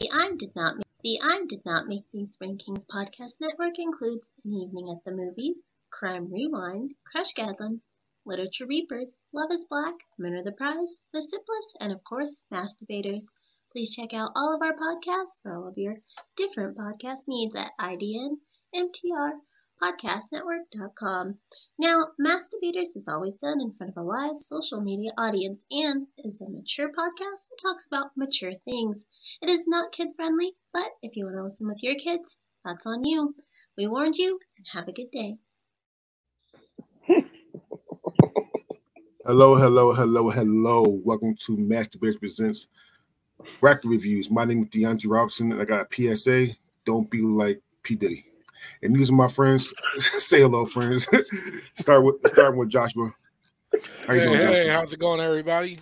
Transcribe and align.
The 0.00 0.10
I 0.14 0.34
Did 0.34 0.56
Not 0.56 0.78
Make, 0.78 0.86
the 1.04 1.20
I 1.22 1.44
Did 1.46 1.62
Not 1.66 1.86
Make 1.86 2.10
These 2.10 2.38
Rankings 2.38 2.86
podcast 2.86 3.38
network 3.38 3.78
includes 3.78 4.30
An 4.46 4.54
Evening 4.54 4.88
at 4.88 5.04
the 5.04 5.12
Movies, 5.12 5.62
Crime 5.90 6.32
Rewind, 6.32 6.94
Crush 7.04 7.34
Gadlin, 7.34 7.82
Literature 8.24 8.66
Reapers, 8.66 9.18
Love 9.34 9.52
is 9.52 9.66
Black, 9.66 9.96
Men 10.16 10.32
Are 10.32 10.42
the 10.42 10.52
Prize, 10.52 10.96
The 11.12 11.22
Sipless, 11.22 11.74
and 11.80 11.92
of 11.92 12.02
course, 12.02 12.46
Masturbators. 12.50 13.24
Please 13.72 13.94
check 13.94 14.14
out 14.14 14.32
all 14.34 14.54
of 14.54 14.62
our 14.62 14.74
podcasts 14.74 15.38
for 15.42 15.54
all 15.54 15.68
of 15.68 15.76
your 15.76 16.00
different 16.34 16.78
podcast 16.78 17.28
needs 17.28 17.54
at 17.54 17.72
IDN, 17.78 18.38
MTR, 18.74 19.32
podcastnetwork.com. 19.82 21.38
Now, 21.78 22.08
Masturbators 22.20 22.96
is 22.96 23.08
always 23.08 23.34
done 23.34 23.60
in 23.60 23.72
front 23.72 23.92
of 23.96 24.02
a 24.02 24.06
live 24.06 24.36
social 24.36 24.80
media 24.80 25.12
audience 25.16 25.64
and 25.70 26.06
is 26.18 26.40
a 26.40 26.50
mature 26.50 26.88
podcast 26.88 27.48
that 27.48 27.58
talks 27.62 27.86
about 27.86 28.10
mature 28.16 28.52
things. 28.64 29.08
It 29.42 29.48
is 29.48 29.66
not 29.66 29.92
kid 29.92 30.08
friendly, 30.16 30.52
but 30.72 30.90
if 31.02 31.16
you 31.16 31.24
want 31.24 31.36
to 31.36 31.44
listen 31.44 31.66
with 31.66 31.82
your 31.82 31.94
kids, 31.94 32.36
that's 32.64 32.86
on 32.86 33.04
you. 33.04 33.34
We 33.76 33.86
warned 33.86 34.16
you, 34.16 34.38
and 34.58 34.66
have 34.72 34.88
a 34.88 34.92
good 34.92 35.10
day. 35.10 35.38
Hello, 39.26 39.54
hello, 39.54 39.92
hello, 39.92 40.30
hello. 40.30 41.00
Welcome 41.04 41.36
to 41.46 41.56
Masturbators 41.56 42.18
Presents 42.18 42.66
Bracket 43.60 43.84
Reviews. 43.84 44.30
My 44.30 44.44
name 44.44 44.60
is 44.60 44.66
DeAndre 44.66 45.10
Robinson, 45.10 45.52
and 45.52 45.60
I 45.60 45.64
got 45.64 45.86
a 45.92 46.16
PSA. 46.16 46.48
Don't 46.84 47.10
be 47.10 47.20
like 47.20 47.60
P. 47.82 47.94
Diddy. 47.94 48.29
And 48.82 48.94
these 48.94 49.10
are 49.10 49.14
my 49.14 49.28
friends. 49.28 49.72
Say 49.98 50.40
hello, 50.40 50.66
friends. 50.66 51.06
start 51.76 52.04
with 52.04 52.16
starting 52.26 52.58
with 52.58 52.68
Joshua. 52.68 53.12
How 54.06 54.14
you 54.14 54.20
hey, 54.20 54.26
doing, 54.26 54.38
hey, 54.38 54.46
Joshua? 54.46 54.72
how's 54.72 54.92
it 54.92 55.00
going, 55.00 55.20
everybody? 55.20 55.80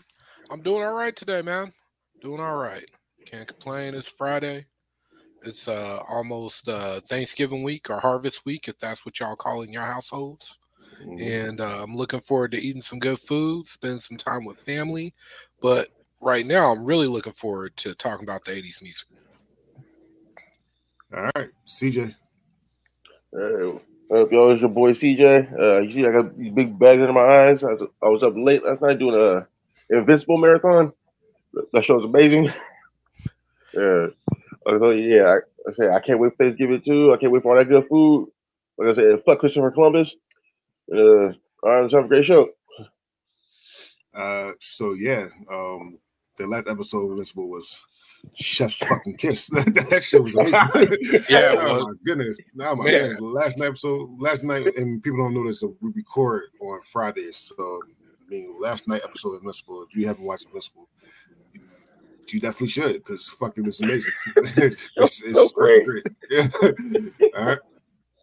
I'm 0.50 0.62
doing 0.62 0.82
all 0.82 0.94
right 0.94 1.14
today, 1.14 1.42
man. 1.42 1.72
Doing 2.20 2.40
all 2.40 2.56
right. 2.56 2.88
Can't 3.26 3.46
complain. 3.46 3.94
It's 3.94 4.08
Friday. 4.08 4.66
It's 5.42 5.68
uh 5.68 6.02
almost 6.08 6.68
uh 6.68 7.00
Thanksgiving 7.02 7.62
week 7.62 7.90
or 7.90 8.00
harvest 8.00 8.44
week, 8.44 8.68
if 8.68 8.78
that's 8.78 9.04
what 9.04 9.20
y'all 9.20 9.36
call 9.36 9.62
in 9.62 9.72
your 9.72 9.82
households. 9.82 10.58
Mm-hmm. 11.02 11.22
And 11.22 11.60
uh, 11.60 11.82
I'm 11.82 11.96
looking 11.96 12.20
forward 12.20 12.52
to 12.52 12.58
eating 12.58 12.82
some 12.82 12.98
good 12.98 13.20
food, 13.20 13.68
spend 13.68 14.02
some 14.02 14.16
time 14.16 14.44
with 14.44 14.58
family. 14.58 15.14
But 15.60 15.88
right 16.20 16.44
now, 16.44 16.72
I'm 16.72 16.84
really 16.84 17.06
looking 17.06 17.32
forward 17.32 17.76
to 17.78 17.94
talking 17.94 18.24
about 18.24 18.44
the 18.44 18.52
80s 18.52 18.82
music. 18.82 19.08
All 21.16 21.30
right, 21.36 21.48
CJ. 21.66 22.14
Uh, 23.34 23.76
up, 24.10 24.32
yo, 24.32 24.50
it's 24.50 24.60
your 24.60 24.70
boy 24.70 24.92
CJ. 24.92 25.60
Uh, 25.60 25.80
you 25.80 25.92
see, 25.92 26.06
I 26.06 26.12
got 26.12 26.36
these 26.38 26.52
big 26.52 26.78
bags 26.78 27.00
under 27.00 27.12
my 27.12 27.20
eyes. 27.20 27.62
I 27.62 27.72
was, 27.72 27.88
I 28.02 28.08
was 28.08 28.22
up 28.22 28.32
late 28.36 28.64
last 28.64 28.80
night 28.80 28.98
doing 28.98 29.14
a 29.14 29.46
Invincible 29.90 30.38
marathon. 30.38 30.92
That 31.72 31.84
show 31.84 31.96
was 31.96 32.04
amazing. 32.04 32.44
yeah, 33.74 34.06
so, 34.66 34.90
yeah. 34.90 35.24
I, 35.24 35.68
I 35.68 35.72
say 35.72 35.88
I 35.88 36.00
can't 36.00 36.18
wait 36.18 36.32
for 36.36 36.44
Thanksgiving 36.44 36.80
too. 36.80 37.12
I 37.12 37.16
can't 37.16 37.32
wait 37.32 37.42
for 37.42 37.52
all 37.52 37.58
that 37.58 37.68
good 37.68 37.86
food. 37.88 38.30
Like 38.78 38.88
I 38.90 38.94
said, 38.94 39.22
fuck 39.24 39.40
Christopher 39.40 39.70
Columbus. 39.70 40.14
Uh, 40.90 40.98
all 41.26 41.32
right, 41.62 41.80
let's 41.82 41.94
have 41.94 42.04
a 42.04 42.08
great 42.08 42.24
show. 42.24 42.50
Uh, 44.14 44.53
so 44.60 44.94
yeah, 44.94 45.28
um, 45.50 45.98
the 46.36 46.47
last 46.47 46.69
episode 46.69 47.04
of 47.04 47.10
Invincible 47.10 47.48
was 47.48 47.84
chef's 48.34 48.74
fucking 48.74 49.16
kiss. 49.16 49.48
that 49.52 50.02
shit 50.02 50.22
was 50.22 50.34
amazing. 50.34 51.24
yeah, 51.28 51.54
oh 51.58 51.88
my 51.88 51.94
goodness. 52.04 52.36
Now 52.54 52.74
my 52.74 52.84
man. 52.84 53.16
last 53.20 53.56
night 53.58 53.68
episode, 53.68 54.10
last 54.20 54.42
night, 54.42 54.66
and 54.76 55.02
people 55.02 55.18
don't 55.18 55.34
know 55.34 55.46
this, 55.46 55.60
so 55.60 55.76
we 55.80 55.90
record 55.94 56.44
on 56.60 56.80
Fridays. 56.82 57.36
So 57.36 57.80
I 57.94 58.30
mean, 58.30 58.54
last 58.60 58.88
night 58.88 59.02
episode 59.04 59.34
of 59.34 59.40
Invincible. 59.42 59.86
If 59.88 59.96
you 59.96 60.06
haven't 60.06 60.24
watched 60.24 60.46
Invincible, 60.46 60.88
you 62.32 62.40
definitely 62.40 62.68
should 62.68 62.92
because 62.94 63.28
fucking 63.28 63.66
it's 63.66 63.80
amazing. 63.80 64.12
it's, 64.36 64.90
it's 64.96 65.34
so 65.34 65.48
great. 65.50 65.84
great. 65.84 66.06
Yeah. 66.30 66.48
All 67.36 67.44
right. 67.44 67.58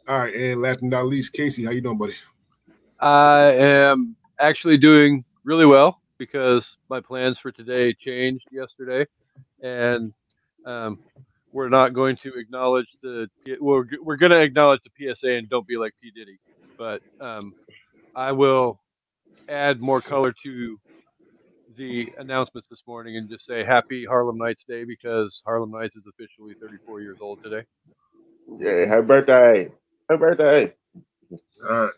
All 0.07 0.19
right. 0.19 0.35
And 0.35 0.61
last 0.61 0.81
but 0.81 0.89
not 0.89 1.05
least, 1.05 1.33
Casey, 1.33 1.65
how 1.65 1.71
you 1.71 1.81
doing, 1.81 1.97
buddy? 1.97 2.15
I 2.99 3.53
am 3.53 4.15
actually 4.39 4.77
doing 4.77 5.25
really 5.43 5.65
well 5.65 6.01
because 6.17 6.77
my 6.89 6.99
plans 6.99 7.39
for 7.39 7.51
today 7.51 7.93
changed 7.93 8.47
yesterday 8.51 9.05
and 9.61 10.13
um, 10.65 10.99
we're 11.51 11.69
not 11.69 11.93
going 11.93 12.17
to 12.17 12.33
acknowledge 12.35 12.87
the 13.01 13.29
we're, 13.59 13.85
we're 14.01 14.17
going 14.17 14.31
to 14.31 14.41
acknowledge 14.41 14.81
the 14.83 15.13
PSA 15.15 15.31
and 15.31 15.49
don't 15.49 15.67
be 15.67 15.77
like 15.77 15.93
P 16.01 16.11
Diddy, 16.11 16.39
but 16.77 17.01
um, 17.19 17.53
I 18.15 18.31
will 18.33 18.79
add 19.47 19.79
more 19.79 20.01
color 20.01 20.33
to 20.43 20.79
the 21.77 22.11
announcements 22.17 22.67
this 22.69 22.83
morning 22.87 23.17
and 23.17 23.29
just 23.29 23.45
say 23.45 23.63
Happy 23.63 24.05
Harlem 24.05 24.37
Nights 24.37 24.63
Day 24.65 24.85
because 24.85 25.41
Harlem 25.45 25.71
Nights 25.71 25.95
is 25.95 26.07
officially 26.07 26.55
34 26.61 27.01
years 27.01 27.17
old 27.21 27.43
today. 27.43 27.63
Yeah, 28.59 28.85
happy 28.85 29.05
birthday! 29.05 29.69
Happy 30.09 30.19
birthday! 30.19 30.73
All 31.69 31.77
right. 31.77 31.91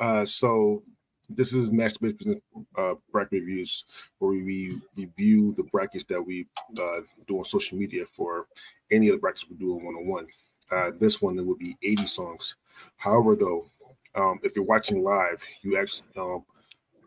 Uh, 0.00 0.24
so 0.24 0.82
this 1.28 1.52
is 1.52 1.70
Masturbation 1.70 2.40
uh, 2.76 2.94
bracket 3.12 3.40
reviews, 3.40 3.84
where 4.18 4.32
we 4.32 4.78
review 4.96 5.52
the 5.52 5.64
brackets 5.64 6.04
that 6.08 6.22
we 6.22 6.46
uh, 6.80 7.00
do 7.26 7.38
on 7.38 7.44
social 7.44 7.78
media 7.78 8.06
for 8.06 8.46
any 8.90 9.08
of 9.08 9.14
the 9.14 9.20
brackets 9.20 9.48
we 9.48 9.56
do 9.56 9.74
on 9.74 9.84
one 9.84 9.94
on 9.94 10.06
one. 10.06 10.26
This 10.98 11.20
one 11.20 11.38
it 11.38 11.46
would 11.46 11.58
be 11.58 11.76
80 11.82 12.06
songs. 12.06 12.56
However, 12.96 13.36
though, 13.36 13.66
um, 14.14 14.40
if 14.42 14.56
you're 14.56 14.64
watching 14.64 15.02
live, 15.02 15.44
you 15.62 15.78
actually 15.78 16.08
um, 16.16 16.44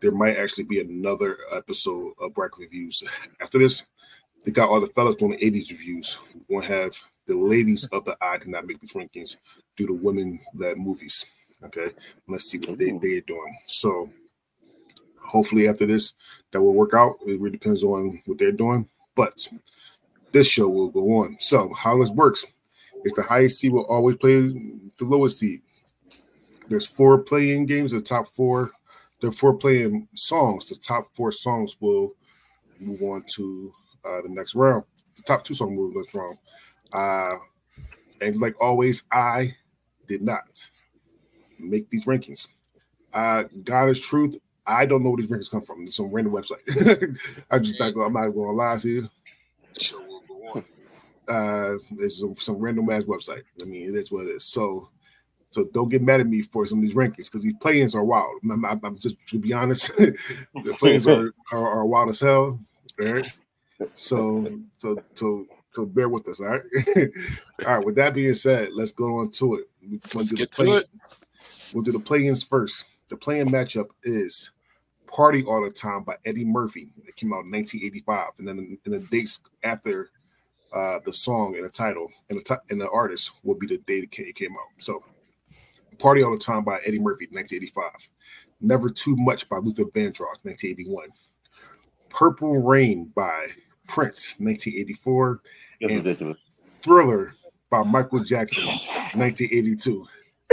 there 0.00 0.12
might 0.12 0.36
actually 0.36 0.64
be 0.64 0.80
another 0.80 1.38
episode 1.52 2.12
of 2.20 2.34
bracket 2.34 2.58
reviews. 2.58 3.02
After 3.40 3.58
this, 3.58 3.84
they 4.44 4.50
got 4.50 4.68
all 4.68 4.80
the 4.80 4.88
fellas 4.88 5.14
doing 5.14 5.32
the 5.32 5.50
80s 5.50 5.70
reviews. 5.70 6.18
We're 6.48 6.62
gonna 6.62 6.74
have 6.74 6.96
the 7.26 7.36
ladies 7.36 7.86
of 7.92 8.04
the 8.04 8.16
I 8.20 8.38
did 8.38 8.48
not 8.48 8.66
make 8.66 8.80
these 8.80 8.94
rankings 8.94 9.36
do 9.76 9.86
the 9.86 9.94
women 9.94 10.40
led 10.54 10.76
movies. 10.76 11.24
Okay, 11.64 11.90
let's 12.28 12.46
see 12.46 12.58
what 12.58 12.78
they, 12.78 12.90
they're 12.90 13.20
doing. 13.20 13.58
So 13.66 14.10
hopefully 15.32 15.68
after 15.68 15.86
this 15.86 16.14
that 16.50 16.60
will 16.60 16.74
work 16.74 16.94
out. 16.94 17.16
It 17.26 17.40
really 17.40 17.52
depends 17.52 17.82
on 17.82 18.20
what 18.26 18.38
they're 18.38 18.52
doing. 18.52 18.88
But 19.14 19.48
this 20.32 20.46
show 20.46 20.68
will 20.68 20.88
go 20.88 21.00
on. 21.18 21.36
So 21.40 21.72
how 21.74 21.98
this 21.98 22.10
works 22.10 22.44
is 23.04 23.12
the 23.12 23.22
highest 23.22 23.58
seed 23.58 23.72
will 23.72 23.86
always 23.86 24.16
play 24.16 24.40
the 24.40 25.04
lowest 25.04 25.38
seed. 25.38 25.62
There's 26.68 26.86
four 26.86 27.18
playing 27.18 27.66
games, 27.66 27.92
the 27.92 28.00
top 28.00 28.28
four, 28.28 28.70
the 29.20 29.30
four 29.30 29.54
playing 29.54 30.08
songs. 30.14 30.68
The 30.68 30.76
top 30.76 31.14
four 31.14 31.32
songs 31.32 31.76
will 31.80 32.14
move 32.78 33.02
on 33.02 33.22
to 33.34 33.72
uh, 34.04 34.22
the 34.22 34.28
next 34.28 34.54
round. 34.54 34.84
The 35.16 35.22
top 35.22 35.44
two 35.44 35.54
songs 35.54 35.72
move 35.72 35.94
next 35.94 36.14
round. 36.14 36.38
Uh, 36.92 37.36
and 38.20 38.40
like 38.40 38.54
always, 38.60 39.02
I 39.10 39.54
did 40.06 40.22
not 40.22 40.68
make 41.62 41.88
these 41.90 42.06
rankings. 42.06 42.48
Uh, 43.12 43.44
God 43.64 43.88
is 43.88 44.00
truth. 44.00 44.36
I 44.66 44.86
don't 44.86 45.02
know 45.02 45.10
where 45.10 45.20
these 45.20 45.30
rankings 45.30 45.50
come 45.50 45.62
from. 45.62 45.82
It's 45.82 45.96
some 45.96 46.10
random 46.10 46.32
website. 46.32 47.18
I 47.50 47.58
just 47.58 47.78
not 47.80 47.94
going. 47.94 48.06
I'm 48.06 48.12
not 48.12 48.30
going 48.30 48.48
to 48.48 48.52
lie 48.52 48.76
to 48.76 48.88
you. 48.88 49.08
Show 49.78 50.00
will 50.00 50.22
go 50.28 50.34
on. 50.54 50.64
Uh, 51.28 51.78
it's 51.98 52.20
some, 52.20 52.34
some 52.36 52.56
random 52.56 52.88
ass 52.90 53.04
website. 53.04 53.42
I 53.62 53.64
mean, 53.66 53.88
it 53.88 53.98
is 53.98 54.12
what 54.12 54.26
it 54.26 54.30
is. 54.30 54.44
So, 54.44 54.88
so 55.50 55.68
don't 55.72 55.88
get 55.88 56.02
mad 56.02 56.20
at 56.20 56.26
me 56.26 56.42
for 56.42 56.64
some 56.64 56.78
of 56.78 56.82
these 56.82 56.94
rankings 56.94 57.30
because 57.30 57.42
these 57.42 57.56
play-ins 57.60 57.94
are 57.94 58.04
wild. 58.04 58.40
I'm, 58.44 58.64
I'm, 58.64 58.80
I'm, 58.82 58.98
just 58.98 59.16
to 59.28 59.38
be 59.38 59.52
honest, 59.52 59.96
the 59.96 60.76
play-ins 60.78 61.06
are, 61.06 61.32
are, 61.52 61.68
are 61.68 61.86
wild 61.86 62.10
as 62.10 62.20
hell. 62.20 62.60
All 63.00 63.12
right. 63.12 63.32
So, 63.94 64.60
so, 64.78 65.02
so, 65.14 65.46
so 65.72 65.86
bear 65.86 66.08
with 66.08 66.28
us. 66.28 66.40
All 66.40 66.46
right. 66.46 66.62
all 67.66 67.76
right. 67.76 67.84
With 67.84 67.96
that 67.96 68.14
being 68.14 68.34
said, 68.34 68.68
let's 68.72 68.92
go 68.92 69.18
on 69.18 69.30
to 69.32 69.56
it. 69.56 69.64
We'll 70.14 70.24
do 70.24 70.36
the 70.36 70.46
play. 70.46 70.84
We'll 71.72 71.84
do 71.84 71.92
the 71.92 72.00
play-ins 72.00 72.42
first. 72.42 72.84
The 73.08 73.16
playing 73.16 73.48
matchup 73.48 73.88
is 74.04 74.50
Party 75.06 75.44
All 75.44 75.62
the 75.62 75.70
Time 75.70 76.04
by 76.04 76.16
Eddie 76.24 76.44
Murphy. 76.44 76.88
It 77.06 77.16
came 77.16 77.32
out 77.32 77.44
in 77.44 77.50
1985. 77.52 78.28
And 78.38 78.48
then 78.48 78.78
in 78.84 78.92
the 78.92 78.98
dates 79.10 79.40
after 79.62 80.10
uh, 80.74 80.98
the 81.04 81.12
song 81.12 81.54
and 81.56 81.64
the 81.64 81.70
title 81.70 82.08
and 82.30 82.40
the, 82.40 82.44
t- 82.44 82.62
and 82.70 82.80
the 82.80 82.88
artist 82.90 83.32
will 83.42 83.54
be 83.54 83.66
the 83.66 83.78
date 83.78 84.04
it 84.04 84.34
came 84.34 84.52
out. 84.52 84.80
So 84.80 85.02
Party 85.98 86.22
All 86.22 86.32
the 86.32 86.38
Time 86.38 86.64
by 86.64 86.78
Eddie 86.84 86.98
Murphy, 86.98 87.28
1985. 87.30 88.08
Never 88.60 88.88
Too 88.88 89.16
Much 89.16 89.48
by 89.48 89.58
Luther 89.58 89.84
Vandross, 89.84 90.44
1981. 90.44 91.08
Purple 92.08 92.62
Rain 92.62 93.12
by 93.14 93.46
Prince, 93.86 94.36
1984. 94.38 95.40
and, 95.82 96.36
Thriller 96.80 97.34
by 97.70 97.82
Michael 97.82 98.24
Jackson, 98.24 98.64
1982. 98.64 100.06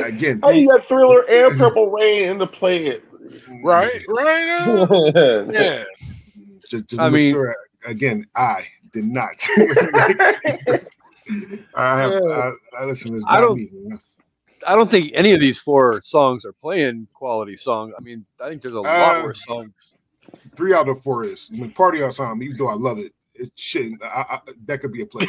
Again, 0.06 0.40
how 0.42 0.50
you 0.50 0.69
got 0.69 0.88
Thriller 0.88 1.22
and 1.30 1.57
Purple 1.57 1.90
Rain 1.90 2.30
in 2.30 2.38
the 2.38 2.48
play 2.48 2.88
it? 2.88 3.04
Right, 3.63 4.04
right. 4.07 4.46
Uh, 4.90 5.46
yeah. 5.51 5.84
To, 6.69 6.81
to 6.84 7.01
I 7.01 7.10
mean, 7.10 7.34
sure, 7.34 7.56
again, 7.86 8.28
I 8.36 8.68
did 8.92 9.06
not. 9.06 9.36
I 11.75 12.00
have. 12.00 12.12
I, 12.13 12.51
I 12.80 12.86
listen. 12.86 13.22
I 13.28 13.42
don't. 13.42 13.57
Me. 13.57 13.98
I 14.68 14.75
don't 14.75 14.92
think 14.92 15.12
any 15.16 15.31
of 15.34 15.40
these 15.40 15.57
four 15.57 16.02
songs 16.04 16.45
are 16.45 16.54
playing 16.54 17.07
quality 17.13 17.57
song. 17.57 17.94
I 17.98 18.02
mean, 18.02 18.25
I 18.42 18.50
think 18.50 18.62
there's 18.62 18.75
a 18.75 18.81
lot 18.81 19.18
uh, 19.18 19.24
worse 19.24 19.44
songs. 19.45 19.72
Three 20.56 20.74
out 20.74 20.90
of 20.90 21.02
four 21.02 21.24
is. 21.24 21.50
I 21.54 21.57
mean, 21.57 21.72
Party 21.72 22.02
on 22.04 22.12
Time, 22.12 22.44
even 22.44 22.57
though 22.57 22.68
I 22.68 22.75
love 22.75 23.00
it, 23.00 23.13
it 23.34 23.52
shouldn't. 23.56 24.04
I, 24.04 24.25
I, 24.30 24.40
that 24.66 24.81
could 24.81 24.92
be 24.92 25.02
a 25.02 25.06
play. 25.06 25.28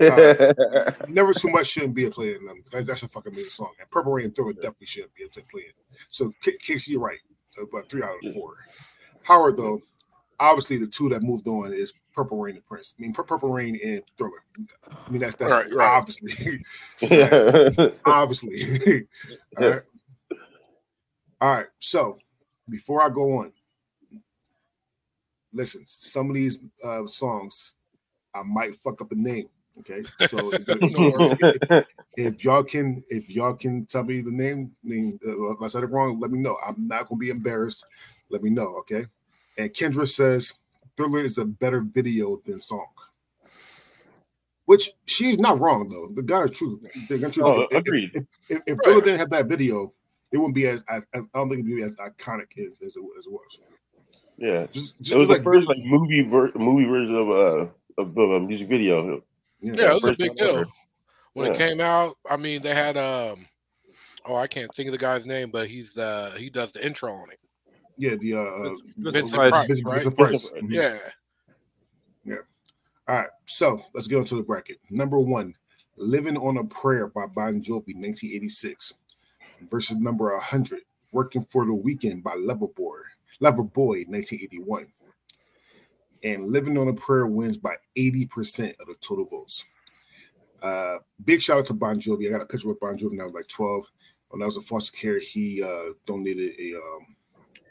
Uh, 0.00 0.92
never 1.08 1.34
too 1.34 1.50
much 1.50 1.66
shouldn't 1.66 1.94
be 1.94 2.06
a 2.06 2.10
play 2.10 2.34
in 2.34 2.46
them. 2.46 2.62
That's 2.72 3.02
a 3.02 3.08
fucking 3.08 3.32
amazing 3.32 3.50
song. 3.50 3.72
And 3.80 3.90
Purple 3.90 4.12
Rain 4.12 4.26
and 4.26 4.34
Thriller 4.34 4.52
definitely 4.54 4.86
shouldn't 4.86 5.14
be 5.14 5.24
a 5.24 5.28
play 5.28 5.62
in. 5.62 5.96
So, 6.08 6.32
Casey, 6.60 6.92
you're 6.92 7.00
right. 7.00 7.18
About 7.60 7.88
three 7.88 8.02
out 8.02 8.14
of 8.24 8.32
four. 8.32 8.54
Howard, 9.24 9.56
though, 9.56 9.82
obviously 10.40 10.78
the 10.78 10.86
two 10.86 11.08
that 11.10 11.22
moved 11.22 11.46
on 11.46 11.72
is 11.72 11.92
Purple 12.14 12.38
Rain 12.38 12.56
and 12.56 12.66
Prince. 12.66 12.94
I 12.98 13.02
mean, 13.02 13.12
Purple 13.12 13.52
Rain 13.52 13.78
and 13.84 14.02
Thriller. 14.16 14.42
I 15.06 15.10
mean, 15.10 15.20
that's 15.20 15.36
that's 15.36 15.52
right, 15.52 15.72
right. 15.72 15.88
obviously, 15.88 16.64
obviously. 18.04 19.06
All 19.58 19.68
right. 19.68 19.82
All 21.40 21.54
right. 21.54 21.66
So 21.78 22.18
before 22.68 23.02
I 23.02 23.10
go 23.10 23.38
on, 23.38 23.52
listen. 25.52 25.84
Some 25.86 26.30
of 26.30 26.34
these 26.34 26.58
uh, 26.84 27.06
songs, 27.06 27.74
I 28.34 28.42
might 28.42 28.76
fuck 28.76 29.00
up 29.00 29.10
the 29.10 29.16
name. 29.16 29.48
Okay, 29.80 30.02
so 30.28 30.50
if, 30.54 31.86
if, 32.16 32.44
y'all 32.44 32.62
can, 32.62 33.02
if 33.08 33.30
y'all 33.30 33.54
can 33.54 33.86
tell 33.86 34.04
me 34.04 34.20
the 34.20 34.30
name, 34.30 34.72
I 34.84 34.88
mean, 34.88 35.18
uh, 35.26 35.52
if 35.52 35.62
I 35.62 35.66
said 35.68 35.82
it 35.82 35.86
wrong, 35.86 36.20
let 36.20 36.30
me 36.30 36.38
know. 36.38 36.56
I'm 36.66 36.86
not 36.86 37.08
gonna 37.08 37.18
be 37.18 37.30
embarrassed. 37.30 37.84
Let 38.28 38.42
me 38.42 38.50
know. 38.50 38.76
Okay. 38.80 39.06
And 39.56 39.70
Kendra 39.72 40.08
says 40.08 40.54
Thriller 40.96 41.24
is 41.24 41.38
a 41.38 41.44
better 41.44 41.80
video 41.80 42.40
than 42.44 42.58
song. 42.58 42.86
Which 44.66 44.90
she's 45.06 45.38
not 45.38 45.58
wrong 45.58 45.88
though. 45.88 46.10
The 46.14 46.22
God 46.22 46.50
is 46.50 46.58
true. 46.58 46.80
The 47.08 47.30
true. 47.30 47.44
Oh, 47.44 47.66
if, 47.70 47.78
agreed. 47.78 48.10
If, 48.14 48.22
if, 48.22 48.28
if, 48.50 48.62
if 48.66 48.78
right. 48.78 48.84
Thriller 48.84 49.00
didn't 49.00 49.18
have 49.18 49.30
that 49.30 49.46
video, 49.46 49.92
it 50.30 50.36
wouldn't 50.36 50.54
be 50.54 50.66
as, 50.66 50.84
as, 50.88 51.06
as 51.14 51.24
I 51.34 51.38
don't 51.38 51.48
think 51.48 51.64
it'd 51.64 51.76
be 51.76 51.82
as 51.82 51.96
iconic 51.96 52.56
as, 52.58 52.74
as, 52.86 52.96
it, 52.96 53.02
as 53.18 53.26
it 53.26 53.32
was. 53.32 53.60
Yeah, 54.36 54.66
just, 54.70 55.00
just 55.00 55.14
it 55.14 55.18
was 55.18 55.28
like, 55.28 55.38
the 55.38 55.44
first 55.44 55.68
like 55.68 55.78
movie 55.84 56.22
ver- 56.22 56.52
movie 56.54 56.84
version 56.84 57.14
of 57.14 57.30
uh 57.30 57.66
of, 57.98 58.16
of 58.16 58.30
a 58.30 58.40
music 58.40 58.68
video. 58.68 59.22
Yeah, 59.60 59.72
yeah 59.76 59.90
it 59.92 60.02
was 60.02 60.12
a 60.12 60.16
big 60.16 60.36
deal 60.36 60.48
ever. 60.48 60.66
when 61.34 61.46
yeah. 61.48 61.52
it 61.52 61.58
came 61.58 61.80
out. 61.80 62.16
I 62.28 62.36
mean, 62.36 62.62
they 62.62 62.74
had 62.74 62.96
um, 62.96 63.46
oh, 64.24 64.36
I 64.36 64.46
can't 64.46 64.72
think 64.74 64.88
of 64.88 64.92
the 64.92 64.98
guy's 64.98 65.26
name, 65.26 65.50
but 65.50 65.68
he's 65.68 65.92
the 65.92 66.32
he 66.36 66.50
does 66.50 66.72
the 66.72 66.84
intro 66.84 67.12
on 67.12 67.30
it. 67.30 67.38
Yeah, 67.98 68.14
the 68.16 68.34
uh, 68.34 69.10
Vincent 69.10 69.34
Price, 69.34 69.50
Price, 69.50 69.66
Vincent, 69.66 69.86
right? 69.86 69.94
Vincent 69.94 70.16
Price. 70.16 70.48
Mm-hmm. 70.50 70.72
Yeah, 70.72 70.98
yeah. 72.24 72.36
All 73.08 73.16
right, 73.16 73.28
so 73.46 73.82
let's 73.94 74.06
get 74.06 74.18
into 74.18 74.36
the 74.36 74.42
bracket. 74.42 74.78
Number 74.88 75.18
one, 75.18 75.54
"Living 75.96 76.38
on 76.38 76.56
a 76.56 76.64
Prayer" 76.64 77.08
by 77.08 77.26
Bon 77.26 77.60
Jovi, 77.60 77.94
1986, 77.94 78.94
versus 79.70 79.98
number 79.98 80.32
100, 80.32 80.80
"Working 81.12 81.42
for 81.42 81.66
the 81.66 81.74
Weekend" 81.74 82.24
by 82.24 82.36
Loverboy, 82.36 83.00
Loverboy, 83.42 84.06
1981 84.08 84.86
and 86.22 86.50
Living 86.50 86.78
on 86.78 86.88
a 86.88 86.92
Prayer 86.92 87.26
wins 87.26 87.56
by 87.56 87.74
80% 87.96 88.78
of 88.80 88.86
the 88.86 88.94
total 89.00 89.24
votes. 89.24 89.64
Uh, 90.62 90.96
big 91.24 91.40
shout 91.40 91.58
out 91.58 91.66
to 91.66 91.74
Bon 91.74 91.96
Jovi. 91.96 92.28
I 92.28 92.30
got 92.30 92.42
a 92.42 92.46
picture 92.46 92.68
with 92.68 92.80
Bon 92.80 92.96
Jovi 92.96 93.10
when 93.10 93.20
I 93.20 93.24
was 93.24 93.32
like 93.32 93.48
12. 93.48 93.86
When 94.28 94.42
I 94.42 94.44
was 94.44 94.56
in 94.56 94.62
foster 94.62 94.96
care, 94.96 95.18
he 95.18 95.62
uh, 95.62 95.92
donated 96.06 96.52
a 96.60 96.76
um, 96.76 97.16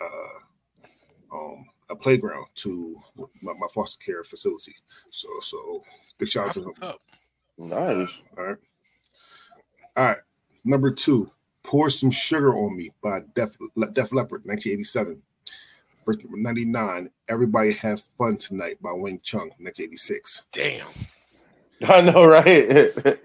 uh, 0.02 1.36
um, 1.36 1.66
a 1.90 1.96
playground 1.96 2.46
to 2.56 3.00
my, 3.42 3.54
my, 3.54 3.68
foster 3.74 4.04
care 4.04 4.24
facility. 4.24 4.76
So, 5.10 5.28
so 5.42 5.84
big 6.18 6.28
shout 6.28 6.48
out 6.48 6.54
to 6.54 6.64
him. 6.64 6.74
Nice. 7.58 8.10
All 8.38 8.44
right. 8.44 8.58
All 9.98 10.06
right. 10.06 10.18
Number 10.64 10.92
two, 10.92 11.32
Pour 11.64 11.90
Some 11.90 12.12
Sugar 12.12 12.56
on 12.56 12.78
Me 12.78 12.92
by 13.02 13.22
Def, 13.36 13.56
Def 13.94 14.12
Leppard, 14.14 14.46
1987. 14.46 15.22
99, 16.30 17.10
Everybody 17.28 17.74
Have 17.74 18.02
Fun 18.18 18.38
Tonight 18.38 18.82
by 18.82 18.92
Wang 18.92 19.20
Chung, 19.24 19.50
1986. 19.60 20.44
Damn. 20.54 20.88
I 21.84 22.02
know, 22.02 22.26
right? 22.26 22.84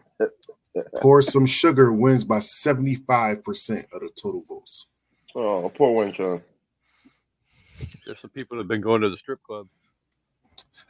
Pour 1.00 1.22
Some 1.22 1.46
Sugar 1.46 1.92
wins 1.92 2.24
by 2.24 2.38
75% 2.38 3.86
of 3.92 4.00
the 4.00 4.10
total 4.20 4.42
votes. 4.42 4.86
Oh, 5.34 5.68
poor 5.68 5.94
Wang 5.94 6.12
Chung. 6.12 6.42
There's 8.04 8.18
some 8.18 8.30
people 8.30 8.56
that 8.56 8.62
have 8.62 8.68
been 8.68 8.80
going 8.80 9.02
to 9.02 9.10
the 9.10 9.16
strip 9.16 9.42
club. 9.42 9.68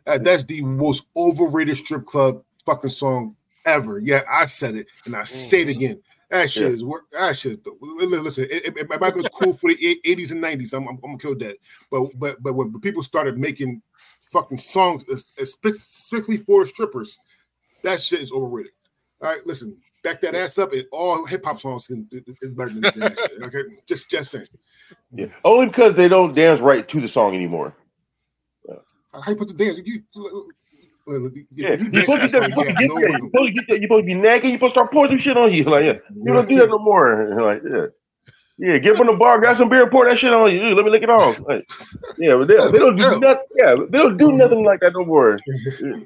Uh, 0.06 0.18
that's 0.18 0.44
the 0.44 0.60
most 0.62 1.06
overrated 1.16 1.76
strip 1.76 2.04
club 2.04 2.42
fucking 2.66 2.90
song 2.90 3.36
ever. 3.64 3.98
Yeah, 3.98 4.22
I 4.30 4.46
said 4.46 4.74
it 4.74 4.86
and 5.04 5.16
I 5.16 5.20
mm-hmm. 5.20 5.34
say 5.34 5.62
it 5.62 5.68
again. 5.68 6.02
That 6.30 6.50
shit 6.50 6.64
yeah. 6.64 6.68
is 6.70 6.84
work. 6.84 7.04
That 7.12 7.36
shit. 7.36 7.60
Listen, 7.80 8.44
it, 8.50 8.76
it, 8.76 8.90
it 8.90 9.00
might 9.00 9.14
be 9.14 9.26
cool 9.34 9.54
for 9.54 9.72
the 9.72 10.00
eighties 10.04 10.30
and 10.30 10.40
nineties. 10.40 10.72
I'm, 10.72 10.84
gonna 10.84 11.18
kill 11.18 11.36
that. 11.36 11.56
But 11.90 12.18
but 12.18 12.42
but 12.42 12.54
when 12.54 12.80
people 12.80 13.02
started 13.02 13.38
making 13.38 13.82
fucking 14.32 14.58
songs 14.58 15.04
specifically 15.48 16.38
for 16.38 16.66
strippers, 16.66 17.18
that 17.82 18.00
shit 18.00 18.20
is 18.20 18.32
overrated. 18.32 18.72
All 19.20 19.30
right, 19.30 19.46
listen, 19.46 19.76
back 20.02 20.20
that 20.22 20.34
ass 20.34 20.58
up, 20.58 20.72
and 20.72 20.84
all 20.92 21.24
hip 21.26 21.44
hop 21.44 21.60
songs 21.60 21.86
can, 21.86 22.08
is 22.12 22.50
better 22.52 22.70
than, 22.70 22.80
that. 22.80 23.16
Shit, 23.16 23.42
okay, 23.42 23.62
just 23.86 24.10
just 24.10 24.30
saying. 24.30 24.46
Yeah, 25.12 25.26
only 25.44 25.66
because 25.66 25.94
they 25.94 26.08
don't 26.08 26.34
dance 26.34 26.60
right 26.60 26.88
to 26.88 27.00
the 27.00 27.08
song 27.08 27.34
anymore. 27.34 27.76
How 29.22 29.30
you 29.30 29.36
put 29.36 29.48
the 29.48 29.54
dance? 29.54 29.80
You, 29.84 30.02
yeah, 31.06 31.76
you're 31.92 32.02
supposed 32.02 32.32
to, 32.32 32.40
get, 32.40 32.50
you're 32.80 33.18
supposed 33.18 33.46
to 33.46 33.52
get 33.52 33.68
that. 33.68 33.80
You're 33.80 33.82
supposed 33.82 34.02
to 34.02 34.02
be 34.02 34.14
nagging. 34.14 34.50
You're 34.50 34.58
supposed 34.58 34.74
to 34.74 34.80
start 34.80 34.92
pouring 34.92 35.10
some 35.10 35.18
shit 35.18 35.36
on 35.36 35.52
you. 35.52 35.64
Like, 35.64 35.84
yeah, 35.84 35.98
you 36.14 36.32
don't 36.32 36.48
do 36.48 36.58
that 36.60 36.68
no 36.68 36.78
more. 36.78 37.40
Like, 37.40 37.62
yeah. 37.68 37.86
Yeah, 38.56 38.78
get 38.78 38.96
from 38.96 39.08
the 39.08 39.14
bar, 39.14 39.40
grab 39.40 39.58
some 39.58 39.68
beer, 39.68 39.82
and 39.82 39.90
pour 39.90 40.06
that 40.06 40.16
shit 40.16 40.32
on 40.32 40.52
you. 40.52 40.76
Let 40.76 40.84
me 40.84 40.90
lick 40.92 41.02
it 41.02 41.10
off. 41.10 41.40
Like, 41.40 41.68
yeah, 42.18 42.36
but 42.36 42.46
they, 42.46 42.54
they 42.54 42.78
don't 42.78 42.94
do 42.94 43.18
nothing. 43.18 43.42
Yeah, 43.56 43.74
they 43.88 43.98
don't 43.98 44.16
do 44.16 44.30
nothing 44.30 44.62
like 44.62 44.78
that 44.80 44.92
no 44.92 45.04
more. 45.04 45.38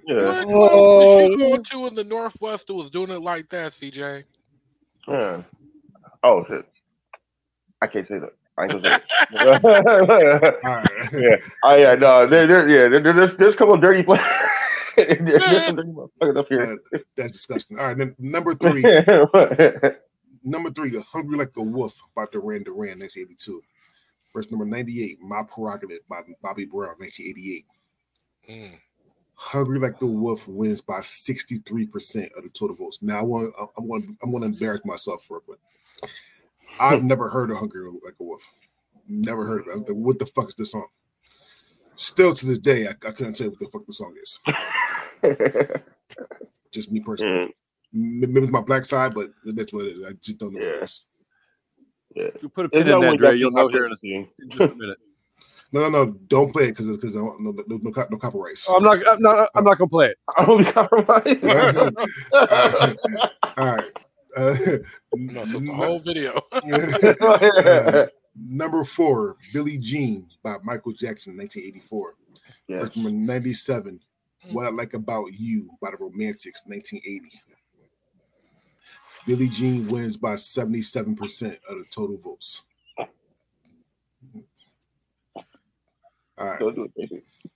Yeah. 0.08 0.44
What 0.44 0.72
oh. 0.72 1.28
you 1.28 1.36
going 1.36 1.62
to 1.62 1.86
in 1.88 1.94
the 1.94 2.04
Northwest 2.04 2.68
that 2.68 2.74
was 2.74 2.90
doing 2.90 3.10
it 3.10 3.20
like 3.20 3.50
that, 3.50 3.72
CJ? 3.72 4.24
Yeah. 5.06 5.42
Oh 6.22 6.44
shit. 6.48 6.64
I 7.82 7.86
can't 7.86 8.08
say 8.08 8.18
that. 8.18 8.32
I 8.56 8.62
ain't 8.62 8.72
gonna 8.72 8.84
say 8.84 8.94
it. 9.30 10.58
yeah. 11.12 11.36
Oh 11.64 11.76
yeah. 11.76 11.94
No. 11.94 12.26
There, 12.26 12.46
there, 12.46 12.68
yeah. 12.68 12.88
There, 12.88 13.12
there's, 13.12 13.36
there's 13.36 13.54
a 13.54 13.56
couple 13.58 13.74
of 13.74 13.82
dirty 13.82 14.02
players. 14.02 14.24
Up 16.36 16.48
here. 16.48 16.78
Uh, 16.94 16.98
that's 17.16 17.32
disgusting. 17.32 17.78
All 17.78 17.86
right, 17.86 17.98
then 17.98 18.14
number 18.18 18.54
three. 18.54 18.82
number 20.44 20.70
three, 20.70 20.98
Hungry 21.00 21.38
Like 21.38 21.56
a 21.56 21.62
Wolf 21.62 22.00
by 22.14 22.24
Duran 22.30 22.64
Duran, 22.64 22.98
1982. 22.98 23.62
Verse 24.34 24.50
number 24.50 24.66
98, 24.66 25.20
My 25.20 25.42
Prerogative 25.42 26.00
by 26.08 26.20
Bobby 26.42 26.64
Brown, 26.64 26.94
1988. 26.98 27.66
Mm. 28.50 28.78
Hungry 29.34 29.78
Like 29.78 29.98
the 29.98 30.06
Wolf 30.06 30.48
wins 30.48 30.80
by 30.80 30.98
63% 30.98 32.36
of 32.36 32.42
the 32.42 32.50
total 32.50 32.76
votes. 32.76 32.98
Now 33.02 33.18
I 33.18 33.22
want 33.22 33.54
I'm 33.76 33.86
going 33.86 34.16
I'm 34.22 34.30
going 34.30 34.42
to 34.42 34.48
embarrass 34.48 34.84
myself 34.84 35.22
for 35.22 35.38
it, 35.38 35.44
but 35.48 36.10
I've 36.80 37.04
never 37.04 37.28
heard 37.28 37.50
of 37.50 37.58
Hungry 37.58 37.88
Like 38.04 38.14
a 38.20 38.22
Wolf. 38.22 38.42
Never 39.08 39.46
heard 39.46 39.66
of 39.68 39.88
it. 39.88 39.96
What 39.96 40.18
the 40.18 40.26
fuck 40.26 40.48
is 40.48 40.54
this 40.54 40.72
song? 40.72 40.86
Still 42.00 42.32
to 42.32 42.46
this 42.46 42.58
day, 42.58 42.86
I, 42.86 42.90
I 42.90 43.10
couldn't 43.10 43.34
tell 43.34 43.46
you 43.46 43.50
what 43.50 43.58
the 43.58 43.66
fuck 43.66 43.84
the 43.84 43.92
song 43.92 44.14
is. 44.22 44.38
just 46.72 46.92
me 46.92 47.00
personally. 47.00 47.52
Mm. 47.92 48.28
Maybe 48.30 48.46
my 48.46 48.60
black 48.60 48.84
side, 48.84 49.14
but 49.14 49.30
that's 49.44 49.72
what 49.72 49.86
it 49.86 49.96
is. 49.96 50.06
I 50.06 50.12
just 50.22 50.38
don't 50.38 50.54
know 50.54 50.60
yeah. 50.60 50.66
what 50.66 50.76
it 50.76 50.84
is. 50.84 51.02
Yeah. 52.14 52.30
If 52.36 52.42
you 52.44 52.50
put 52.50 52.66
a 52.66 52.68
pin 52.68 52.88
in 52.88 53.00
that, 53.00 53.18
Dre, 53.18 53.36
you'll 53.36 53.50
know 53.50 53.66
here 53.66 53.86
in, 53.86 53.92
a, 53.92 53.96
in 54.06 54.28
just 54.48 54.72
a 54.72 54.76
minute. 54.76 54.98
No, 55.70 55.82
no, 55.82 55.90
no! 55.90 56.06
Don't 56.28 56.50
play 56.50 56.68
it 56.68 56.78
because 56.78 56.88
because 56.88 57.14
no, 57.14 57.36
no, 57.38 57.54
no, 57.66 57.78
no 57.82 57.90
copyrights. 58.16 58.64
Oh, 58.70 58.78
I'm 58.78 58.82
not. 58.82 59.06
I'm 59.06 59.20
not. 59.20 59.50
I'm 59.54 59.64
not 59.64 59.76
gonna 59.76 59.90
play 59.90 60.06
it. 60.06 60.16
I 60.38 60.44
will 60.44 60.56
be 60.56 60.64
copyrighted. 60.64 61.44
All 61.44 61.90
right. 63.66 63.84
Uh, 64.34 64.56
no, 65.14 65.44
the 65.44 65.72
whole 65.74 66.00
video. 66.00 66.40
uh, 66.52 68.06
number 68.40 68.84
four, 68.84 69.36
Billie 69.52 69.78
Jean 69.78 70.28
by 70.42 70.56
Michael 70.62 70.92
Jackson, 70.92 71.36
1984. 71.36 72.14
Yes. 72.68 72.96
Number 72.96 73.10
97, 73.10 74.00
Mm. 74.46 74.52
What 74.52 74.66
I 74.66 74.70
Like 74.70 74.94
About 74.94 75.32
You 75.32 75.70
by 75.80 75.90
the 75.90 75.96
Romantics, 75.96 76.62
1980. 76.64 77.42
Billie 79.26 79.48
Jean 79.48 79.88
wins 79.88 80.16
by 80.16 80.34
77% 80.34 81.58
of 81.68 81.78
the 81.78 81.84
total 81.90 82.16
votes. 82.16 82.64
All 86.38 86.46
right. 86.46 86.60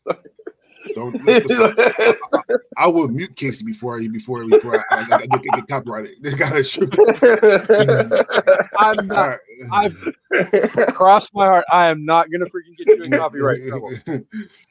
Don't. 0.95 1.25
Listen, 1.25 1.75
I, 1.79 2.15
I, 2.33 2.41
I, 2.77 2.87
will 2.87 3.09
mute 3.09 3.37
Casey 3.37 3.65
before 3.65 4.01
I 4.01 4.09
before 4.09 4.45
before 4.47 4.85
I, 4.91 4.97
I, 4.97 5.01
I 5.01 5.27
get, 5.27 5.43
get 5.43 5.69
copyrighted. 5.69 6.23
They 6.23 6.35
got 6.35 6.53
to 6.53 6.65
shoot. 6.65 6.93
I'm 8.79 9.07
not. 9.07 9.39
I've 9.73 10.95
crossed 10.95 11.35
my 11.35 11.47
heart. 11.47 11.65
I 11.73 11.87
am 11.87 12.05
not 12.05 12.31
going 12.31 12.41
to 12.41 12.47
freaking 12.47 12.77
get 12.77 12.87
you 12.87 13.03
in 13.05 13.11
copyright 13.13 13.61
trouble. 13.69 13.95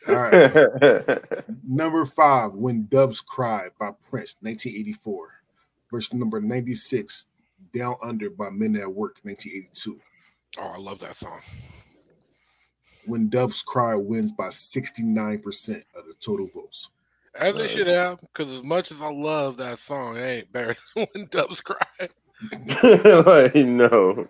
All 0.07 0.15
right. 0.15 1.43
number 1.67 2.05
five, 2.05 2.53
"When 2.53 2.87
Doves 2.87 3.21
Cry" 3.21 3.69
by 3.79 3.91
Prince, 4.09 4.35
1984. 4.41 5.27
Verse 5.89 6.13
number 6.13 6.39
96, 6.39 7.27
"Down 7.73 7.95
Under" 8.01 8.29
by 8.29 8.49
Men 8.49 8.75
at 8.75 8.93
Work, 8.93 9.19
1982. 9.23 9.99
Oh, 10.59 10.73
I 10.75 10.77
love 10.77 10.99
that 10.99 11.17
song. 11.17 11.41
When 13.05 13.29
Doves 13.29 13.61
Cry 13.63 13.95
wins 13.95 14.31
by 14.31 14.47
69% 14.47 15.83
of 15.95 16.05
the 16.05 16.13
total 16.19 16.47
votes. 16.47 16.89
As 17.33 17.55
they 17.55 17.69
should 17.69 17.87
have, 17.87 18.19
because 18.21 18.53
as 18.53 18.63
much 18.63 18.91
as 18.91 19.01
I 19.01 19.09
love 19.09 19.57
that 19.57 19.79
song, 19.79 20.17
it 20.17 20.21
ain't 20.21 20.51
better 20.51 20.75
than 20.95 21.07
When 21.13 21.27
Doves 21.27 21.61
Cry. 21.61 22.09
like, 23.25 23.55
no. 23.55 24.27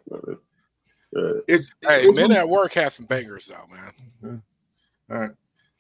It's, 1.48 1.72
hey, 1.82 2.04
it's, 2.04 2.16
Men 2.16 2.32
at 2.32 2.48
Work 2.48 2.74
have 2.74 2.94
some 2.94 3.06
bangers 3.06 3.48
though, 3.48 3.68
man. 3.74 4.42
All 5.10 5.18
right. 5.18 5.32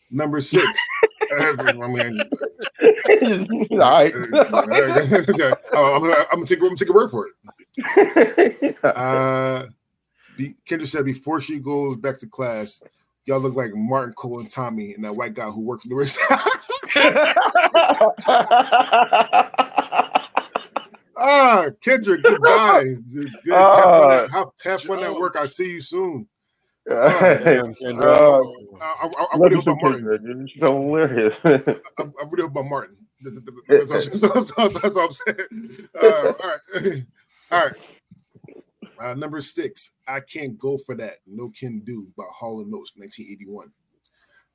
Number 0.10 0.41
six. 0.41 0.67
I 1.31 1.53
mean, 1.53 2.29
All 3.71 3.77
right. 3.77 4.13
oh, 5.74 5.93
I'm, 5.95 6.01
gonna, 6.01 6.15
I'm 6.31 6.39
gonna 6.39 6.45
take 6.45 6.60
I'm 6.60 6.65
gonna 6.65 6.75
take 6.75 6.89
a 6.89 6.93
word 6.93 7.10
for 7.10 7.27
it. 7.27 8.77
Uh, 8.83 9.67
be, 10.38 10.55
Kendra 10.67 10.88
said 10.88 11.05
before 11.05 11.41
she 11.41 11.59
goes 11.59 11.97
back 11.97 12.17
to 12.19 12.27
class, 12.27 12.81
y'all 13.25 13.39
look 13.39 13.55
like 13.55 13.73
Martin 13.73 14.13
Cole 14.13 14.39
and 14.39 14.50
Tommy 14.50 14.93
and 14.93 15.03
that 15.03 15.15
white 15.15 15.33
guy 15.33 15.50
who 15.50 15.61
works 15.61 15.83
for 15.83 15.89
the 15.89 15.95
race. 15.95 16.17
ah, 21.17 21.67
Kendra, 21.83 22.21
goodbye. 22.21 22.83
Good, 23.13 23.29
good. 23.45 23.53
have 23.53 23.83
fun, 23.83 24.13
at, 24.13 24.51
have, 24.63 24.81
fun 24.81 25.03
at 25.03 25.13
work. 25.13 25.35
I 25.38 25.45
see 25.45 25.71
you 25.71 25.81
soon. 25.81 26.27
Uh, 26.89 27.09
Kendra. 27.81 28.03
Uh, 28.03 28.41
I, 28.81 29.07
I, 29.07 29.25
I 29.33 29.38
really 29.38 29.55
hope 29.55 29.67
about 29.67 29.81
Martin. 29.81 30.05
Kendra, 30.05 30.50
She's 30.50 30.61
hilarious. 30.61 31.35
I, 31.43 31.51
I 31.51 32.25
really 32.29 32.43
hope 32.43 32.51
about 32.51 32.65
Martin. 32.65 32.97
That's, 33.67 34.09
that's, 34.09 34.09
that's 34.19 34.95
all 34.95 35.05
I'm 35.05 35.11
saying. 35.11 35.88
Uh, 36.01 36.33
all 36.41 36.51
right. 36.73 37.03
All 37.51 37.65
right. 37.65 37.73
Uh, 39.01 39.15
number 39.15 39.41
six, 39.41 39.89
I 40.08 40.20
Can't 40.20 40.60
Go 40.60 40.77
For 40.77 40.93
That, 40.96 41.15
No 41.25 41.51
Can 41.58 41.79
Do 41.79 42.08
by 42.15 42.24
Hall 42.31 42.60
& 42.60 42.62
Oates, 42.62 42.93
1981. 42.96 43.72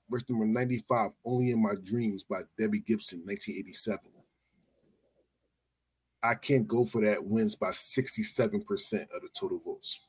Verse 0.09 0.23
number 0.29 0.47
95, 0.47 1.11
Only 1.25 1.50
in 1.50 1.61
My 1.61 1.75
Dreams 1.83 2.23
by 2.23 2.43
Debbie 2.57 2.79
Gibson, 2.79 3.23
1987. 3.25 3.99
I 6.23 6.35
Can't 6.37 6.69
Go 6.69 6.85
For 6.85 7.00
That 7.00 7.25
wins 7.25 7.57
by 7.57 7.71
67% 7.71 8.55
of 8.55 9.23
the 9.23 9.29
total 9.35 9.59
votes. 9.59 10.00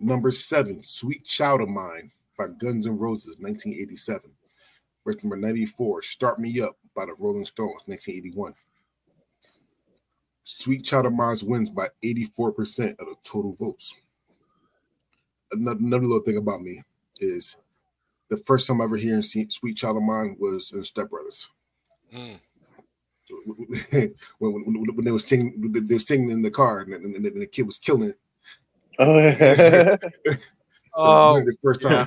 Number 0.00 0.32
seven, 0.32 0.82
Sweet 0.82 1.24
Child 1.24 1.60
of 1.60 1.68
Mine 1.68 2.10
by 2.36 2.48
Guns 2.48 2.88
N' 2.88 2.98
Roses, 2.98 3.38
1987. 3.38 4.32
Verse 5.06 5.22
number 5.22 5.36
94, 5.36 6.02
Start 6.02 6.40
Me 6.40 6.60
Up 6.60 6.76
by 6.96 7.06
the 7.06 7.14
Rolling 7.14 7.44
Stones, 7.44 7.82
1981. 7.86 8.54
Sweet 10.44 10.84
Child 10.84 11.06
of 11.06 11.14
Mine 11.14 11.36
wins 11.44 11.70
by 11.70 11.88
84% 12.04 12.90
of 13.00 13.06
the 13.06 13.16
total 13.22 13.54
votes. 13.54 13.96
Another, 15.50 15.78
another 15.80 16.04
little 16.04 16.22
thing 16.22 16.36
about 16.36 16.60
me 16.60 16.82
is 17.18 17.56
the 18.28 18.36
first 18.36 18.66
time 18.66 18.80
I 18.80 18.84
ever 18.84 18.96
hearing 18.96 19.22
Sweet 19.22 19.76
Child 19.76 19.96
of 19.96 20.02
Mine 20.02 20.36
was 20.38 20.72
in 20.72 20.84
Step 20.84 21.08
Brothers. 21.10 21.48
Mm. 22.14 22.38
when, 23.90 24.14
when, 24.38 24.96
when, 24.96 25.04
they 25.04 25.10
were 25.10 25.18
singing, 25.18 25.54
they 25.72 25.94
were 25.94 25.98
singing 25.98 26.30
in 26.30 26.42
the 26.42 26.50
car, 26.50 26.80
and, 26.80 26.92
and, 26.92 27.14
and 27.14 27.40
the 27.40 27.46
kid 27.46 27.62
was 27.62 27.78
killing 27.78 28.10
it. 28.10 28.18
Oh, 28.98 29.18
oh 30.94 31.40
the 31.40 31.56
first 31.62 31.80
time. 31.80 32.06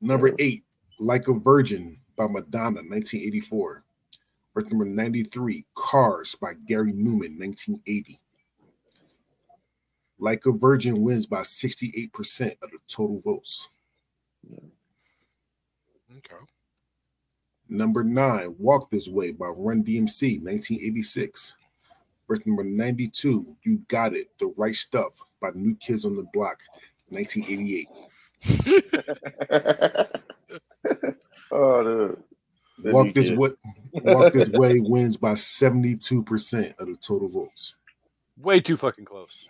Number 0.00 0.34
eight, 0.38 0.64
Like 1.00 1.26
a 1.26 1.32
Virgin 1.32 1.98
by 2.16 2.26
Madonna, 2.26 2.82
1984. 2.82 3.84
Verse 4.54 4.70
number 4.70 4.84
93, 4.84 5.64
Cars 5.74 6.36
by 6.40 6.52
Gary 6.66 6.92
Numan, 6.92 7.38
1980. 7.38 8.20
Like 10.18 10.46
a 10.46 10.52
Virgin 10.52 11.02
wins 11.02 11.26
by 11.26 11.40
68% 11.40 12.56
of 12.62 12.70
the 12.70 12.78
total 12.86 13.20
votes. 13.20 13.68
Okay. 16.18 16.36
Number 17.68 18.04
nine, 18.04 18.54
Walk 18.58 18.90
This 18.90 19.08
Way 19.08 19.32
by 19.32 19.48
Run 19.48 19.82
DMC, 19.82 20.40
1986. 20.40 21.56
Verse 22.28 22.46
number 22.46 22.62
92, 22.62 23.56
You 23.64 23.78
Got 23.88 24.14
It, 24.14 24.28
The 24.38 24.54
Right 24.56 24.74
Stuff 24.74 25.20
by 25.40 25.48
New 25.54 25.74
Kids 25.76 26.04
on 26.04 26.16
the 26.16 26.26
Block, 26.32 26.60
1988. 27.08 27.88
oh, 31.50 31.82
dude. 31.82 32.22
Walk 32.82 33.14
this 33.14 33.30
way, 33.30 33.50
walk 33.92 34.32
this 34.32 34.48
way 34.50 34.80
wins 34.80 35.16
by 35.16 35.32
72% 35.32 36.78
of 36.78 36.86
the 36.88 36.96
total 36.96 37.28
votes. 37.28 37.76
Way 38.36 38.60
too 38.60 38.76
fucking 38.76 39.04
close. 39.04 39.46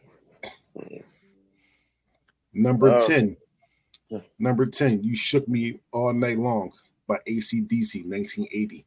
Number 2.52 2.90
Wow. 2.90 2.98
10. 2.98 3.36
Number 4.38 4.66
10, 4.66 5.02
You 5.02 5.16
Shook 5.16 5.48
Me 5.48 5.80
All 5.90 6.12
Night 6.12 6.38
Long 6.38 6.70
by 7.08 7.18
AC/DC 7.26 8.04
1980. 8.04 8.86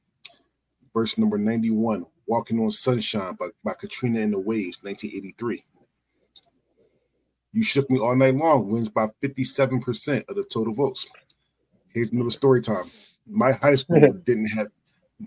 Verse 0.94 1.18
number 1.18 1.38
91, 1.38 2.06
Walking 2.28 2.60
on 2.60 2.70
Sunshine 2.70 3.36
by, 3.36 3.48
by 3.64 3.74
Katrina 3.74 4.22
and 4.22 4.34
the 4.34 4.40
Waves 4.40 4.78
1983. 4.84 5.64
You 7.52 7.64
Shook 7.64 7.90
Me 7.90 8.00
All 8.00 8.16
Night 8.16 8.36
Long 8.36 8.70
wins 8.70 8.88
by 8.90 9.08
57% 9.22 10.30
of 10.30 10.36
the 10.36 10.44
total 10.44 10.74
votes. 10.74 11.08
Here's 11.90 12.12
another 12.12 12.30
story 12.30 12.62
time. 12.62 12.90
My 13.30 13.52
high 13.54 13.76
school 13.84 14.14
didn't 14.26 14.48
have 14.48 14.68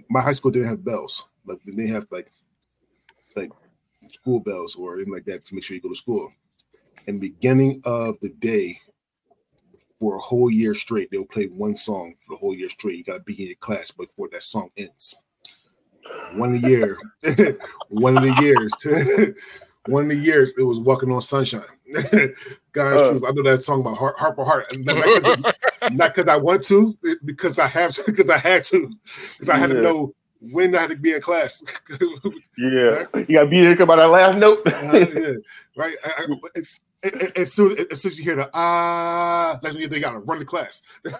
my 0.09 0.21
high 0.21 0.33
school 0.33 0.51
didn't 0.51 0.69
have 0.69 0.85
bells. 0.85 1.27
Like 1.47 1.59
they 1.65 1.73
didn't 1.73 1.95
have 1.95 2.11
like 2.13 2.31
like 3.37 3.51
school 4.13 4.41
bells 4.41 4.77
or 4.77 4.95
anything 4.95 5.13
like 5.13 5.25
that 5.27 5.45
to 5.45 5.55
make 5.55 5.65
sure 5.65 5.75
you 5.75 5.81
go 5.83 5.89
to 5.89 5.95
school. 5.95 6.33
And 7.07 7.21
beginning 7.21 7.81
of 7.85 8.19
the 8.21 8.29
day, 8.29 8.79
for 9.99 10.17
a 10.17 10.21
whole 10.21 10.51
year 10.51 10.75
straight, 10.75 11.11
they'll 11.11 11.25
play 11.25 11.47
one 11.47 11.75
song 11.77 12.15
for 12.19 12.35
the 12.35 12.39
whole 12.39 12.55
year 12.55 12.69
straight. 12.69 12.99
You 12.99 13.05
gotta 13.05 13.21
be 13.21 13.41
in 13.41 13.49
your 13.49 13.57
class 13.57 13.91
before 13.91 14.29
that 14.33 14.43
song 14.43 14.71
ends. 14.77 15.15
One 16.33 16.55
of 16.55 16.63
the 16.63 16.69
year, 16.69 16.99
one 17.89 18.17
of 18.17 18.23
the 18.23 18.43
years, 18.43 18.73
one 19.87 20.05
of 20.05 20.09
the 20.11 20.17
years, 20.25 20.55
it 20.59 20.63
was 20.63 20.81
Walking 20.81 21.11
on 21.13 21.21
Sunshine. 21.21 21.63
God's 22.73 23.03
Uh. 23.03 23.11
truth. 23.11 23.25
I 23.27 23.31
know 23.33 23.43
that 23.43 23.63
song 23.63 23.81
about 23.81 23.97
heart, 23.99 24.19
heart 24.19 24.37
for 24.37 24.45
heart. 24.45 24.73
Not 25.97 26.15
because 26.15 26.29
I 26.29 26.37
want 26.37 26.63
to, 26.65 26.97
because 27.25 27.59
I 27.59 27.67
have 27.67 27.95
to, 27.95 28.03
because 28.07 28.29
I 28.29 28.39
had 28.39 28.65
to, 28.65 28.91
because 29.33 29.49
I 29.49 29.57
had 29.57 29.71
to 29.71 29.83
know 29.83 30.15
when 30.41 30.75
I 30.75 30.83
had 30.83 30.91
to 30.91 30.97
be 30.97 31.13
in 31.13 31.21
class. 31.21 31.63
Yeah. 32.59 33.07
You 33.15 33.25
got 33.25 33.45
to 33.45 33.47
be 33.47 33.63
there 33.63 33.87
by 33.87 33.97
that 33.97 34.11
last 34.11 34.37
note. 34.37 34.61
Uh, 34.67 34.93
yeah, 34.93 35.33
right. 35.77 35.97
I, 36.05 36.11
I, 36.19 36.27
it- 37.03 37.03
as 37.03 37.53
soon 37.53 37.77
as 37.91 38.01
soon 38.03 38.13
as 38.13 38.19
you 38.19 38.25
hear 38.25 38.37
the 38.37 38.51
ah, 38.53 39.59
that's 39.63 39.75
when 39.75 39.81
you 39.83 39.89
they 39.89 40.01
gotta 40.01 40.19
run 40.19 40.39
the 40.39 40.45
class. 40.45 40.83
that's 41.03 41.17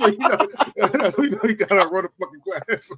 you 0.00 0.16
know, 0.18 0.48
you, 1.18 1.30
know 1.30 1.40
you 1.44 1.54
gotta 1.54 1.86
run 1.88 2.04
the 2.04 2.10
fucking 2.18 2.40
class. 2.40 2.90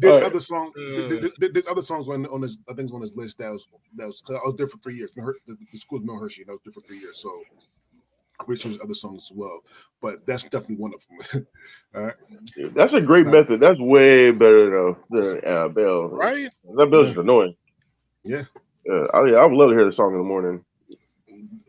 There's 0.00 0.14
Right. 0.18 0.22
other 0.24 0.40
song. 0.40 0.72
Uh. 0.76 1.08
there- 1.08 1.30
there- 1.38 1.52
There's 1.52 1.66
other 1.68 1.82
songs 1.82 2.08
on 2.08 2.26
on 2.26 2.40
this. 2.40 2.58
I 2.68 2.72
think 2.74 2.86
it's 2.86 2.92
on 2.92 3.00
this 3.00 3.16
list 3.16 3.38
that 3.38 3.50
was 3.50 3.66
that 3.96 4.06
was. 4.06 4.20
'cause 4.20 4.36
I 4.42 4.46
was 4.46 4.56
there 4.56 4.66
for 4.66 4.78
three 4.78 4.96
years. 4.96 5.12
The, 5.14 5.34
the 5.72 5.78
school's 5.78 6.02
Milton 6.02 6.22
Hershey. 6.22 6.42
And 6.42 6.50
I 6.50 6.54
was 6.54 6.60
there 6.64 6.72
for 6.72 6.80
three 6.80 6.98
years. 7.00 7.18
So 7.18 7.30
I'm 8.40 8.46
pretty 8.46 8.60
sure 8.62 8.70
there's 8.70 8.82
other 8.82 8.94
songs 8.94 9.30
as 9.30 9.36
well. 9.36 9.60
But 10.00 10.24
that's 10.26 10.44
definitely 10.44 10.76
one 10.76 10.92
of 10.94 11.04
them. 11.32 11.46
All 11.94 12.02
right. 12.02 12.14
That's 12.74 12.92
a 12.92 13.00
great 13.00 13.26
method. 13.26 13.60
That's 13.60 13.80
way 13.80 14.30
better 14.30 14.70
though 14.70 14.98
than 15.10 15.40
uh, 15.44 15.68
Bell. 15.68 16.08
Right? 16.08 16.50
That 16.76 16.90
Bell's 16.90 17.06
just 17.08 17.18
annoying. 17.18 17.54
Yeah. 18.24 18.44
Yeah. 18.86 19.06
I, 19.12 19.24
yeah, 19.26 19.36
I 19.38 19.46
would 19.46 19.56
love 19.56 19.70
to 19.70 19.76
hear 19.76 19.84
the 19.84 19.92
song 19.92 20.12
in 20.12 20.18
the 20.18 20.24
morning. 20.24 20.64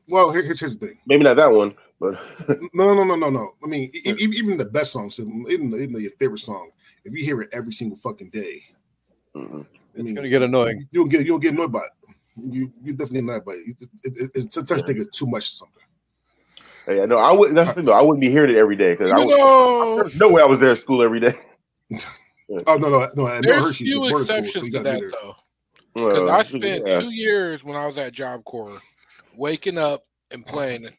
Well, 0.08 0.32
here, 0.32 0.42
here's, 0.42 0.60
here's 0.60 0.78
the 0.78 0.88
thing. 0.88 0.98
Maybe 1.06 1.24
not 1.24 1.38
that 1.38 1.52
one, 1.52 1.76
but 2.00 2.14
No, 2.74 2.94
no, 2.96 3.04
no, 3.04 3.16
no, 3.16 3.30
no. 3.30 3.54
I 3.64 3.68
mean, 3.68 3.90
e- 3.94 4.02
e- 4.10 4.16
even 4.38 4.58
the 4.58 4.66
best 4.66 4.92
songs, 4.94 5.20
even, 5.20 5.46
even 5.80 6.02
your 6.02 6.12
favorite 6.18 6.40
song, 6.40 6.72
if 7.06 7.14
you 7.14 7.24
hear 7.24 7.42
it 7.42 7.50
every 7.52 7.72
single 7.74 7.98
fucking 7.98 8.30
day, 8.30 8.64
mm, 9.36 9.66
I 9.98 10.02
mean, 10.02 10.16
gonna 10.16 10.30
get 10.30 10.42
annoying. 10.42 10.88
You'll 10.92 11.06
get 11.06 11.26
you'll 11.26 11.40
get 11.40 11.54
annoyed 11.54 11.72
by 11.72 11.80
it. 11.80 12.16
You 12.38 12.72
you 12.84 12.94
definitely 12.94 13.20
annoyed 13.20 13.46
by 13.46 13.54
it. 13.54 13.76
It, 13.82 13.90
it, 14.04 14.14
it, 14.18 14.32
it 14.36 14.54
sometimes 14.54 14.84
think 14.84 15.00
it's 15.00 15.18
too 15.18 15.28
much 15.28 15.44
or 15.46 15.56
something. 15.56 15.84
hey, 16.86 17.02
I 17.02 17.06
know 17.06 17.18
I 17.18 17.32
wouldn't. 17.32 17.56
That's 17.56 17.70
the 17.72 17.76
thing, 17.76 17.86
though. 17.86 17.94
I 17.94 18.02
wouldn't 18.02 18.22
be 18.22 18.30
hearing 18.30 18.56
it 18.56 18.58
every 18.58 18.76
day 18.76 18.92
because 18.94 19.12
I 19.12 19.18
You 19.20 19.28
would, 20.04 20.16
no 20.20 20.30
way 20.30 20.42
I 20.42 20.46
was 20.46 20.60
there 20.60 20.72
at 20.72 20.78
school 20.78 21.02
every 21.02 21.20
day. 21.20 21.38
Oh 22.66 22.78
no, 22.78 22.90
no, 22.90 23.08
no. 23.16 23.28
I 23.28 23.36
know 23.36 23.42
there's 23.44 23.64
Hershey's 23.64 23.82
a 23.82 23.92
few 23.92 24.00
boarding 24.00 24.18
school, 24.18 24.26
so 24.26 24.36
exceptions 24.38 24.66
you 24.66 24.72
to 24.72 24.80
that 24.84 25.00
there. 25.00 25.12
though. 25.12 25.36
Because 25.94 26.30
Uh, 26.30 26.32
I 26.32 26.42
spent 26.42 26.88
yeah. 26.88 27.00
two 27.00 27.12
years 27.12 27.64
when 27.64 27.76
I 27.76 27.86
was 27.86 27.96
at 28.00 28.12
Job 28.12 28.44
Corps 28.44 28.82
waking 29.36 29.78
up 29.78 30.02
and 30.32 30.44
playing 30.44 30.90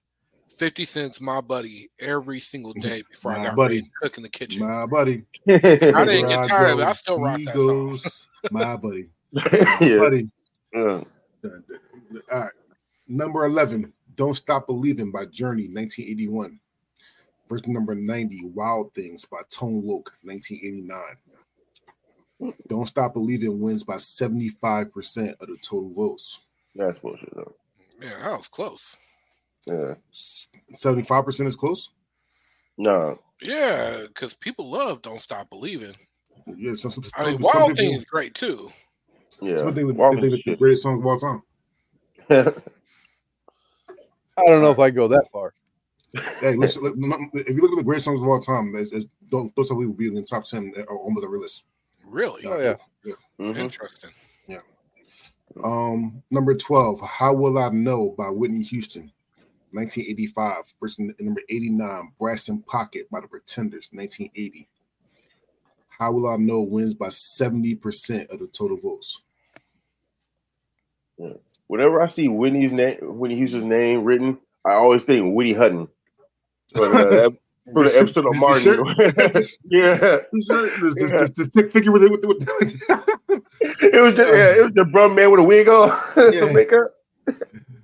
50 0.61 0.85
cents 0.85 1.21
my 1.23 1.40
buddy 1.40 1.88
every 2.00 2.38
single 2.38 2.75
day 2.83 3.02
before 3.11 3.33
I 3.33 3.38
My 3.38 3.45
got 3.45 3.57
buddy. 3.57 3.75
ready 3.76 3.87
to 3.87 3.90
cook 4.02 4.17
in 4.19 4.23
the 4.23 4.29
kitchen. 4.29 4.67
My 4.67 4.85
buddy. 4.85 5.23
I 5.49 5.57
didn't 5.59 6.29
get 6.29 6.49
tired 6.49 6.73
of 6.73 6.81
it. 6.81 6.83
I 6.83 6.93
still 6.93 7.19
rock 7.19 7.40
that 7.47 7.55
song. 7.55 7.67
goes, 7.67 8.29
My 8.50 8.76
buddy. 8.83 9.09
My 9.33 9.49
yeah. 9.81 9.97
buddy. 9.99 10.29
Yeah. 10.75 11.02
All 11.43 12.21
right. 12.31 12.50
Number 13.09 13.47
11, 13.47 13.90
Don't 14.17 14.35
Stop 14.35 14.67
Believing 14.67 15.11
by 15.11 15.25
Journey, 15.25 15.67
1981. 15.69 16.61
Verse 17.49 17.67
number 17.67 17.95
90, 17.95 18.45
Wild 18.52 18.93
Things 18.93 19.25
by 19.25 19.38
Tone 19.49 19.81
Loc, 19.87 20.12
1989. 20.25 22.52
Don't 22.69 22.87
Stop 22.87 23.14
Believing 23.14 23.61
wins 23.61 23.83
by 23.83 23.95
75% 23.95 25.40
of 25.40 25.49
the 25.49 25.57
total 25.62 25.90
votes. 25.95 26.38
That's 26.76 26.99
bullshit 26.99 27.35
though. 27.35 27.55
Man, 27.99 28.12
that 28.21 28.37
was 28.37 28.49
close. 28.49 28.95
Yeah. 29.67 29.95
75% 30.12 31.47
is 31.47 31.57
close? 31.57 31.90
No. 32.79 33.19
Yeah, 33.43 34.05
because 34.07 34.35
people 34.35 34.71
love 34.71 35.02
Don't 35.02 35.21
Stop 35.21 35.50
Believing. 35.50 35.95
Yeah, 36.57 36.75
some, 36.75 36.90
some, 36.90 37.05
I 37.17 37.25
mean, 37.26 37.43
some 37.43 37.43
Wild 37.43 37.76
Thing 37.76 37.93
is 37.93 38.05
great 38.05 38.35
too. 38.35 38.71
Yeah. 39.40 39.59
Some 39.59 39.75
think 39.75 39.97
Wild 39.97 40.17
that 40.17 40.23
they 40.23 40.31
think 40.31 40.45
the 40.45 40.57
greatest 40.57 40.83
song 40.83 40.99
of 40.99 41.07
all 41.07 41.19
time. 41.19 41.43
I 42.31 42.52
don't 44.47 44.62
know 44.62 44.71
if 44.71 44.79
I 44.79 44.90
go 44.90 45.09
that 45.09 45.26
far. 45.33 45.55
Hey, 46.40 46.57
listen, 46.57 46.83
look, 46.83 46.95
if 47.35 47.55
you 47.55 47.62
look 47.62 47.73
at 47.73 47.76
the 47.76 47.85
greatest 47.85 48.07
songs 48.07 48.21
of 48.21 48.26
all 48.26 48.40
time, 48.40 48.75
it's, 48.76 48.93
it's, 48.93 49.07
don't 49.31 49.55
don't 49.55 49.67
tell 49.67 49.79
people 49.79 49.93
be 49.93 50.09
in 50.09 50.14
the 50.14 50.23
top 50.23 50.45
ten 50.45 50.73
or 50.88 50.99
almost 50.99 51.25
every 51.25 51.38
list. 51.38 51.64
Really 52.05 52.45
Oh, 52.47 52.59
yeah. 52.59 52.75
Mhm. 53.38 53.57
interesting. 53.57 54.11
Yeah. 54.49 54.59
Um, 55.62 56.23
number 56.31 56.57
twelve, 56.57 57.00
"How 57.00 57.33
Will 57.33 57.59
I 57.59 57.69
Know" 57.69 58.14
by 58.19 58.29
Whitney 58.29 58.64
Houston, 58.64 59.12
nineteen 59.72 60.06
eighty-five. 60.08 60.64
Verse 60.80 60.98
number 60.98 61.40
eighty-nine, 61.48 62.12
"Brass 62.18 62.48
in 62.48 62.62
Pocket" 62.62 63.08
by 63.10 63.20
the 63.20 63.28
Pretenders, 63.28 63.88
nineteen 63.92 64.30
eighty. 64.36 64.68
"How 65.88 66.12
Will 66.12 66.28
I 66.28 66.36
Know" 66.36 66.60
wins 66.60 66.94
by 66.94 67.08
seventy 67.08 67.74
percent 67.74 68.30
of 68.30 68.38
the 68.40 68.46
total 68.46 68.76
votes. 68.76 69.22
Whenever 71.66 72.00
I 72.02 72.06
see 72.08 72.28
Whitney's 72.28 72.72
name, 72.72 72.98
Whitney 73.02 73.36
Houston's 73.36 73.64
name 73.64 74.04
written, 74.04 74.38
I 74.64 74.72
always 74.72 75.02
think 75.02 75.34
Whitney 75.34 75.52
Hutton. 75.52 75.86
But, 76.72 77.12
uh, 77.12 77.30
for 77.72 77.84
the 77.88 77.98
episode 78.00 78.26
of 78.26 78.36
Martin. 78.36 78.84
yeah. 79.64 79.94
The 80.32 81.32
the- 81.36 81.50
the- 81.52 81.70
figure 81.70 81.92
with 81.92 82.02
it. 82.04 82.10
With, 82.10 82.24
with, 82.24 82.42
It 83.82 84.00
was 84.00 84.14
just, 84.14 84.32
yeah, 84.32 84.54
it 84.56 84.64
was 84.64 84.72
the 84.74 84.84
brum 84.86 85.14
man 85.14 85.30
with 85.30 85.40
a 85.40 85.42
wig 85.42 85.68
on, 85.68 85.90
Yeah. 86.16 86.40
some 86.40 86.54
makeup. 86.54 86.94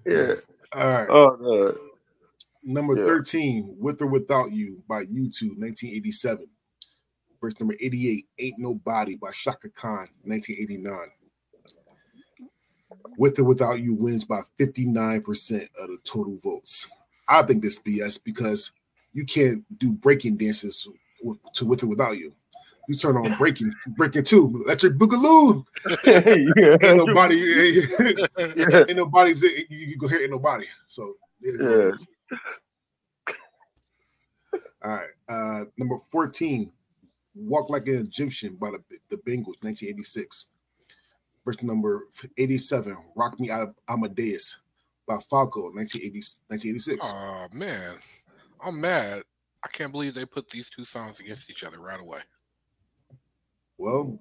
yeah. 0.04 0.34
All 0.73 0.88
right. 0.88 1.08
Oh 1.08 1.37
no. 1.40 1.76
Number 2.62 2.99
Yeah. 2.99 3.04
13, 3.06 3.76
With 3.78 4.02
or 4.02 4.06
Without 4.06 4.52
You 4.52 4.82
by 4.88 5.04
U2, 5.04 5.56
1987. 5.56 6.49
Verse 7.40 7.54
number 7.61 7.76
88, 7.80 8.26
Ain't 8.38 8.58
Nobody 8.58 9.14
by 9.14 9.30
Chaka 9.30 9.68
Khan, 9.68 10.08
1989. 10.25 10.99
With 13.18 13.38
or 13.38 13.44
Without 13.44 13.80
You 13.80 13.94
wins 13.94 14.25
by 14.25 14.40
59% 14.58 15.68
of 15.78 15.88
the 15.88 15.99
total 16.02 16.37
votes. 16.38 16.88
I 17.28 17.42
think 17.42 17.62
this 17.62 17.78
BS 17.78 18.23
because 18.23 18.73
you 19.12 19.25
can't 19.25 19.64
do 19.78 19.92
breaking 19.92 20.37
dances 20.37 20.88
to 21.54 21.64
With 21.64 21.85
or 21.85 21.87
Without 21.87 22.18
You. 22.18 22.35
You 22.88 22.94
turn 22.96 23.16
on 23.16 23.36
breaking, 23.36 23.72
breaking 23.96 24.24
two, 24.24 24.62
electric 24.64 24.94
boogaloo. 24.94 25.64
yeah. 26.04 26.76
Ain't 26.82 26.96
nobody, 26.96 27.36
Yeah. 28.38 28.84
ain't 28.88 28.96
nobody's, 28.96 29.42
you, 29.42 29.66
you 29.68 29.96
go 29.98 30.08
hear 30.08 30.20
ain't 30.20 30.30
nobody. 30.30 30.66
So, 30.88 31.14
it 31.42 31.60
is 31.60 32.06
Yeah. 33.20 33.26
All 34.84 34.90
right. 34.92 35.08
Uh, 35.28 35.64
number 35.76 35.98
14, 36.10 36.70
Walk 37.34 37.70
Like 37.70 37.88
an 37.88 37.96
Egyptian 37.96 38.54
by 38.56 38.70
the, 38.70 38.82
the 39.08 39.16
Bangles, 39.18 39.56
1986. 39.60 40.46
Verse 41.44 41.62
number 41.62 42.06
87, 42.36 42.96
Rock 43.14 43.38
Me 43.38 43.50
Am- 43.50 43.75
Amadeus 43.88 44.58
by 45.06 45.18
Falco, 45.30 45.70
1980, 45.72 46.18
1986. 46.49 47.00
Oh 47.04 47.46
man, 47.52 47.94
I'm 48.60 48.80
mad. 48.80 49.22
I 49.64 49.68
can't 49.68 49.92
believe 49.92 50.14
they 50.14 50.25
put 50.25 50.50
these 50.50 50.68
two 50.68 50.84
songs 50.84 51.20
against 51.20 51.49
each 51.49 51.62
other 51.62 51.78
right 51.78 52.00
away. 52.00 52.20
Well, 53.78 54.19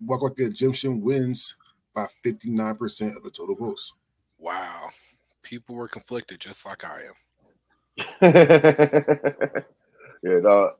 Walk 0.00 0.22
Like 0.22 0.38
an 0.38 0.46
Egyptian 0.46 1.00
wins 1.00 1.56
by 1.94 2.06
59% 2.24 3.16
of 3.16 3.22
the 3.22 3.30
total 3.30 3.54
votes. 3.54 3.92
Wow, 4.38 4.88
people 5.42 5.74
were 5.74 5.88
conflicted 5.88 6.40
just 6.40 6.64
like 6.64 6.84
I 6.84 7.02
am. 7.02 7.14
yeah, 10.22 10.38
no. 10.40 10.72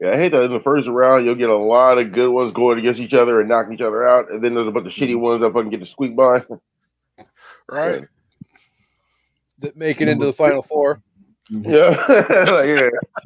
Yeah, 0.00 0.12
I 0.12 0.16
hate 0.16 0.32
that 0.32 0.42
in 0.42 0.52
the 0.52 0.60
first 0.60 0.88
round 0.88 1.24
you'll 1.24 1.34
get 1.36 1.48
a 1.48 1.56
lot 1.56 1.98
of 1.98 2.12
good 2.12 2.28
ones 2.30 2.52
going 2.52 2.78
against 2.78 3.00
each 3.00 3.14
other 3.14 3.40
and 3.40 3.48
knocking 3.48 3.74
each 3.74 3.80
other 3.80 4.06
out, 4.06 4.30
and 4.30 4.44
then 4.44 4.54
there's 4.54 4.68
a 4.68 4.72
bunch 4.72 4.86
of 4.86 4.92
shitty 4.92 5.10
mm-hmm. 5.10 5.20
ones 5.20 5.40
that 5.40 5.52
fucking 5.52 5.70
get 5.70 5.80
to 5.80 5.86
squeak 5.86 6.16
by. 6.16 6.44
Right? 7.68 8.04
That 9.60 9.76
make 9.76 10.00
it 10.00 10.08
into 10.08 10.26
the 10.26 10.32
final 10.32 10.62
four. 10.62 11.00
Yeah, 11.60 11.90
Like, 12.50 12.66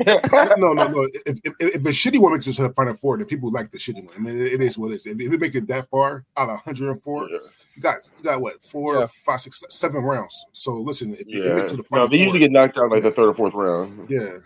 yeah. 0.04 0.54
no, 0.58 0.72
no, 0.72 0.88
no. 0.88 1.08
If, 1.26 1.38
if, 1.44 1.54
if 1.60 1.74
a 1.76 1.88
shitty 1.90 2.18
one 2.20 2.32
makes 2.32 2.46
it 2.48 2.54
to 2.54 2.62
the 2.62 2.70
final 2.74 2.94
four, 2.96 3.16
then 3.16 3.26
people 3.26 3.52
like 3.52 3.70
the 3.70 3.78
shitty 3.78 4.04
one. 4.04 4.14
I 4.16 4.18
mean, 4.18 4.36
it, 4.36 4.54
it 4.54 4.60
is 4.62 4.76
what 4.76 4.90
it 4.90 4.96
is. 4.96 5.06
If, 5.06 5.20
if 5.20 5.32
it 5.32 5.40
make 5.40 5.54
it 5.54 5.66
that 5.68 5.88
far 5.90 6.24
out 6.36 6.48
of 6.50 6.56
104, 6.66 7.28
Yeah. 7.30 7.38
you 7.76 7.82
got 7.82 7.98
you 8.18 8.24
got 8.24 8.40
what 8.40 8.60
four, 8.64 8.98
Yeah. 8.98 9.06
five, 9.24 9.40
six, 9.40 9.62
seven 9.68 10.02
rounds. 10.02 10.44
So 10.52 10.74
listen, 10.74 11.14
if 11.14 11.26
you 11.28 11.44
Yeah. 11.44 11.54
make 11.54 11.64
it 11.66 11.68
to 11.70 11.76
the 11.76 11.82
final, 11.84 12.06
No, 12.06 12.08
final 12.08 12.08
they 12.08 12.16
four, 12.16 12.24
usually 12.24 12.40
get 12.40 12.50
knocked 12.50 12.78
out 12.78 12.90
like 12.90 13.02
the 13.04 13.12
third 13.12 13.28
or 13.28 13.34
fourth 13.34 13.54
round. 13.54 14.06
yeah. 14.10 14.38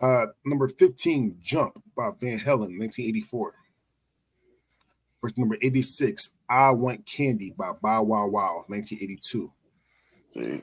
Uh, 0.00 0.26
number 0.44 0.68
15, 0.68 1.38
Jump 1.42 1.82
by 1.96 2.10
Van 2.20 2.38
Halen, 2.38 2.78
1984. 2.78 3.54
Verse 5.20 5.36
number 5.36 5.56
86, 5.62 6.30
I 6.48 6.70
Want 6.70 7.04
Candy 7.06 7.52
by 7.58 7.72
Bow 7.82 8.02
Wow 8.04 8.28
Wow, 8.28 8.64
1982. 8.68 9.50
See, 10.34 10.62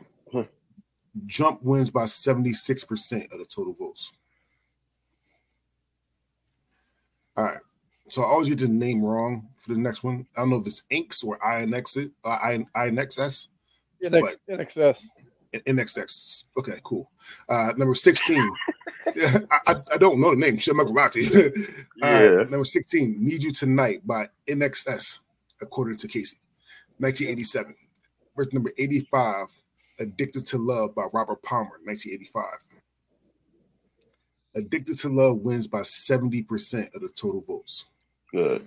Jump 1.25 1.63
wins 1.63 1.89
by 1.89 2.03
76% 2.03 3.31
of 3.31 3.39
the 3.39 3.45
total 3.45 3.73
votes. 3.73 4.11
All 7.37 7.45
right. 7.45 7.57
So 8.09 8.21
I 8.21 8.25
always 8.27 8.49
get 8.49 8.59
the 8.59 8.67
name 8.67 9.01
wrong 9.03 9.47
for 9.55 9.73
the 9.73 9.79
next 9.79 10.03
one. 10.03 10.27
I 10.35 10.41
don't 10.41 10.51
know 10.51 10.57
if 10.57 10.67
it's 10.67 10.83
Inks 10.89 11.23
or 11.23 11.39
INX, 11.39 12.11
uh, 12.23 12.27
I- 12.29 12.65
INXS, 12.75 13.47
NX, 14.03 14.35
NXS. 14.49 15.05
NXX. 15.53 16.43
Okay, 16.57 16.79
cool. 16.83 17.09
Uh, 17.49 17.73
number 17.77 17.95
16. 17.95 18.51
yeah, 19.15 19.39
I, 19.51 19.59
I, 19.73 19.75
I 19.93 19.97
don't 19.97 20.19
know 20.19 20.31
the 20.31 20.35
name. 20.35 20.57
Shit, 20.57 20.75
Maserati. 20.75 21.75
Yeah. 21.97 22.43
number 22.49 22.65
16, 22.65 23.15
Need 23.23 23.41
You 23.43 23.51
Tonight 23.51 24.05
by 24.05 24.27
NXS, 24.47 25.19
according 25.61 25.97
to 25.97 26.07
Casey. 26.07 26.37
1987. 26.97 27.73
Verse 28.35 28.47
number 28.53 28.71
85, 28.77 29.47
Addicted 29.99 30.45
to 30.47 30.57
Love 30.57 30.93
by 30.93 31.03
Robert 31.13 31.41
Palmer, 31.43 31.79
1985. 31.83 32.43
Addicted 34.55 34.99
to 34.99 35.09
Love 35.09 35.37
wins 35.39 35.67
by 35.67 35.79
70% 35.79 36.93
of 36.95 37.01
the 37.01 37.09
total 37.09 37.41
votes. 37.41 37.85
good. 38.31 38.65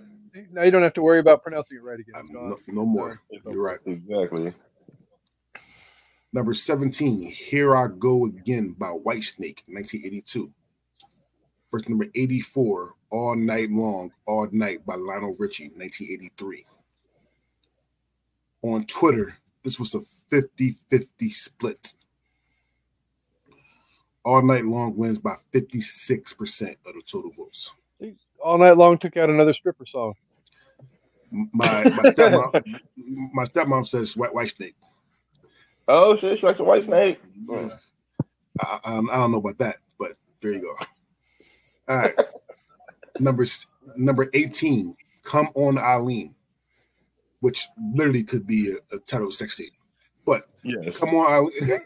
Now 0.51 0.61
you 0.63 0.69
don't 0.71 0.83
have 0.83 0.93
to 0.93 1.01
worry 1.01 1.19
about 1.19 1.41
pronouncing 1.41 1.77
it 1.77 1.83
right 1.83 1.99
again. 1.99 2.29
No, 2.31 2.57
no 2.67 2.85
more. 2.85 3.19
You're 3.31 3.63
right. 3.63 3.79
Exactly. 3.85 4.53
Number 6.31 6.53
17, 6.53 7.23
Here 7.23 7.75
I 7.75 7.87
Go 7.87 8.25
Again 8.25 8.75
by 8.77 8.87
Whitesnake, 8.87 9.63
1982. 9.65 10.51
Verse 11.71 11.89
number 11.89 12.05
84, 12.13 12.93
All 13.09 13.35
Night 13.35 13.71
Long, 13.71 14.11
All 14.27 14.47
Night 14.51 14.85
by 14.85 14.93
Lionel 14.95 15.35
Richie, 15.39 15.71
1983. 15.75 16.65
On 18.61 18.85
Twitter, 18.85 19.38
this 19.63 19.79
was 19.79 19.95
a 19.95 20.01
50 20.29 20.75
50 20.89 21.29
split. 21.29 21.93
All 24.25 24.41
Night 24.41 24.65
Long 24.65 24.95
wins 24.95 25.17
by 25.17 25.35
56% 25.53 26.75
of 26.85 26.93
the 26.93 27.01
total 27.05 27.31
votes. 27.31 27.71
All 28.43 28.57
night 28.57 28.77
long 28.77 28.97
took 28.97 29.17
out 29.17 29.29
another 29.29 29.53
stripper 29.53 29.85
song. 29.85 30.13
My, 31.31 31.83
my 31.83 31.89
stepmom, 31.89 32.79
my 33.33 33.45
stepmom 33.45 33.85
says 33.85 34.15
White 34.15 34.49
snake. 34.49 34.75
Oh 35.87 36.15
shit, 36.17 36.39
she 36.39 36.45
likes 36.45 36.59
a 36.59 36.63
white 36.63 36.83
snake. 36.83 37.19
I, 37.49 37.69
I, 38.61 38.79
I 38.85 38.97
don't 38.97 39.31
know 39.31 39.37
about 39.37 39.57
that, 39.57 39.77
but 39.97 40.13
there 40.41 40.53
you 40.53 40.61
go. 40.61 40.85
All 41.93 41.99
right. 41.99 42.15
number 43.19 43.45
number 43.95 44.29
18, 44.33 44.95
Come 45.23 45.49
On 45.55 45.77
Eileen, 45.77 46.35
which 47.39 47.67
literally 47.93 48.23
could 48.23 48.45
be 48.45 48.71
a, 48.71 48.75
a 48.95 48.99
title 48.99 49.31
sex 49.31 49.57
tape. 49.57 49.73
But 50.25 50.47
Yes. 50.63 50.97
Come 50.97 51.15
On 51.15 51.31
Eileen, 51.31 51.81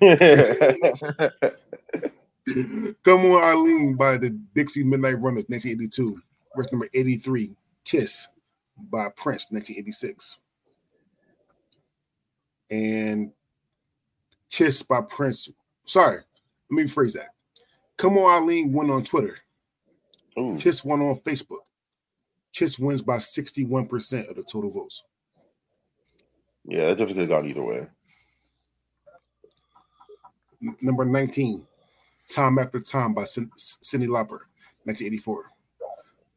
Come 3.02 3.26
On 3.26 3.42
Eileen 3.42 3.96
by 3.96 4.16
the 4.16 4.30
Dexys 4.54 4.84
Midnight 4.84 5.20
Runners, 5.20 5.44
1982. 5.48 6.20
Verse 6.56 6.72
number 6.72 6.88
83, 6.92 7.50
Kiss 7.84 8.28
by 8.90 9.08
Prince, 9.16 9.46
1986. 9.50 10.36
And 12.70 13.32
Kiss 14.50 14.82
by 14.82 15.00
Prince. 15.02 15.50
Sorry, 15.84 16.18
let 16.18 16.24
me 16.70 16.84
rephrase 16.84 17.12
that. 17.14 17.30
Come 17.96 18.18
on, 18.18 18.42
Eileen 18.42 18.72
won 18.72 18.90
on 18.90 19.04
Twitter. 19.04 19.38
Ooh. 20.38 20.56
Kiss 20.58 20.84
won 20.84 21.00
on 21.00 21.14
Facebook. 21.16 21.60
Kiss 22.58 22.76
wins 22.76 23.02
by 23.02 23.18
61% 23.18 24.28
of 24.28 24.34
the 24.34 24.42
total 24.42 24.68
votes. 24.68 25.04
Yeah, 26.64 26.86
that 26.86 26.98
definitely 26.98 27.14
could 27.14 27.20
have 27.20 27.28
gone 27.28 27.46
either 27.48 27.62
way. 27.62 27.86
Number 30.80 31.04
19, 31.04 31.64
Time 32.28 32.58
After 32.58 32.80
Time 32.80 33.14
by 33.14 33.22
Cyndi 33.22 34.08
Lauper, 34.08 34.40
1984. 34.82 35.44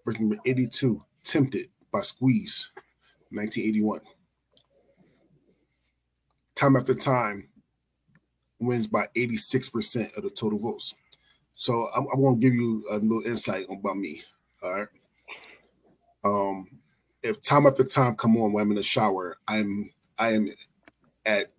Verse 0.05 0.19
number 0.19 0.37
82, 0.45 1.03
Tempted 1.23 1.69
by 1.91 2.01
Squeeze, 2.01 2.69
1981. 3.31 4.01
Time 6.53 6.75
After 6.75 6.93
Time 6.93 7.49
wins 8.59 8.85
by 8.85 9.07
86% 9.15 10.15
of 10.15 10.21
the 10.21 10.29
total 10.29 10.59
votes. 10.59 10.93
So 11.55 11.89
I'm, 11.95 12.05
I'm 12.13 12.21
going 12.21 12.39
to 12.39 12.41
give 12.41 12.53
you 12.53 12.85
a 12.91 12.97
little 12.97 13.23
insight 13.25 13.65
about 13.71 13.97
me. 13.97 14.21
All 14.61 14.71
right. 14.71 14.87
Um, 16.23 16.67
if 17.23 17.41
time 17.41 17.67
after 17.67 17.83
time 17.83 18.15
come 18.15 18.37
on 18.37 18.53
when 18.53 18.63
I'm 18.63 18.71
in 18.71 18.77
the 18.77 18.83
shower, 18.83 19.37
I'm 19.47 19.91
I 20.17 20.33
am 20.33 20.51
at 21.25 21.51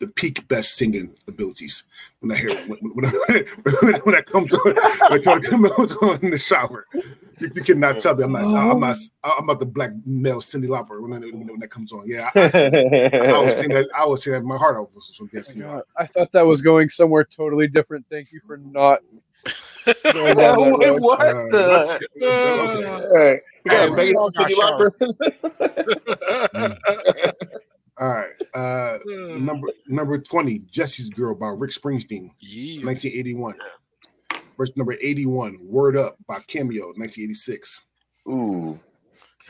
the 0.00 0.08
peak 0.08 0.46
best 0.48 0.76
singing 0.76 1.14
abilities 1.28 1.84
when 2.20 2.32
I 2.32 2.36
hear 2.36 2.54
when 2.66 2.78
when, 2.80 3.06
when, 3.06 3.94
when 4.04 4.14
I 4.16 4.22
come 4.22 4.46
to 4.48 4.58
when 5.08 5.28
I 5.28 5.40
come 5.40 5.64
on 5.64 6.18
in 6.22 6.30
the 6.30 6.38
shower. 6.38 6.86
You, 6.92 7.50
you, 7.54 7.62
cannot 7.62 8.00
tell 8.00 8.14
me 8.14 8.24
I'm 8.24 8.32
not 8.32 8.44
I'm 8.44 8.80
not 8.80 8.96
I'm 9.22 9.46
not 9.46 9.60
the 9.60 9.66
black 9.66 9.92
male 10.04 10.40
Cyndi 10.40 10.66
Lauper 10.66 11.00
when, 11.00 11.22
when, 11.22 11.58
that 11.60 11.70
comes 11.70 11.92
on. 11.92 12.06
Yeah, 12.06 12.30
I, 12.34 12.40
I, 12.40 13.28
I 13.30 13.42
was 13.42 13.56
sing 13.56 13.70
that 13.70 13.88
I 13.96 14.04
was 14.04 14.22
singing 14.22 14.40
that 14.40 14.46
my 14.46 14.56
heart 14.56 14.76
out 14.76 14.92
I 15.96 16.06
thought 16.06 16.32
that 16.32 16.44
was 16.44 16.60
going 16.60 16.90
somewhere 16.90 17.24
totally 17.24 17.68
different. 17.68 18.04
Thank 18.10 18.32
you 18.32 18.40
for 18.46 18.58
not. 18.58 19.00
Going 20.12 20.36
down 20.36 20.58
that 20.58 20.78
Wait, 20.78 21.00
what? 21.00 21.20
Uh, 21.20 21.32
the? 21.50 22.00
Okay. 23.12 23.40
Hey, 23.68 24.12
mm. 26.54 26.78
All 27.98 28.08
right. 28.08 28.30
Uh, 28.54 28.98
hmm. 29.04 29.44
number 29.44 29.68
number 29.86 30.18
20, 30.18 30.60
Jesse's 30.70 31.10
Girl 31.10 31.34
by 31.34 31.48
Rick 31.48 31.72
Springsteen, 31.72 32.30
yeah. 32.40 32.84
1981. 32.84 33.56
Verse 34.56 34.72
number 34.76 34.94
81, 35.00 35.58
Word 35.62 35.96
Up 35.96 36.16
by 36.26 36.40
Cameo, 36.46 36.86
1986. 36.96 37.80
Ooh. 38.28 38.78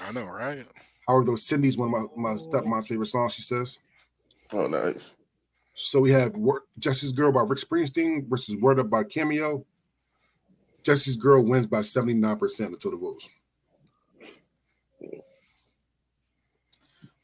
I 0.04 0.12
know, 0.12 0.24
right? 0.24 0.66
How 1.06 1.16
are 1.16 1.24
those 1.24 1.44
Cindy's 1.44 1.76
one 1.76 1.92
of 1.94 2.10
my, 2.16 2.32
my 2.32 2.36
stepmom's 2.36 2.86
favorite 2.86 3.06
songs, 3.06 3.34
she 3.34 3.42
says. 3.42 3.78
Oh, 4.52 4.66
nice. 4.66 5.12
So 5.74 6.00
we 6.00 6.10
have 6.12 6.34
Jesse's 6.78 7.12
Girl 7.12 7.32
by 7.32 7.42
Rick 7.42 7.60
Springsteen 7.60 8.28
versus 8.28 8.56
Word 8.56 8.80
Up 8.80 8.90
by 8.90 9.04
Cameo. 9.04 9.64
Jesse's 10.82 11.16
Girl 11.16 11.42
wins 11.42 11.66
by 11.66 11.78
79% 11.78 12.72
of 12.72 12.78
total 12.78 12.98
votes. 12.98 13.28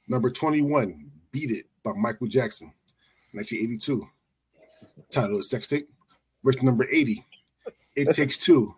Number 0.09 0.31
21, 0.31 1.11
Beat 1.33 1.51
It 1.51 1.67
by 1.83 1.93
Michael 1.97 2.29
Jackson, 2.29 2.73
1982. 3.33 4.09
Title 5.11 5.39
of 5.39 5.45
Sex 5.45 5.67
Tape. 5.67 5.89
Verse 6.45 6.63
number 6.63 6.87
80, 6.89 7.25
It 7.97 8.15
Takes 8.15 8.39
Two. 8.39 8.75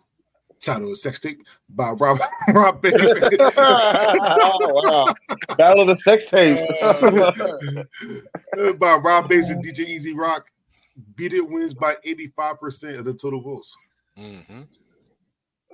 Title 0.59 0.91
of 0.91 0.97
Sex 0.97 1.19
Tape 1.19 1.41
by 1.69 1.91
Rob 1.91 2.19
Rob 2.49 2.81
Bass. 2.81 2.93
oh, 3.57 4.83
wow. 4.83 5.15
Battle 5.55 5.81
of 5.81 5.87
the 5.87 5.97
Sex 5.97 6.25
Tape. 6.25 6.57
by 8.79 8.95
Rob 8.95 9.29
Bass 9.29 9.49
and 9.49 9.63
DJ 9.63 9.79
E-Z 9.87 10.13
Rock. 10.13 10.47
Beat 11.15 11.33
It 11.33 11.47
wins 11.47 11.73
by 11.73 11.95
85% 12.05 12.99
of 12.99 13.05
the 13.05 13.13
total 13.13 13.41
votes. 13.41 13.75
Mm-hmm. 14.19 14.61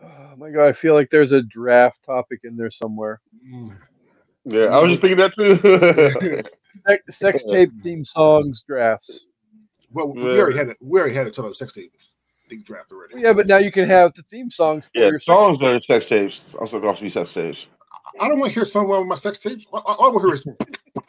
Oh 0.04 0.36
my 0.38 0.50
god, 0.52 0.68
I 0.68 0.74
feel 0.74 0.94
like 0.94 1.10
there's 1.10 1.32
a 1.32 1.42
draft 1.42 2.04
topic 2.06 2.42
in 2.44 2.56
there 2.56 2.72
somewhere. 2.72 3.22
Mm. 3.48 3.76
Yeah, 4.46 4.66
I 4.66 4.80
was 4.80 4.92
just 4.92 5.02
thinking 5.02 5.18
that 5.18 5.34
too. 5.34 6.44
sex, 6.88 7.18
sex 7.18 7.44
tape 7.50 7.72
theme 7.82 8.04
songs 8.04 8.64
drafts. 8.68 9.26
Well, 9.92 10.14
we 10.14 10.40
already 10.40 10.58
had 10.58 10.70
it. 10.70 10.78
We 10.82 11.00
already 11.00 11.16
had 11.16 11.28
a 11.28 11.32
ton 11.32 11.46
of 11.46 11.56
sex 11.56 11.74
tapes 11.74 12.10
thing 12.50 12.62
draft 12.62 12.92
already. 12.92 13.22
Yeah, 13.22 13.34
but 13.34 13.48
now 13.48 13.58
you 13.58 13.72
can 13.72 13.88
have 13.88 14.14
the 14.14 14.24
theme 14.24 14.50
songs. 14.50 14.90
yeah, 14.94 15.10
songs 15.20 15.60
that 15.60 15.68
are 15.68 15.82
sex 15.82 16.06
tapes 16.06 16.42
also 16.60 16.80
going 16.80 16.96
to 16.96 17.02
be 17.02 17.10
sex 17.10 17.34
tapes. 17.34 17.68
I 18.20 18.28
don't 18.28 18.40
want 18.40 18.54
to 18.54 18.60
hear 18.60 18.66
someone 18.66 19.00
with 19.00 19.08
my 19.08 19.16
sex 19.16 19.40
tapes. 19.40 19.66
All 19.72 19.84
I 19.88 20.10
want 20.10 20.22
to 20.22 20.28
hear 20.28 20.54
is. 20.56 21.02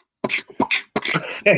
I, 1.47 1.53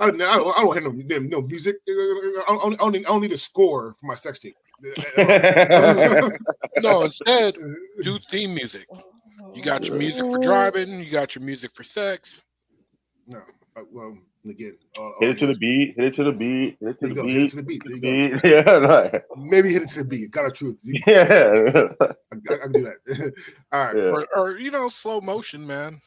don't, 0.00 0.20
I 0.20 0.36
don't 0.36 0.72
hear 0.74 0.82
no, 0.82 1.18
no 1.18 1.42
music. 1.42 1.76
I 1.88 2.42
only, 2.48 2.78
only, 2.78 3.06
only 3.06 3.28
the 3.28 3.36
score 3.36 3.94
for 3.98 4.06
my 4.06 4.14
sex 4.14 4.38
tape. 4.38 4.56
no, 6.78 7.02
instead, 7.04 7.56
do 8.02 8.18
theme 8.30 8.54
music. 8.54 8.86
You 9.54 9.62
got 9.62 9.84
your 9.84 9.96
music 9.96 10.30
for 10.30 10.38
driving. 10.38 11.00
You 11.00 11.10
got 11.10 11.34
your 11.34 11.42
music 11.44 11.74
for 11.74 11.82
sex. 11.82 12.44
No, 13.26 13.40
uh, 13.76 13.82
well, 13.90 14.16
again, 14.48 14.76
uh, 14.98 15.10
hit 15.20 15.30
it 15.30 15.38
to 15.38 15.46
the 15.46 15.54
beat. 15.54 15.94
Hit 15.96 16.04
it 16.06 16.14
to 16.16 16.24
the 16.24 16.32
beat. 16.32 16.76
Hit 16.80 16.88
it 16.90 17.00
to 17.00 17.08
the 17.08 17.14
go, 17.14 17.22
beat. 17.24 17.32
Hit 17.34 17.42
it 17.42 17.50
to 17.50 17.56
the 17.56 17.62
beat. 17.62 17.82
There. 17.84 18.40
Yeah, 18.44 18.70
right. 18.70 19.22
Maybe 19.36 19.72
hit 19.72 19.82
it 19.82 19.88
to 19.90 19.98
the 19.98 20.04
beat. 20.04 20.30
Got 20.30 20.46
a 20.46 20.50
truth. 20.50 20.78
Yeah, 20.84 21.88
I, 22.00 22.04
I, 22.34 22.56
can 22.58 22.72
do 22.72 22.84
that. 22.84 23.32
All 23.72 23.84
right, 23.84 23.96
yeah. 23.96 24.02
or, 24.04 24.26
or, 24.34 24.58
you 24.58 24.70
know, 24.70 24.88
slow 24.88 25.20
motion, 25.20 25.66
man. 25.66 26.00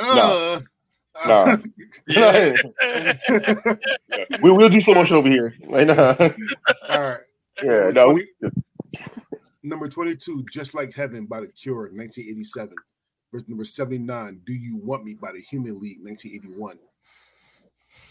Uh, 0.00 0.14
no. 0.14 0.62
Uh, 1.22 1.56
yeah. 2.08 2.54
we 4.42 4.50
will 4.50 4.68
do 4.68 4.80
slow 4.80 4.94
motion 4.94 5.16
over 5.16 5.28
here. 5.28 5.54
Right 5.68 5.86
now. 5.86 6.16
All 6.88 7.00
right. 7.00 7.20
Yeah, 7.62 7.90
no. 7.90 8.12
20, 8.12 8.26
number 9.62 9.88
22, 9.88 10.46
Just 10.50 10.74
Like 10.74 10.94
Heaven 10.94 11.26
by 11.26 11.40
The 11.40 11.48
Cure, 11.48 11.90
1987. 11.92 12.74
Verse 13.32 13.44
number 13.46 13.64
79, 13.64 14.40
Do 14.44 14.52
You 14.52 14.78
Want 14.78 15.04
Me 15.04 15.14
by 15.14 15.32
the 15.32 15.40
Human 15.40 15.80
League, 15.80 15.98
1981. 16.02 16.78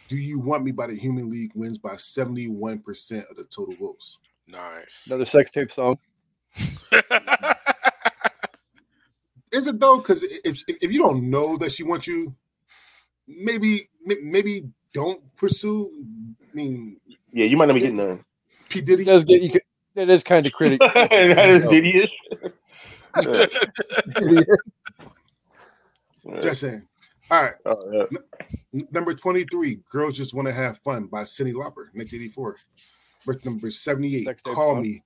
Do 0.08 0.16
You 0.16 0.40
Want 0.40 0.64
Me 0.64 0.72
by 0.72 0.88
the 0.88 0.96
Human 0.96 1.30
League 1.30 1.52
wins 1.56 1.78
by 1.78 1.94
71% 1.94 3.30
of 3.30 3.36
the 3.36 3.44
total 3.46 3.76
votes. 3.76 4.20
Nice. 4.48 5.04
Another 5.08 5.26
sex 5.26 5.52
tape 5.52 5.72
song. 5.72 5.98
Is 9.52 9.68
it 9.68 9.80
though? 9.80 9.98
Because 9.98 10.24
if, 10.24 10.64
if 10.68 10.92
you 10.92 11.00
don't 11.00 11.30
know 11.30 11.58
that 11.58 11.72
she 11.72 11.84
wants 11.84 12.08
you, 12.08 12.36
maybe 13.28 13.88
maybe 14.06 14.70
don't 14.94 15.22
pursue. 15.36 15.92
I 16.42 16.56
mean, 16.56 16.98
yeah, 17.32 17.46
you 17.46 17.58
might 17.58 17.68
not 17.68 17.74
be 17.74 17.82
getting 17.82 17.98
none. 17.98 18.24
P 18.70 18.82
Diddy 18.82 19.04
it 19.04 19.06
does 19.06 19.24
get 19.24 19.42
you. 19.42 19.60
It 19.96 20.10
is 20.10 20.24
kind 20.24 20.46
of 20.46 20.54
critical. 20.54 20.88
that 20.94 21.50
is 21.50 21.66
Diddy. 21.68 22.10
Just 26.42 26.62
saying. 26.62 26.88
All 27.32 27.44
right. 27.44 27.54
Oh, 27.66 27.78
yeah. 27.92 28.06
N- 28.74 28.88
number 28.92 29.14
23, 29.14 29.80
Girls 29.90 30.16
Just 30.16 30.34
Want 30.34 30.48
to 30.48 30.54
Have 30.54 30.80
Fun 30.80 31.08
by 31.08 31.22
Cyndi 31.22 31.54
Lauper, 31.54 31.90
1984. 31.94 32.56
Verse 33.26 33.46
number 33.46 33.72
78, 33.72 34.26
Sex 34.26 34.42
Call 34.44 34.76
Me. 34.76 35.04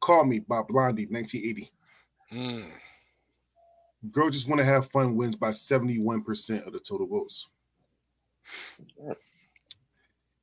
Call 0.00 0.24
Me 0.24 0.40
by 0.40 0.62
Blondie, 0.68 1.06
1980. 1.06 1.70
Mm. 2.32 2.70
Girls 4.10 4.34
Just 4.34 4.48
Want 4.48 4.60
to 4.60 4.64
Have 4.64 4.90
Fun 4.90 5.16
wins 5.16 5.36
by 5.36 5.48
71% 5.48 6.66
of 6.66 6.72
the 6.72 6.80
total 6.80 7.06
votes. 7.06 7.48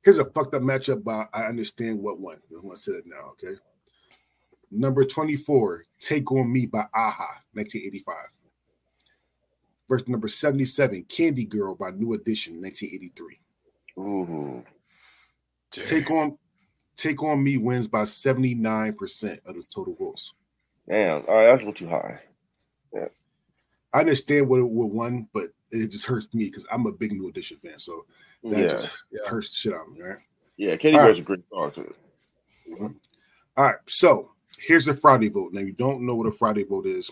Here's 0.02 0.18
a 0.18 0.24
fucked 0.24 0.54
up 0.54 0.62
matchup, 0.62 1.02
but 1.02 1.28
I 1.32 1.44
understand 1.44 2.00
what 2.00 2.20
one. 2.20 2.38
I'm 2.54 2.62
gonna 2.62 2.76
say 2.76 2.92
it 2.92 3.06
now, 3.06 3.32
okay? 3.32 3.58
Number 4.70 5.04
24, 5.04 5.84
Take 5.98 6.30
On 6.32 6.52
Me 6.52 6.66
by 6.66 6.82
a-ha, 6.94 7.42
1985. 7.54 8.14
Verse 9.88 10.06
number 10.08 10.28
77, 10.28 11.04
Candy 11.04 11.44
Girl 11.44 11.74
by 11.74 11.90
New 11.90 12.12
Edition, 12.14 12.60
1983. 12.60 13.40
Ooh. 13.98 14.64
Take 15.70 16.10
on 16.10 16.36
Take 16.96 17.22
On 17.22 17.42
Me 17.42 17.56
wins 17.56 17.86
by 17.86 18.02
79% 18.02 19.40
of 19.44 19.54
the 19.54 19.62
total 19.64 19.94
votes. 19.94 20.34
Damn, 20.88 21.24
all 21.26 21.34
right, 21.34 21.46
that's 21.46 21.62
a 21.62 21.66
little 21.66 21.72
too 21.74 21.88
high. 21.88 22.20
Yeah. 22.94 23.06
I 23.92 24.00
understand 24.00 24.48
what 24.48 24.60
it 24.60 24.68
would 24.68 24.86
won, 24.86 25.28
but 25.32 25.48
it 25.70 25.88
just 25.88 26.06
hurts 26.06 26.32
me 26.32 26.44
because 26.44 26.66
I'm 26.70 26.86
a 26.86 26.92
big 26.92 27.12
New 27.12 27.28
Edition 27.28 27.56
fan. 27.56 27.78
So 27.78 28.04
that 28.44 28.58
yeah, 28.58 28.66
just 28.68 28.90
yeah. 29.10 29.28
hurts 29.28 29.50
the 29.50 29.56
shit 29.56 29.74
out 29.74 29.88
of 29.88 29.92
me, 29.92 30.02
right? 30.02 30.18
Yeah, 30.56 30.76
Kenny 30.76 30.96
Bear's 30.96 31.08
right. 31.08 31.18
a 31.18 31.22
great 31.22 31.48
song 31.50 31.72
too. 31.72 31.94
Mm-hmm. 32.70 32.86
All 33.56 33.64
right, 33.64 33.76
so 33.86 34.30
here's 34.58 34.84
the 34.84 34.94
Friday 34.94 35.28
vote. 35.28 35.52
Now 35.52 35.60
you 35.60 35.72
don't 35.72 36.06
know 36.06 36.14
what 36.14 36.26
a 36.26 36.32
Friday 36.32 36.64
vote 36.64 36.86
is. 36.86 37.10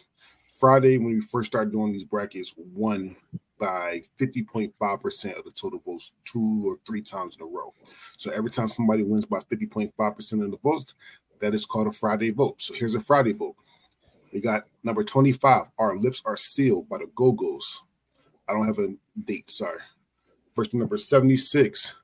Friday, 0.48 0.98
when 0.98 1.14
we 1.14 1.20
first 1.20 1.48
started 1.48 1.72
doing 1.72 1.92
these 1.92 2.04
brackets, 2.04 2.54
won 2.56 3.16
by 3.58 4.02
50.5% 4.20 5.38
of 5.38 5.44
the 5.44 5.50
total 5.50 5.78
votes 5.80 6.12
two 6.24 6.64
or 6.66 6.78
three 6.86 7.02
times 7.02 7.36
in 7.36 7.42
a 7.42 7.46
row. 7.46 7.72
So 8.18 8.30
every 8.30 8.50
time 8.50 8.68
somebody 8.68 9.02
wins 9.02 9.24
by 9.24 9.38
50.5% 9.38 10.44
of 10.44 10.50
the 10.50 10.58
votes, 10.62 10.94
that 11.44 11.54
is 11.54 11.66
called 11.66 11.86
a 11.86 11.92
Friday 11.92 12.30
vote. 12.30 12.62
So 12.62 12.72
here's 12.72 12.94
a 12.94 13.00
Friday 13.00 13.32
vote. 13.32 13.56
We 14.32 14.40
got 14.40 14.64
number 14.82 15.04
25, 15.04 15.66
Our 15.78 15.96
Lips 15.96 16.22
Are 16.24 16.38
Sealed 16.38 16.88
by 16.88 16.98
the 16.98 17.06
Go 17.14 17.32
Go's. 17.32 17.82
I 18.48 18.54
don't 18.54 18.66
have 18.66 18.78
a 18.78 18.94
date, 19.24 19.50
sorry. 19.50 19.80
First 20.54 20.72
number 20.72 20.96
76, 20.96 21.94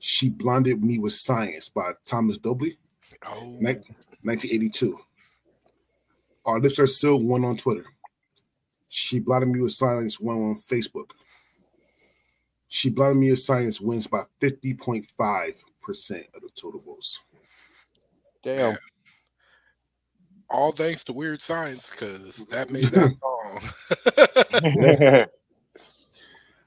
She 0.00 0.28
Blinded 0.28 0.82
Me 0.82 0.98
with 0.98 1.12
Science 1.12 1.68
by 1.68 1.92
Thomas 2.04 2.38
Dolby. 2.38 2.76
Oh. 3.24 3.56
1982. 3.60 4.98
Our 6.44 6.58
Lips 6.58 6.80
Are 6.80 6.86
Sealed, 6.88 7.24
one 7.24 7.44
on 7.44 7.56
Twitter. 7.56 7.86
She 8.88 9.20
Blinded 9.20 9.50
Me 9.50 9.60
with 9.60 9.72
Science, 9.72 10.18
one 10.18 10.38
on 10.38 10.56
Facebook. 10.56 11.12
She 12.66 12.90
Blinded 12.90 13.18
Me 13.18 13.30
with 13.30 13.38
Science 13.38 13.80
wins 13.80 14.08
by 14.08 14.24
50.5% 14.40 15.04
of 16.34 16.42
the 16.42 16.48
total 16.54 16.80
votes. 16.80 17.22
Damn. 18.48 18.78
All 20.48 20.72
thanks 20.72 21.04
to 21.04 21.12
Weird 21.12 21.42
Science, 21.42 21.90
because 21.90 22.36
that 22.48 22.70
made 22.70 22.84
that 22.84 23.14
song. 23.20 23.60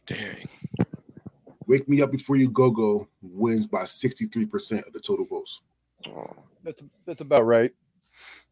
Dang. 0.05 0.49
Wake 1.67 1.89
Me 1.89 2.01
Up 2.01 2.11
Before 2.11 2.37
You 2.37 2.49
Go 2.49 2.71
Go 2.71 3.07
wins 3.21 3.67
by 3.67 3.81
63% 3.81 4.87
of 4.87 4.93
the 4.93 4.99
total 4.99 5.25
votes. 5.25 5.61
Oh, 6.07 6.33
that's, 6.63 6.81
that's 7.05 7.21
about 7.21 7.45
right. 7.45 7.71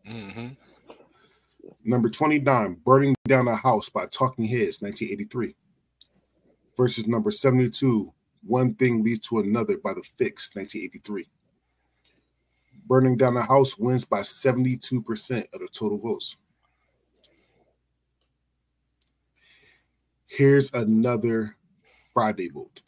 Mm-hmm. 0.08 0.48
Number 1.86 2.10
29, 2.10 2.82
Burning 2.86 3.16
Down 3.26 3.48
a 3.48 3.56
House 3.56 3.88
by 3.88 4.06
Talking 4.08 4.46
Heads, 4.46 4.82
1983. 4.82 5.56
Versus 6.78 7.08
number 7.08 7.32
72, 7.32 8.14
One 8.46 8.76
Thing 8.76 9.04
Leads 9.04 9.28
to 9.28 9.40
Another 9.40 9.78
by 9.78 9.94
The 9.94 10.02
Fixx, 10.02 10.56
1983. 10.56 11.28
Burning 12.86 13.18
Down 13.18 13.34
the 13.34 13.42
House 13.42 13.78
wins 13.78 14.06
by 14.06 14.20
72% 14.20 15.54
of 15.54 15.60
the 15.60 15.68
total 15.72 15.98
votes. 15.98 16.38
Here's 20.28 20.72
another 20.74 21.58
Friday 22.14 22.50
vote. 22.50 22.82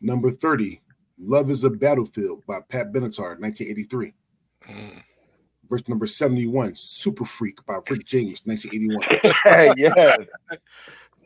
Number 0.00 0.30
30, 0.30 0.82
Love 1.18 1.50
is 1.50 1.62
a 1.64 1.70
Battlefield 1.70 2.42
by 2.46 2.58
Pat 2.68 2.92
Benatar, 2.92 3.38
1983. 3.38 4.12
Mm. 4.68 5.02
Verse 5.70 5.88
number 5.88 6.06
71, 6.06 6.74
Super 6.74 7.24
Freak 7.24 7.64
by 7.64 7.78
Rick 7.88 8.04
James, 8.04 8.42
1981. 8.44 9.76
yes. 9.78 10.18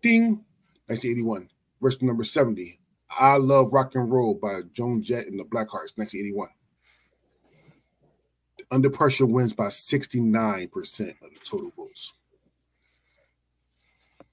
Ding, 0.02 0.46
1981. 0.88 1.50
Verse 1.82 2.02
number 2.02 2.24
seventy, 2.24 2.80
"I 3.10 3.36
Love 3.38 3.74
Rock 3.74 3.96
and 3.96 4.12
Roll" 4.12 4.36
by 4.36 4.62
Joan 4.72 5.04
Jett 5.04 5.28
and 5.28 5.38
the 5.40 5.44
Blackhearts, 5.44 5.98
1981. 5.98 6.50
Under 8.72 8.90
Pressure 8.90 9.26
wins 9.26 9.54
by 9.54 9.68
69% 9.68 11.22
of 11.22 11.34
the 11.34 11.40
total 11.44 11.70
votes. 11.72 12.14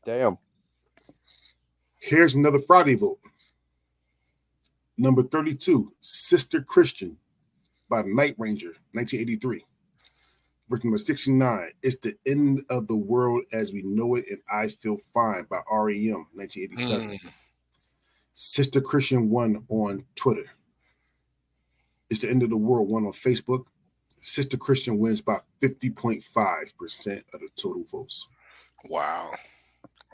Damn. 0.04 0.38
Here's 1.98 2.34
another 2.34 2.60
Friday 2.60 2.94
vote. 2.94 3.18
Number 4.96 5.22
32, 5.22 5.92
Sister 6.00 6.62
Christian 6.62 7.18
by 7.88 8.02
Night 8.02 8.34
Ranger, 8.38 8.74
1983. 8.92 9.64
Verse 10.70 10.84
number 10.84 10.98
69, 10.98 11.70
It's 11.82 11.98
the 11.98 12.14
End 12.26 12.62
of 12.70 12.86
the 12.86 12.94
World 12.94 13.42
as 13.52 13.72
We 13.72 13.82
Know 13.82 14.14
It 14.14 14.26
and 14.30 14.38
I 14.48 14.68
Feel 14.68 14.98
Fine 15.12 15.46
by 15.50 15.56
REM, 15.68 16.28
1987. 16.34 17.08
Mm. 17.08 17.18
Sister 18.34 18.80
Christian 18.80 19.30
one 19.30 19.64
on 19.68 20.04
Twitter. 20.14 20.48
It's 22.08 22.20
the 22.20 22.30
End 22.30 22.44
of 22.44 22.50
the 22.50 22.56
World 22.56 22.88
one 22.88 23.04
on 23.04 23.10
Facebook. 23.10 23.64
Sister 24.20 24.56
Christian 24.56 24.98
wins 25.00 25.20
by 25.20 25.38
50.5% 25.60 27.22
of 27.34 27.40
the 27.40 27.48
total 27.56 27.82
votes. 27.90 28.28
Wow. 28.88 29.32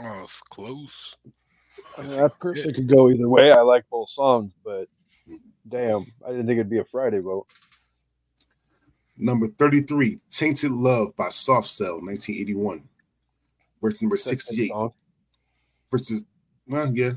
Oh, 0.00 0.22
it's 0.24 0.40
close. 0.48 1.18
I 1.98 2.02
mean, 2.02 2.16
that 2.16 2.38
person 2.40 2.72
could 2.72 2.88
go 2.88 3.10
either 3.10 3.28
way. 3.28 3.52
I 3.52 3.60
like 3.60 3.84
both 3.90 4.08
songs, 4.08 4.52
but 4.64 4.88
damn, 5.68 6.10
I 6.26 6.30
didn't 6.30 6.46
think 6.46 6.58
it'd 6.58 6.70
be 6.70 6.78
a 6.78 6.84
Friday 6.84 7.18
vote. 7.18 7.46
Number 9.18 9.48
33, 9.48 10.20
Tainted 10.30 10.70
Love 10.70 11.16
by 11.16 11.28
Soft 11.28 11.68
Cell, 11.68 12.00
1981. 12.00 12.82
Verse 13.80 14.02
number 14.02 14.16
68. 14.16 14.72
Versus, 15.90 16.22
well, 16.66 16.92
yeah. 16.94 17.12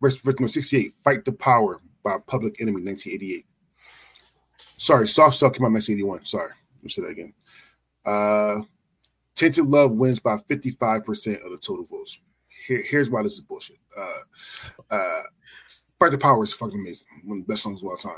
Verse, 0.00 0.16
verse 0.20 0.34
number 0.34 0.48
68, 0.48 0.94
Fight 1.02 1.24
the 1.24 1.32
Power 1.32 1.80
by 2.02 2.16
Public 2.26 2.60
Enemy, 2.60 2.82
1988. 2.82 3.46
Sorry, 4.76 5.06
Soft 5.06 5.36
Cell 5.36 5.50
came 5.50 5.64
out 5.64 5.68
in 5.68 5.74
1981. 5.74 6.24
Sorry, 6.24 6.50
let 6.76 6.82
me 6.82 6.88
say 6.90 7.02
that 7.02 7.08
again. 7.08 7.32
Uh, 8.04 8.62
Tainted 9.34 9.66
Love 9.66 9.92
wins 9.92 10.18
by 10.18 10.36
55% 10.36 11.44
of 11.44 11.50
the 11.50 11.58
total 11.58 11.84
votes. 11.84 12.18
Here, 12.66 12.82
here's 12.82 13.10
why 13.10 13.22
this 13.22 13.34
is 13.34 13.40
bullshit. 13.40 13.78
Uh, 13.96 14.94
uh, 14.94 15.22
Fight 15.98 16.10
the 16.10 16.18
Power 16.18 16.44
is 16.44 16.52
fucking 16.52 16.78
amazing. 16.78 17.06
One 17.24 17.38
of 17.38 17.46
the 17.46 17.52
best 17.52 17.62
songs 17.62 17.82
of 17.82 17.88
all 17.88 17.96
time. 17.96 18.12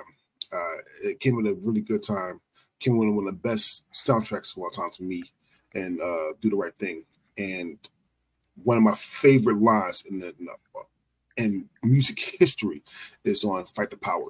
Uh, 0.52 1.08
it 1.08 1.20
came 1.20 1.36
with 1.36 1.46
a 1.46 1.54
really 1.66 1.80
good 1.80 2.02
time. 2.02 2.40
Came 2.78 2.98
one 2.98 3.08
of 3.08 3.24
the 3.24 3.32
best 3.32 3.84
soundtracks 3.92 4.56
of 4.56 4.62
all 4.62 4.70
time 4.70 4.90
to 4.90 5.02
me, 5.02 5.22
and 5.74 6.00
uh, 6.00 6.32
Do 6.40 6.50
the 6.50 6.56
Right 6.56 6.76
Thing. 6.78 7.04
And 7.38 7.78
one 8.62 8.76
of 8.76 8.82
my 8.82 8.94
favorite 8.94 9.60
lines 9.60 10.04
in 10.08 10.18
the 10.18 10.34
in 11.36 11.68
music 11.82 12.18
history 12.38 12.82
is 13.24 13.44
on 13.44 13.66
Fight 13.66 13.90
the 13.90 13.96
Power. 13.96 14.28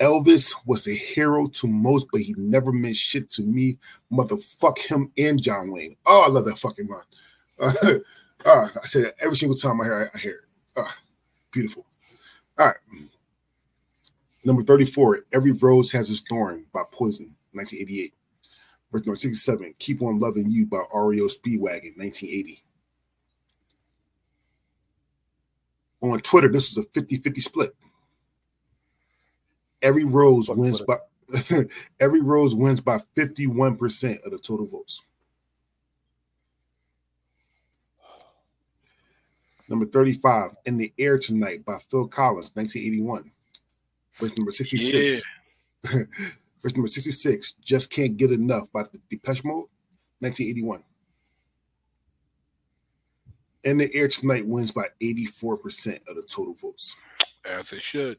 Elvis 0.00 0.52
was 0.66 0.88
a 0.88 0.94
hero 0.94 1.46
to 1.46 1.68
most, 1.68 2.06
but 2.10 2.20
he 2.20 2.34
never 2.36 2.72
meant 2.72 2.96
shit 2.96 3.30
to 3.30 3.42
me. 3.42 3.78
Motherfuck 4.12 4.78
him 4.78 5.12
and 5.16 5.40
John 5.40 5.70
Wayne. 5.70 5.96
Oh, 6.04 6.22
I 6.22 6.28
love 6.28 6.44
that 6.46 6.58
fucking 6.58 6.88
line. 6.88 7.00
Uh, 7.60 7.94
uh, 8.44 8.68
I 8.82 8.86
say 8.86 9.02
that 9.02 9.14
every 9.20 9.36
single 9.36 9.56
time 9.56 9.80
I 9.80 9.84
hear, 9.84 10.10
I 10.12 10.18
hear 10.18 10.32
it. 10.32 10.80
Uh, 10.80 10.90
beautiful. 11.52 11.86
All 12.58 12.66
right. 12.66 12.76
Number 14.44 14.62
34, 14.62 15.26
Every 15.32 15.52
Rose 15.52 15.92
Has 15.92 16.10
Its 16.10 16.22
Thorn 16.28 16.66
by 16.72 16.82
Poison, 16.92 17.34
1988. 17.54 18.14
Verse 18.92 19.06
number 19.06 19.16
67, 19.16 19.74
Keep 19.78 20.02
On 20.02 20.18
Loving 20.18 20.50
You 20.50 20.66
by 20.66 20.82
REO 20.94 21.26
Speedwagon, 21.26 21.96
1980. 21.96 22.62
On 26.02 26.20
Twitter, 26.20 26.48
this 26.48 26.74
was 26.74 26.84
a 26.84 26.88
50 26.90 27.16
50 27.16 27.40
split. 27.40 27.74
Every 29.82 30.04
rose 30.04 30.48
Fuck 30.48 30.58
wins 30.58 30.80
Twitter. 30.80 31.00
by 31.30 31.64
every 32.00 32.20
rose 32.20 32.54
wins 32.54 32.80
by 32.80 32.98
51% 33.16 34.24
of 34.24 34.30
the 34.30 34.38
total 34.38 34.66
votes. 34.66 35.02
Number 39.68 39.86
35, 39.86 40.50
In 40.66 40.76
the 40.76 40.92
Air 40.98 41.18
Tonight 41.18 41.64
by 41.64 41.78
Phil 41.78 42.06
Collins, 42.06 42.50
1981. 42.54 43.30
Verse 44.20 44.36
number 44.36 44.52
66. 44.52 45.24
Yeah. 45.92 46.02
Verse 46.64 46.74
number 46.74 46.88
66, 46.88 47.54
Just 47.62 47.90
Can't 47.90 48.16
Get 48.16 48.32
Enough 48.32 48.72
by 48.72 48.84
the 48.84 48.98
Depeche 49.10 49.44
Mode, 49.44 49.66
1981. 50.20 50.82
In 53.64 53.76
the 53.76 53.94
Air 53.94 54.08
Tonight 54.08 54.46
wins 54.46 54.70
by 54.70 54.86
84% 55.02 56.00
of 56.08 56.16
the 56.16 56.22
total 56.22 56.54
votes. 56.54 56.96
As 57.44 57.70
it 57.70 57.82
should. 57.82 58.18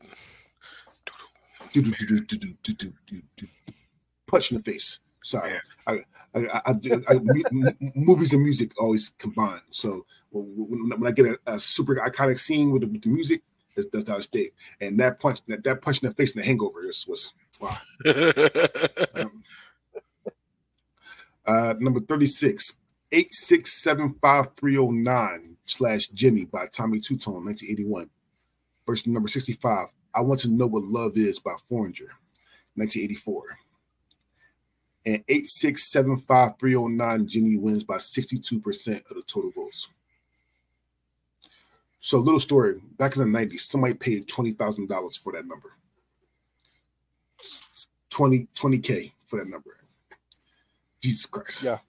Punch 4.28 4.52
in 4.52 4.58
the 4.58 4.64
face. 4.64 5.00
Sorry, 5.24 5.60
I, 5.88 6.06
I, 6.36 6.40
I, 6.68 6.76
I, 7.10 7.14
movies 7.96 8.34
and 8.34 8.44
music 8.44 8.80
always 8.80 9.10
combine. 9.18 9.62
So 9.72 10.06
when, 10.30 11.00
when 11.00 11.08
I 11.08 11.12
get 11.12 11.26
a, 11.26 11.40
a, 11.48 11.58
super 11.58 11.96
iconic 11.96 12.38
scene 12.38 12.70
with 12.70 12.84
the, 12.84 12.88
with 12.88 13.02
the 13.02 13.10
music, 13.10 13.42
that's, 13.76 13.88
that's 13.92 14.08
how 14.08 14.18
I 14.18 14.20
stay. 14.20 14.52
And 14.80 15.00
that 15.00 15.20
punch, 15.20 15.40
that, 15.48 15.64
that 15.64 15.82
punch 15.82 16.04
in 16.04 16.10
the 16.10 16.14
face 16.14 16.36
in 16.36 16.42
the 16.42 16.46
Hangover 16.46 16.82
was 17.08 17.34
wow. 17.60 17.78
um, 19.16 19.44
uh, 21.46 21.74
number 21.80 22.00
thirty-six, 22.00 22.74
eight 23.12 23.34
six 23.34 23.82
seven 23.82 24.16
five 24.22 24.56
three 24.56 24.74
zero 24.74 24.88
oh 24.88 24.92
nine 24.92 25.58
slash 25.66 26.08
Jenny 26.08 26.46
by 26.46 26.66
Tommy 26.66 27.00
Tutone, 27.00 27.44
nineteen 27.44 27.72
eighty-one. 27.72 28.10
Verse 28.86 29.08
number 29.08 29.28
sixty-five. 29.28 29.88
I 30.14 30.22
want 30.22 30.40
to 30.42 30.50
know 30.50 30.68
what 30.68 30.84
love 30.84 31.18
is 31.18 31.40
by 31.40 31.56
Foreigner, 31.68 32.12
nineteen 32.76 33.04
eighty-four 33.04 33.58
and 35.06 35.26
8675309 35.28 37.28
Jenny 37.28 37.58
wins 37.58 37.84
by 37.84 37.98
62% 37.98 39.10
of 39.10 39.16
the 39.16 39.22
total 39.26 39.52
votes. 39.52 39.90
So, 42.00 42.18
little 42.20 42.40
story 42.40 42.82
back 42.98 43.16
in 43.16 43.32
the 43.32 43.38
90s, 43.38 43.62
somebody 43.62 43.94
paid 43.94 44.28
$20,000 44.28 45.20
for 45.20 45.34
that 45.34 45.46
number. 45.46 45.74
20, 48.10 48.48
20K 48.56 49.12
for 49.28 49.40
that 49.40 49.48
number. 49.48 49.78
Jesus 51.02 51.26
Christ. 51.26 51.64
Yeah. 51.64 51.80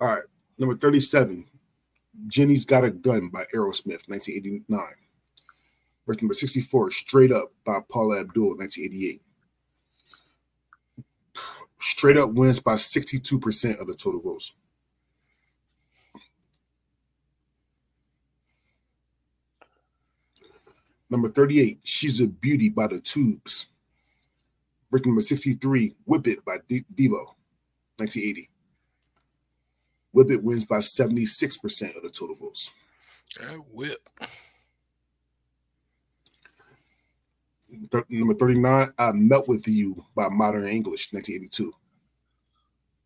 All 0.00 0.08
right. 0.08 0.24
Number 0.58 0.76
37, 0.76 1.44
Jenny's 2.28 2.64
Got 2.64 2.84
a 2.84 2.90
Gun 2.90 3.28
by 3.28 3.44
Aerosmith, 3.54 4.08
1989. 4.08 4.80
Verse 6.06 6.22
number 6.22 6.34
64, 6.34 6.90
Straight 6.90 7.32
Up 7.32 7.52
by 7.64 7.78
Paula 7.90 8.20
Abdul, 8.20 8.56
1988 8.56 9.22
straight 11.86 12.16
up 12.16 12.30
wins 12.30 12.60
by 12.60 12.74
62% 12.74 13.80
of 13.80 13.86
the 13.86 13.94
total 13.94 14.20
votes. 14.20 14.52
Number 21.08 21.30
38, 21.30 21.80
She's 21.84 22.20
a 22.20 22.26
Beauty 22.26 22.68
by 22.68 22.88
the 22.88 23.00
Tubes. 23.00 23.66
Verse 24.96 25.04
number 25.04 25.20
63, 25.20 25.94
Whip 26.06 26.26
It 26.26 26.42
by 26.42 26.56
De- 26.70 26.86
Devo, 26.94 27.34
1980. 27.98 28.48
Whip 30.12 30.30
It 30.30 30.42
wins 30.42 30.64
by 30.64 30.78
76% 30.78 31.94
of 31.94 32.02
the 32.02 32.08
total 32.08 32.34
votes. 32.34 32.72
That 33.38 33.58
whip. 33.70 34.08
Th- 37.90 38.04
number 38.08 38.32
39, 38.32 38.90
I 38.98 39.12
Melt 39.12 39.46
With 39.48 39.68
You 39.68 40.02
by 40.14 40.30
Modern 40.30 40.66
English, 40.66 41.12
1982. 41.12 41.74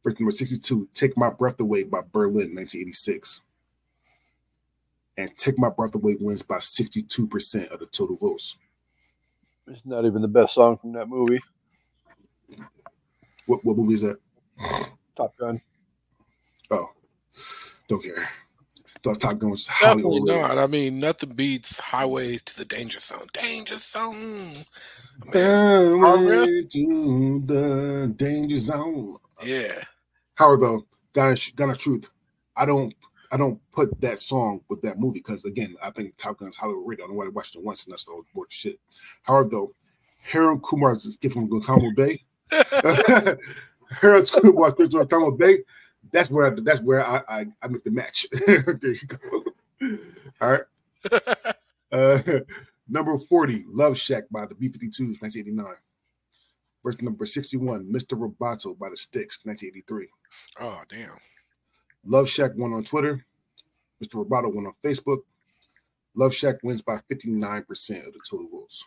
Verse 0.04 0.20
number 0.20 0.30
62, 0.30 0.88
Take 0.94 1.16
My 1.16 1.30
Breath 1.30 1.58
Away 1.58 1.82
by 1.82 2.02
Berlin, 2.02 2.54
1986. 2.54 3.40
And 5.16 5.36
Take 5.36 5.58
My 5.58 5.70
Breath 5.70 5.96
Away 5.96 6.16
wins 6.20 6.44
by 6.44 6.58
62% 6.58 7.68
of 7.72 7.80
the 7.80 7.86
total 7.86 8.14
votes. 8.14 8.56
It's 9.66 9.84
not 9.84 10.04
even 10.04 10.22
the 10.22 10.28
best 10.28 10.54
song 10.54 10.76
from 10.76 10.92
that 10.92 11.08
movie. 11.08 11.40
What, 13.46 13.64
what 13.64 13.76
movie 13.76 13.94
is 13.94 14.02
that? 14.02 14.18
Top 15.16 15.36
Gun. 15.36 15.60
Oh, 16.70 16.86
don't 17.88 18.02
care 18.02 18.28
thought 19.02 19.20
Top 19.20 19.38
Gun 19.38 19.50
was 19.50 19.66
highly 19.66 20.02
Definitely 20.02 20.20
not. 20.20 20.58
I 20.58 20.66
mean, 20.66 20.98
nothing 21.00 21.30
beats 21.30 21.78
Highway 21.78 22.38
to 22.38 22.56
the 22.56 22.64
Danger 22.64 23.00
Zone. 23.00 23.26
Danger 23.32 23.78
Zone. 23.78 24.54
Highway 25.32 26.62
to 26.64 27.42
the 27.46 28.12
Danger 28.16 28.58
Zone. 28.58 29.16
Yeah. 29.42 29.82
Howard, 30.34 30.60
though, 30.60 30.86
guys, 31.12 31.50
gun 31.50 31.70
of 31.70 31.78
truth. 31.78 32.10
I 32.56 32.66
don't, 32.66 32.94
I 33.32 33.36
don't 33.36 33.60
put 33.72 34.00
that 34.00 34.18
song 34.18 34.60
with 34.68 34.82
that 34.82 34.98
movie 34.98 35.20
because 35.20 35.44
again, 35.44 35.76
I 35.82 35.90
think 35.90 36.16
Top 36.16 36.38
Gun 36.38 36.48
is 36.48 36.56
Hollywood 36.56 36.86
radio. 36.86 37.04
I 37.04 37.08
don't 37.08 37.16
know 37.16 37.18
why 37.20 37.26
I 37.26 37.30
watched 37.30 37.56
it 37.56 37.62
once 37.62 37.84
and 37.84 37.92
that's 37.92 38.04
the 38.04 38.12
old 38.12 38.26
board 38.34 38.52
shit. 38.52 38.78
Howard, 39.22 39.50
though, 39.50 39.72
Harold 40.22 40.62
Kumar's 40.62 41.16
gift 41.16 41.34
from 41.34 41.48
Guantanamo 41.48 41.92
Bay. 41.96 42.22
Harold 44.00 44.30
Kumar 44.30 44.74
from 44.74 44.88
Guantanamo 44.88 45.32
Bay 45.32 45.60
that's 46.12 46.30
where 46.30 46.50
that's 46.60 46.80
where 46.80 47.06
I 47.06 47.22
I, 47.28 47.46
I 47.62 47.68
make 47.68 47.84
the 47.84 47.90
match. 47.90 48.26
there 48.46 48.76
you 48.82 49.06
go. 49.06 49.44
All 50.40 50.50
right. 50.52 50.62
Uh, 51.92 52.22
number 52.88 53.18
40, 53.18 53.64
Love 53.66 53.98
Shack 53.98 54.22
by 54.30 54.46
the 54.46 54.54
B-52s, 54.54 55.20
1989. 55.20 55.66
Verse 56.84 57.02
number 57.02 57.26
61, 57.26 57.84
Mr. 57.92 58.16
Roboto 58.16 58.78
by 58.78 58.88
the 58.88 58.96
Styx, 58.96 59.40
1983. 59.44 60.06
Oh, 60.60 60.82
damn. 60.88 61.18
Love 62.04 62.28
Shack 62.28 62.52
won 62.54 62.74
on 62.74 62.84
Twitter. 62.84 63.26
Mr. 64.00 64.24
Roboto 64.24 64.54
won 64.54 64.66
on 64.66 64.72
Facebook. 64.84 65.22
Love 66.14 66.32
Shack 66.32 66.58
wins 66.62 66.80
by 66.80 67.00
59% 67.10 67.66
of 68.06 68.12
the 68.12 68.20
total 68.30 68.46
votes. 68.48 68.84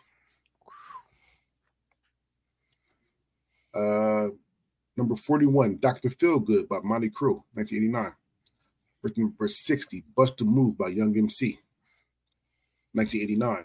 Uh, 3.74 4.28
Number 4.96 5.16
41, 5.16 5.78
Dr. 5.78 6.08
Feelgood 6.08 6.68
by 6.68 6.76
Mötley 6.76 7.10
Crüe, 7.10 7.42
1989. 7.54 8.12
Verse 9.02 9.16
number 9.16 9.48
60, 9.48 10.04
Bust 10.16 10.40
a 10.40 10.44
Move 10.44 10.78
by 10.78 10.88
Young 10.88 11.16
MC, 11.16 11.58
1989. 12.92 13.64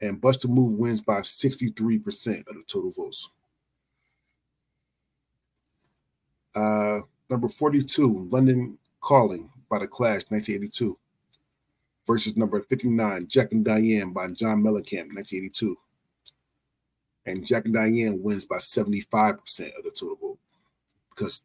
And 0.00 0.20
Bust 0.20 0.44
a 0.44 0.48
Move 0.48 0.74
wins 0.74 1.00
by 1.00 1.20
63% 1.20 2.40
of 2.40 2.54
the 2.54 2.62
total 2.66 2.90
votes. 2.90 3.30
Uh, 6.54 7.00
number 7.30 7.48
42, 7.48 8.28
London 8.30 8.78
Calling 9.00 9.50
by 9.70 9.78
The 9.78 9.86
Clash, 9.86 10.22
1982. 10.28 10.98
Versus 12.06 12.36
number 12.36 12.60
59, 12.60 13.26
Jack 13.28 13.52
and 13.52 13.64
Diane 13.64 14.12
by 14.12 14.28
John 14.28 14.62
Mellencamp, 14.62 15.14
1982 15.14 15.76
and 17.28 17.46
Jack 17.46 17.66
and 17.66 17.74
Diane 17.74 18.22
wins 18.22 18.44
by 18.44 18.56
75% 18.56 18.98
of 19.76 19.84
the 19.84 19.90
total 19.90 20.16
vote. 20.16 20.38
Because, 21.10 21.42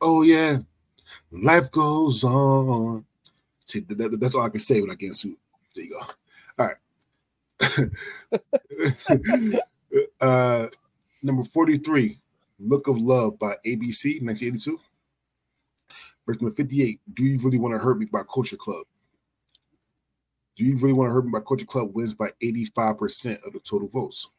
oh 0.00 0.22
yeah, 0.22 0.58
life 1.30 1.70
goes 1.70 2.24
on. 2.24 3.04
See, 3.66 3.80
that, 3.80 4.18
that's 4.20 4.34
all 4.34 4.44
I 4.44 4.50
can 4.50 4.60
say 4.60 4.80
when 4.80 4.90
I 4.90 4.94
get 4.94 5.14
sued. 5.14 5.36
There 5.74 5.84
you 5.84 5.90
go. 5.90 6.00
All 6.58 6.68
right. 6.68 6.76
uh, 10.20 10.68
number 11.22 11.44
43, 11.44 12.18
Look 12.60 12.86
of 12.86 12.98
Love 12.98 13.38
by 13.38 13.56
ABC, 13.66 14.22
1982. 14.22 14.80
Verse 16.24 16.40
number 16.40 16.54
58, 16.54 17.00
Do 17.14 17.24
You 17.24 17.38
Really 17.38 17.58
Want 17.58 17.74
to 17.74 17.78
Hurt 17.78 17.98
Me 17.98 18.06
by 18.06 18.22
Culture 18.32 18.56
Club. 18.56 18.84
Do 20.56 20.64
You 20.64 20.76
Really 20.76 20.92
Want 20.92 21.10
to 21.10 21.14
Hurt 21.14 21.24
Me 21.24 21.30
by 21.30 21.40
Culture 21.40 21.66
Club 21.66 21.94
wins 21.94 22.14
by 22.14 22.30
85% 22.42 23.44
of 23.46 23.52
the 23.52 23.60
total 23.60 23.88
votes. 23.88 24.30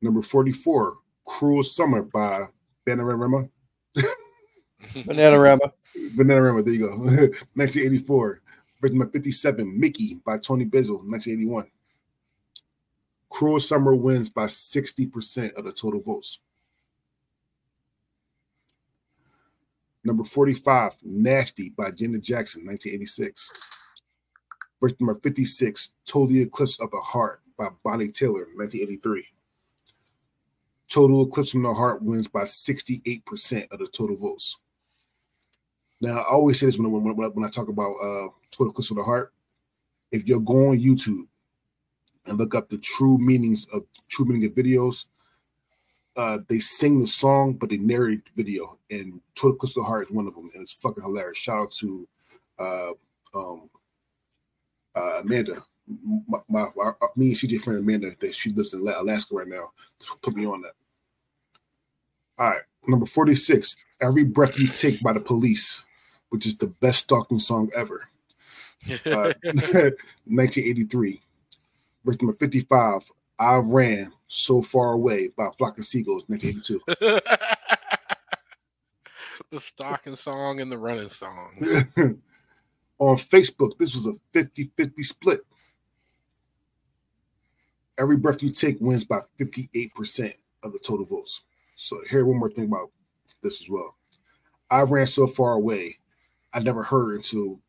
Number 0.00 0.22
44, 0.22 0.96
Cruel 1.26 1.62
Summer 1.62 2.02
by 2.02 2.44
Bananarama. 2.86 3.48
Bananarama. 4.94 5.72
Bananarama, 6.16 6.64
there 6.64 6.74
you 6.74 6.80
go. 6.80 6.96
1984. 7.54 8.40
Version 8.80 8.98
number 8.98 9.12
57, 9.12 9.80
Mickey 9.80 10.14
by 10.24 10.38
Toni 10.38 10.64
Basil, 10.64 10.96
1981. 10.98 11.66
Cruel 13.28 13.60
Summer 13.60 13.94
wins 13.94 14.30
by 14.30 14.44
60% 14.44 15.54
of 15.54 15.64
the 15.64 15.72
total 15.72 16.00
votes. 16.00 16.38
Number 20.04 20.24
45, 20.24 20.94
Nasty 21.02 21.70
by 21.70 21.90
Janet 21.90 22.22
Jackson, 22.22 22.64
1986. 22.64 23.50
Verse 24.80 24.94
number 25.00 25.16
56, 25.16 25.90
Total 26.06 26.36
Eclipse 26.36 26.80
of 26.80 26.90
the 26.92 26.98
Heart 26.98 27.42
by 27.58 27.68
Bonnie 27.84 28.08
Tyler, 28.08 28.46
1983. 28.54 29.26
Total 30.90 31.22
Eclipse 31.22 31.50
from 31.50 31.62
the 31.62 31.74
Heart 31.74 32.02
wins 32.02 32.28
by 32.28 32.42
68% 32.42 33.70
of 33.70 33.78
the 33.78 33.86
total 33.86 34.16
votes. 34.16 34.58
Now, 36.00 36.18
I 36.18 36.30
always 36.30 36.58
say 36.58 36.66
this 36.66 36.78
when, 36.78 36.90
when, 36.90 37.14
when 37.14 37.44
I 37.44 37.50
talk 37.50 37.68
about 37.68 37.92
uh, 38.02 38.28
Total 38.50 38.70
Eclipse 38.70 38.90
of 38.90 38.96
the 38.96 39.02
Heart. 39.02 39.32
If 40.10 40.26
you 40.26 40.40
go 40.40 40.70
on 40.70 40.78
YouTube 40.78 41.26
and 42.26 42.38
look 42.38 42.54
up 42.54 42.68
the 42.68 42.78
true 42.78 43.18
meanings 43.18 43.66
of 43.72 43.84
true 44.08 44.24
meaning 44.24 44.44
of 44.44 44.52
videos, 44.52 45.04
uh, 46.16 46.38
they 46.48 46.58
sing 46.58 46.98
the 46.98 47.06
song, 47.06 47.52
but 47.52 47.70
they 47.70 47.76
narrate 47.76 48.24
the 48.24 48.42
video. 48.42 48.78
And 48.90 49.20
Total 49.34 49.54
Eclipse 49.56 49.76
of 49.76 49.82
the 49.82 49.88
Heart 49.88 50.04
is 50.04 50.12
one 50.12 50.26
of 50.26 50.34
them, 50.34 50.50
and 50.54 50.62
it's 50.62 50.72
fucking 50.72 51.02
hilarious. 51.02 51.36
Shout 51.36 51.60
out 51.60 51.70
to 51.72 52.08
uh, 52.58 52.90
um, 53.34 53.68
uh, 54.94 55.20
Amanda, 55.20 55.62
my, 56.28 56.38
my, 56.48 56.66
my, 56.76 56.92
me 57.16 57.28
and 57.28 57.36
CJ 57.36 57.60
friend 57.60 57.80
Amanda, 57.80 58.14
that 58.20 58.34
she 58.34 58.52
lives 58.52 58.74
in 58.74 58.80
Alaska 58.80 59.34
right 59.34 59.48
now, 59.48 59.70
put 60.22 60.34
me 60.34 60.46
on 60.46 60.62
that. 60.62 60.72
All 62.38 62.50
right, 62.50 62.62
number 62.86 63.06
46, 63.06 63.76
Every 64.00 64.24
Breath 64.24 64.58
You 64.58 64.68
Take 64.68 65.02
by 65.02 65.12
the 65.12 65.20
Police, 65.20 65.82
which 66.28 66.46
is 66.46 66.56
the 66.56 66.68
best 66.68 67.00
stalking 67.00 67.38
song 67.38 67.70
ever. 67.74 68.08
Uh, 69.04 69.34
1983. 69.42 71.20
Verse 72.04 72.22
number 72.22 72.32
55, 72.32 73.02
I 73.38 73.56
Ran 73.56 74.12
So 74.28 74.62
Far 74.62 74.92
Away 74.92 75.28
by 75.36 75.48
Flock 75.58 75.78
of 75.78 75.84
Seagulls, 75.84 76.22
1982. 76.28 77.20
the 79.50 79.60
stalking 79.60 80.14
song 80.14 80.60
and 80.60 80.70
the 80.70 80.78
running 80.78 81.10
song. 81.10 81.82
On 82.98 83.16
Facebook, 83.16 83.76
this 83.78 83.94
was 83.94 84.06
a 84.06 84.14
50 84.32 84.70
50 84.76 85.02
split. 85.02 85.44
Every 87.98 88.16
breath 88.16 88.42
you 88.42 88.50
take 88.50 88.76
wins 88.80 89.04
by 89.04 89.20
58% 89.40 90.34
of 90.62 90.72
the 90.72 90.78
total 90.78 91.04
votes. 91.04 91.42
So, 91.76 92.00
here, 92.08 92.24
one 92.24 92.38
more 92.38 92.50
thing 92.50 92.66
about 92.66 92.90
this 93.42 93.60
as 93.60 93.68
well. 93.68 93.96
I 94.70 94.82
ran 94.82 95.06
so 95.06 95.26
far 95.26 95.52
away, 95.52 95.98
I 96.52 96.60
never 96.60 96.82
heard 96.82 97.16
until 97.16 97.60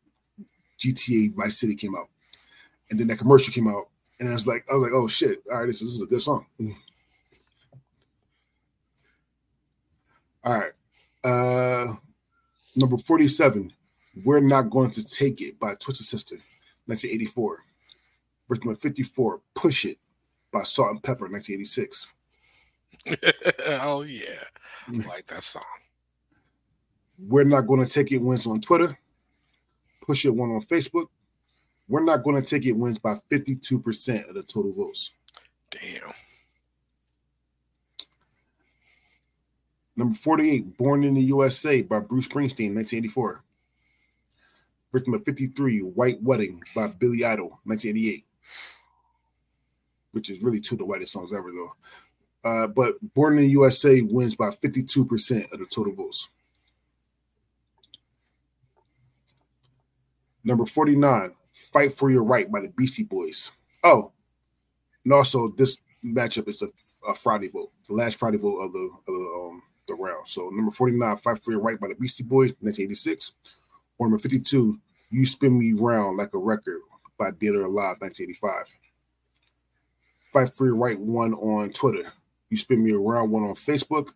GTA 0.78 1.34
Vice 1.34 1.58
City 1.58 1.74
came 1.74 1.94
out. 1.94 2.08
And 2.90 2.98
then 2.98 3.06
that 3.08 3.18
commercial 3.18 3.52
came 3.52 3.68
out, 3.68 3.84
and 4.18 4.28
I 4.28 4.32
was 4.32 4.46
like, 4.46 4.64
I 4.70 4.74
was 4.74 4.82
like, 4.82 4.92
oh 4.92 5.08
shit, 5.08 5.42
all 5.50 5.58
right, 5.58 5.66
this, 5.66 5.80
this 5.80 5.90
is 5.90 6.02
a 6.02 6.06
good 6.06 6.22
song. 6.22 6.46
All 10.44 10.58
right. 10.58 10.72
Uh 11.22 11.96
number 12.76 12.96
47, 12.96 13.72
We're 14.24 14.40
Not 14.40 14.70
Going 14.70 14.90
to 14.92 15.04
Take 15.04 15.40
It 15.40 15.58
by 15.58 15.74
Twisted 15.74 16.06
Sister, 16.06 16.36
1984. 16.86 17.58
Verse 18.48 18.58
number 18.64 18.74
54, 18.74 19.40
Push 19.54 19.84
It 19.84 19.98
by 20.52 20.62
Salt-N-Pepa, 20.62 21.30
1986. 21.30 22.08
oh 23.82 24.02
yeah. 24.02 24.24
I 24.88 25.08
like 25.08 25.26
that 25.28 25.44
song. 25.44 25.62
We're 27.18 27.44
not 27.44 27.62
going 27.62 27.84
to 27.84 27.90
take 27.90 28.12
it 28.12 28.18
wins 28.18 28.46
on 28.46 28.60
Twitter. 28.60 28.98
Push 30.06 30.24
it 30.24 30.30
one 30.30 30.50
on 30.50 30.60
Facebook. 30.60 31.06
We're 31.88 32.04
not 32.04 32.22
going 32.22 32.40
to 32.40 32.46
take 32.46 32.66
it 32.66 32.72
wins 32.72 32.98
by 32.98 33.16
52% 33.30 34.28
of 34.28 34.34
the 34.34 34.42
total 34.42 34.72
votes. 34.72 35.12
Damn. 35.70 36.12
Number 39.96 40.14
48, 40.14 40.76
Born 40.78 41.04
in 41.04 41.14
the 41.14 41.22
USA 41.22 41.82
by 41.82 41.98
Bruce 41.98 42.28
Springsteen, 42.28 42.74
1984. 42.74 43.42
Verse 44.92 45.06
number 45.06 45.22
53, 45.22 45.80
White 45.80 46.22
Wedding 46.22 46.62
by 46.74 46.88
Billy 46.88 47.24
Idol, 47.24 47.60
1988. 47.64 48.24
Which 50.12 50.30
is 50.30 50.42
really 50.42 50.60
two 50.60 50.74
of 50.74 50.80
the 50.80 50.84
whitest 50.84 51.12
songs 51.12 51.32
ever, 51.32 51.50
though. 51.52 51.72
Uh, 52.42 52.66
but 52.66 52.94
Born 53.14 53.34
in 53.34 53.42
the 53.42 53.50
USA 53.50 54.00
wins 54.00 54.34
by 54.34 54.50
52% 54.50 55.52
of 55.52 55.58
the 55.58 55.66
total 55.66 55.92
votes. 55.92 56.28
Number 60.42 60.64
49, 60.64 61.32
Fight 61.52 61.96
for 61.96 62.10
Your 62.10 62.24
Right 62.24 62.50
by 62.50 62.60
the 62.60 62.68
Beastie 62.68 63.04
Boys. 63.04 63.52
Oh, 63.84 64.12
and 65.04 65.12
also 65.12 65.48
this 65.48 65.78
matchup 66.04 66.48
is 66.48 66.62
a, 66.62 66.68
a 67.08 67.14
Friday 67.14 67.48
vote, 67.48 67.70
the 67.88 67.94
last 67.94 68.16
Friday 68.16 68.38
vote 68.38 68.58
of 68.60 68.72
the, 68.72 68.78
of 68.78 69.06
the, 69.06 69.12
um, 69.12 69.62
the 69.86 69.94
round. 69.94 70.26
So 70.26 70.48
number 70.48 70.70
49, 70.70 71.16
Fight 71.18 71.42
for 71.42 71.50
Your 71.50 71.60
Right 71.60 71.78
by 71.78 71.88
the 71.88 71.94
Beastie 71.94 72.24
Boys, 72.24 72.50
1986. 72.60 73.32
Or 73.98 74.06
number 74.06 74.18
52, 74.18 74.78
You 75.10 75.26
Spin 75.26 75.58
Me 75.58 75.72
Round 75.72 76.16
Like 76.16 76.32
a 76.32 76.38
Record 76.38 76.80
by 77.18 77.32
Dead 77.32 77.54
Alive, 77.54 78.00
1985. 78.00 78.74
Fight 80.32 80.52
for 80.52 80.66
Your 80.66 80.76
Right 80.76 80.98
One 80.98 81.34
on 81.34 81.70
Twitter. 81.70 82.12
You 82.50 82.56
Spin 82.56 82.84
Me 82.84 82.92
Around 82.92 83.30
one 83.30 83.44
on 83.44 83.54
Facebook. 83.54 84.12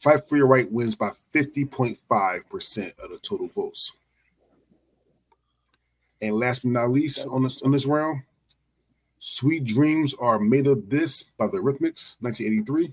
Fight 0.00 0.28
for 0.28 0.36
Your 0.36 0.46
Right 0.46 0.70
wins 0.70 0.94
by 0.94 1.10
50.5% 1.34 2.98
of 2.98 3.10
the 3.10 3.18
total 3.20 3.48
votes. 3.48 3.92
And 6.20 6.36
last 6.36 6.62
but 6.62 6.72
not 6.72 6.90
least, 6.90 7.26
on 7.28 7.44
this 7.44 7.62
on 7.62 7.70
this 7.70 7.86
round, 7.86 8.22
Sweet 9.20 9.64
Dreams 9.64 10.14
Are 10.14 10.38
Made 10.38 10.66
of 10.66 10.88
This 10.90 11.22
by 11.22 11.46
the 11.46 11.58
Eurythmics, 11.58 12.16
1983. 12.20 12.92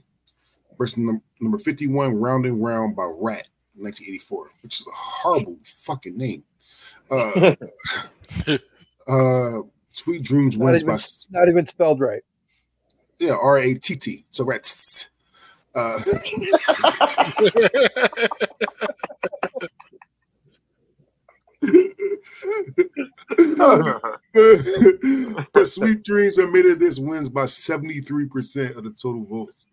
Versus 0.78 0.98
num- 0.98 1.22
number 1.40 1.58
51, 1.58 2.16
Round 2.16 2.46
and 2.46 2.62
Round 2.62 2.96
by 2.96 3.06
Ratt, 3.06 3.48
1984, 3.76 4.50
which 4.62 4.82
is 4.82 4.88
a 4.88 4.92
horrible 4.92 5.58
fucking 5.64 6.18
name. 6.18 6.44
Uh, 7.10 7.56
uh, 9.08 9.62
Sweet 9.94 10.24
Dreams 10.24 10.58
Not 10.58 10.66
wins 10.66 10.84
even, 10.84 10.96
by 10.96 11.40
not 11.40 11.50
even 11.50 11.68
spelled 11.68 12.02
right. 12.02 12.24
Yeah, 13.20 13.34
R 13.34 13.58
A 13.60 13.74
T 13.74 13.96
T. 13.96 14.26
So 14.30 14.44
Ratt. 14.44 15.10
Uh, 15.74 16.00
but 25.54 25.66
Sweet 25.66 26.04
Dreams 26.04 26.38
admitted 26.38 26.80
this 26.80 26.98
wins 27.00 27.28
by 27.28 27.44
73% 27.44 28.78
of 28.78 28.84
the 28.84 28.92
total 28.92 29.26
votes. 29.26 29.66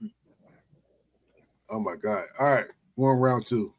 Oh 1.70 1.78
my 1.80 1.95
God. 1.97 2.24
All 2.38 2.51
right. 2.51 2.66
One 2.97 3.18
round 3.18 3.47
two. 3.47 3.72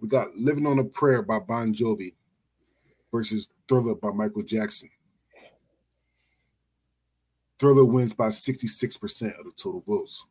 We 0.00 0.08
got 0.08 0.36
Living 0.36 0.66
on 0.66 0.78
a 0.78 0.84
Prayer 0.84 1.22
by 1.22 1.40
Bon 1.40 1.74
Jovi 1.74 2.14
versus 3.12 3.48
Thriller 3.68 3.94
by 3.96 4.10
Michael 4.10 4.42
Jackson. 4.42 4.90
Thriller 7.58 7.84
wins 7.84 8.12
by 8.12 8.28
66% 8.28 9.38
of 9.38 9.44
the 9.44 9.52
total 9.56 9.80
votes. 9.80 10.24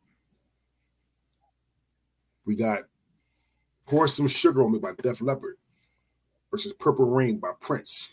We 2.44 2.56
got 2.56 2.84
Pour 3.86 4.08
Some 4.08 4.28
Sugar 4.28 4.62
on 4.62 4.72
Me 4.72 4.78
by 4.78 4.92
Def 4.92 5.20
Leppard 5.20 5.56
versus 6.50 6.72
Purple 6.72 7.04
Rain 7.04 7.38
by 7.38 7.50
Prince. 7.60 8.08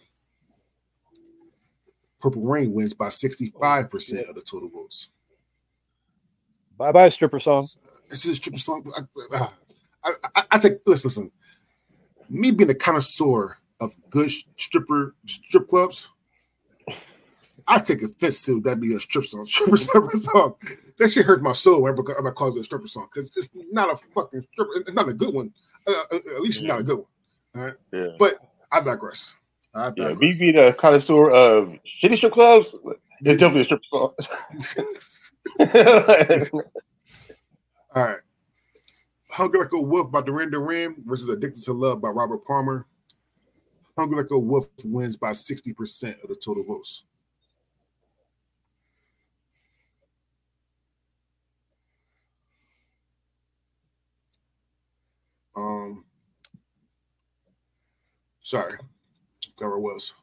Purple 2.20 2.42
Rain 2.42 2.74
wins 2.74 2.94
by 2.94 3.08
65% 3.08 4.30
of 4.30 4.36
the 4.36 4.42
total 4.42 4.70
votes. 4.70 5.10
Bye 6.78 6.92
bye, 6.92 7.10
stripper 7.10 7.40
song. 7.40 7.70
This 8.10 8.26
is 8.26 8.32
a 8.32 8.36
stripper 8.36 8.58
song. 8.58 8.92
I, 9.34 9.48
I, 10.04 10.14
I, 10.36 10.44
I 10.52 10.58
take 10.58 10.80
listen, 10.86 11.08
listen. 11.08 11.32
Me 12.30 12.52
being 12.52 12.70
a 12.70 12.76
connoisseur 12.76 13.58
of 13.80 13.96
good 14.10 14.30
stripper 14.58 15.16
strip 15.26 15.68
clubs, 15.68 16.10
I 17.68 17.80
take 17.80 18.04
offense 18.04 18.44
to 18.44 18.62
that 18.62 18.80
be 18.80 18.94
a 18.96 19.00
strip 19.00 19.26
song, 19.26 19.46
stripper, 19.48 19.78
stripper 19.78 20.18
song. 20.18 20.56
That 20.98 21.10
shit 21.12 21.26
hurts 21.26 21.42
my 21.42 21.54
soul 21.54 21.82
whenever 21.82 22.28
I 22.28 22.32
calls 22.32 22.56
it 22.56 22.60
a 22.62 22.64
stripper 22.64 22.88
song 22.88 23.08
because 23.14 23.36
it's 23.36 23.50
not 23.72 23.92
a 23.92 23.98
fucking 24.14 24.46
stripper. 24.54 24.72
It's 24.78 24.94
not 24.94 25.10
a 25.10 25.14
good 25.14 25.34
one. 25.34 25.52
Uh, 25.88 26.04
at 26.12 26.42
least 26.42 26.60
it's 26.60 26.68
not 26.68 26.80
a 26.80 26.84
good 26.84 26.98
one. 26.98 27.06
All 27.56 27.64
right. 27.64 27.74
Yeah. 27.92 28.08
But 28.20 28.36
I 28.72 28.82
digress. 28.82 29.34
I 29.74 29.86
Yeah, 29.96 30.10
digress. 30.10 30.20
me 30.20 30.34
being 30.40 30.58
a 30.58 30.74
connoisseur 30.74 31.32
of 31.32 31.70
shitty 31.86 32.18
strip 32.18 32.34
clubs, 32.34 32.74
it's 33.22 33.40
definitely 33.40 33.62
a 33.62 33.66
strip 33.66 33.82
song. 33.90 34.14
All 37.96 38.04
right. 38.04 38.20
Hungry 39.32 39.60
Like 39.60 39.72
a 39.74 39.80
Wolf 39.80 40.12
by 40.12 40.22
Duran 40.22 40.52
Duran 40.52 40.96
versus 41.06 41.30
Addicted 41.30 41.64
to 41.64 41.74
Love 41.74 42.02
by 42.02 42.10
Robert 42.10 42.46
Palmer. 42.46 42.86
Hungry 43.98 44.18
Like 44.18 44.32
a 44.32 44.40
Wolf 44.40 44.68
wins 44.84 45.18
by 45.18 45.32
60% 45.32 46.24
of 46.24 46.30
the 46.30 46.36
total 46.36 46.64
votes. 46.64 47.04
Um, 55.56 56.06
Sorry, 58.46 58.74
it 59.44 59.54
was. 59.60 60.14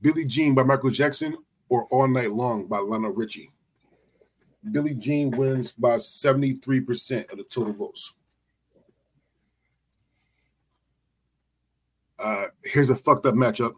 Billie 0.00 0.24
Jean 0.24 0.54
by 0.54 0.62
Michael 0.62 0.90
Jackson 0.90 1.36
or 1.68 1.86
All 1.86 2.06
Night 2.06 2.30
Long 2.30 2.68
by 2.68 2.78
Lionel 2.78 3.10
Richie. 3.10 3.50
Billie 4.70 4.94
Jean 4.94 5.32
wins 5.32 5.72
by 5.72 5.96
73% 5.96 7.32
of 7.32 7.38
the 7.38 7.42
total 7.42 7.72
votes. 7.72 8.14
Uh, 12.20 12.44
here's 12.62 12.90
a 12.90 12.94
fucked 12.94 13.26
up 13.26 13.34
matchup. 13.34 13.74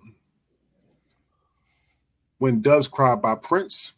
When 2.37 2.61
Doves 2.61 2.89
Cry 2.89 3.15
by 3.15 3.37
Prince 3.37 3.95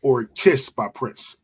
or 0.00 0.22
Kiss 0.26 0.68
by 0.68 0.86
Prince. 0.86 1.36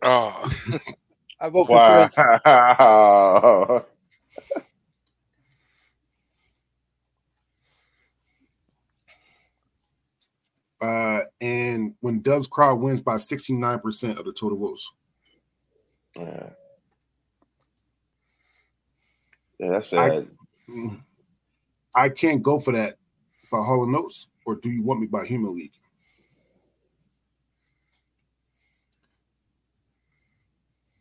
Oh. 0.00 0.50
I 1.44 1.48
vote 1.50 1.66
for 1.66 2.08
Prince. 2.08 2.16
Wow. 2.46 3.86
Uh, 10.82 11.20
and 11.40 11.94
when 12.00 12.20
Doves 12.20 12.46
Cry 12.46 12.70
wins 12.70 13.00
by 13.00 13.14
69% 13.14 14.18
of 14.18 14.26
the 14.26 14.32
total 14.32 14.58
votes. 14.58 14.92
yeah. 16.14 16.50
Yeah, 19.58 19.68
that's 19.70 19.88
sad. 19.88 20.28
Mm. 20.68 21.00
I 21.96 22.10
can't 22.10 22.42
go 22.42 22.58
for 22.58 22.72
that 22.72 22.98
by 23.50 23.58
Hall 23.58 23.90
& 23.96 23.96
Oates, 23.96 24.28
or 24.44 24.56
do 24.56 24.68
you 24.68 24.82
want 24.82 25.00
me 25.00 25.06
by 25.06 25.24
Human 25.24 25.56
League? 25.56 25.72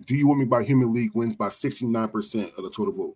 Do 0.06 0.16
you 0.16 0.28
want 0.28 0.39
me 0.39 0.45
by 0.45 0.64
Human 0.64 0.93
League 0.93 1.12
wins 1.14 1.36
by 1.36 1.47
69% 1.47 2.58
of 2.58 2.64
the 2.64 2.70
total 2.70 2.93
vote? 2.93 3.16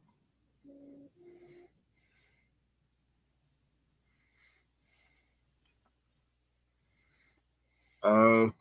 Uh, 8.03 8.51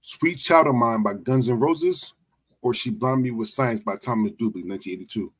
Sweet 0.00 0.38
Child 0.38 0.68
of 0.68 0.74
Mine 0.76 1.02
by 1.02 1.12
Guns 1.14 1.48
N' 1.48 1.58
Roses, 1.58 2.14
or 2.62 2.72
She 2.72 2.90
Blinded 2.90 3.24
Me 3.24 3.30
with 3.32 3.48
Science 3.48 3.80
by 3.80 3.96
Thomas 3.96 4.32
Dolby, 4.32 4.62
1982. 4.62 5.32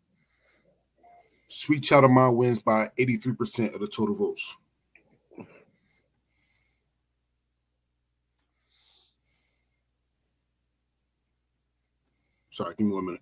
Sweet 1.46 1.82
Child 1.82 2.04
of 2.04 2.10
Mine 2.10 2.36
wins 2.36 2.58
by 2.58 2.90
83% 2.98 3.74
of 3.74 3.80
the 3.80 3.86
total 3.86 4.14
votes. 4.14 4.56
Sorry, 12.54 12.72
give 12.78 12.86
me 12.86 12.94
one 12.94 13.06
minute. 13.06 13.20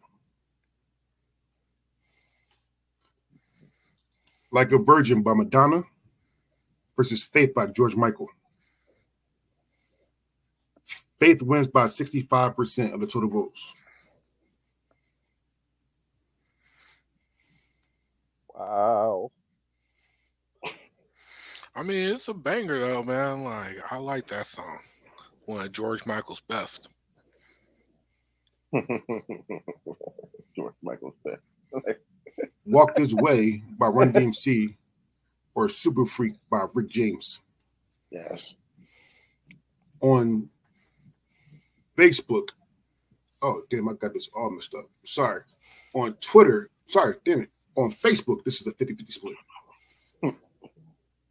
Like 4.51 4.73
a 4.73 4.79
Virgin 4.79 5.23
by 5.23 5.33
Madonna 5.33 5.85
versus 6.95 7.23
Faith 7.23 7.55
by 7.55 7.69
George 7.69 7.97
Michael. 7.97 8.29
Faith 11.19 11.41
wins 11.41 11.67
by 11.67 11.85
65% 11.85 12.93
of 12.93 13.01
the 13.01 13.07
total 13.07 13.31
votes. 13.31 13.75
Wow. 18.55 19.31
I 21.75 21.83
mean, 21.83 22.15
it's 22.15 22.29
a 22.29 22.35
banger 22.35 22.79
though, 22.81 23.03
man. 23.03 23.45
Like 23.45 23.79
I 23.91 23.97
like 23.97 24.29
that 24.29 24.47
song. 24.49 24.81
One 25.47 25.65
of 25.65 25.73
George 25.73 26.05
Michael's 26.05 26.43
best. 26.49 26.91
George. 30.57 30.75
Walk 32.67 32.95
This 32.97 33.13
Way 33.15 33.63
by 33.79 33.89
Run 33.89 34.13
DMC 34.13 34.75
or 35.55 35.69
Super 35.69 36.07
Freak 36.07 36.35
by 36.51 36.65
Rick 36.75 36.89
James. 36.89 37.41
yes. 38.11 38.55
On 40.01 40.49
Facebook, 41.97 42.49
oh 43.43 43.63
damn, 43.71 43.89
I 43.89 43.93
got 43.93 44.15
this 44.15 44.29
all 44.35 44.51
messed 44.51 44.75
up. 44.75 44.87
Sorry. 45.05 45.43
On 45.95 46.13
Twitter, 46.15 46.69
sorry, 46.87 47.15
damn 47.25 47.43
it. 47.43 47.51
On 47.77 47.91
Facebook, 47.91 48.43
this 48.45 48.61
is 48.61 48.67
a 48.67 48.73
50 48.73 48.95
50 48.95 49.13
split. 49.13 49.37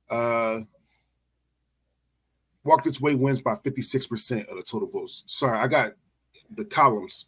Uh, 0.10 0.60
Walk 2.66 2.84
This 2.84 3.00
Way 3.00 3.16
wins 3.16 3.40
by 3.40 3.56
56% 3.56 4.46
of 4.50 4.58
the 4.58 4.62
total 4.62 4.90
votes. 4.90 5.24
Sorry, 5.26 5.58
I 5.58 5.68
got 5.68 5.94
the 6.54 6.66
columns 6.66 7.28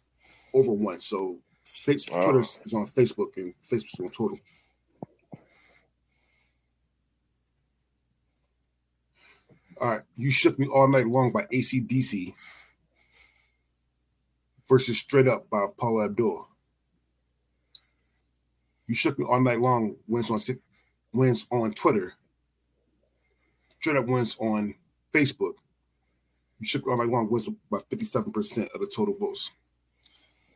over 0.54 0.72
one. 0.72 1.00
So 1.00 1.38
Facebook, 1.64 2.12
Wow. 2.12 2.20
Twitter 2.20 2.40
is 2.40 2.74
on 2.74 2.86
Facebook 2.86 3.36
and 3.36 3.54
Facebook's 3.62 4.00
on 4.00 4.08
total. 4.08 4.38
All 9.80 9.88
right, 9.88 10.02
You 10.16 10.30
Shook 10.30 10.58
Me 10.58 10.66
All 10.66 10.88
Night 10.88 11.06
Long 11.06 11.32
by 11.32 11.46
AC/DC 11.50 12.34
versus 14.66 14.98
Straight 14.98 15.26
Up 15.28 15.50
by 15.50 15.66
Paula 15.76 16.04
Abdul. 16.06 16.48
You 18.86 18.94
Shook 18.94 19.18
Me 19.18 19.24
All 19.24 19.40
Night 19.40 19.60
Long 19.60 19.96
wins 20.06 20.30
on 20.30 20.38
wins 21.12 21.46
on 21.50 21.72
Twitter. 21.72 22.14
Straight 23.80 23.96
Up 23.96 24.06
wins 24.06 24.36
on 24.38 24.74
Facebook. 25.12 25.54
You 26.60 26.66
Shook 26.66 26.86
Me 26.86 26.92
All 26.92 26.98
Night 26.98 27.08
Long 27.08 27.28
wins 27.28 27.48
by 27.70 27.78
57% 27.78 28.68
of 28.74 28.80
the 28.80 28.86
total 28.86 29.14
votes. 29.14 29.50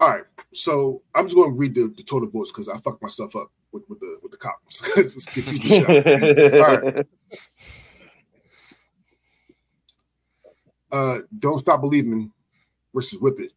All 0.00 0.10
right, 0.10 0.24
so 0.52 1.02
I'm 1.14 1.26
just 1.26 1.34
going 1.34 1.52
to 1.52 1.58
read 1.58 1.74
the, 1.74 1.92
the 1.96 2.04
total 2.04 2.30
votes 2.30 2.52
because 2.52 2.68
I 2.68 2.78
fucked 2.78 3.02
myself 3.02 3.34
up 3.34 3.50
with, 3.72 3.82
with 3.88 4.00
the 4.00 4.18
with 4.22 4.32
the 4.32 4.38
columns. 4.38 4.80
Just 5.14 5.32
confused 5.32 5.64
the 5.64 5.68
shit 5.70 5.90
out 5.90 5.96
of 5.96 6.06
me. 6.06 6.58
All 6.60 6.66
right. 6.76 7.06
uh 10.92 11.18
Don't 11.38 11.58
Stop 11.58 11.80
Believing 11.80 12.32
versus 12.94 13.18
Whip 13.20 13.40
It. 13.40 13.52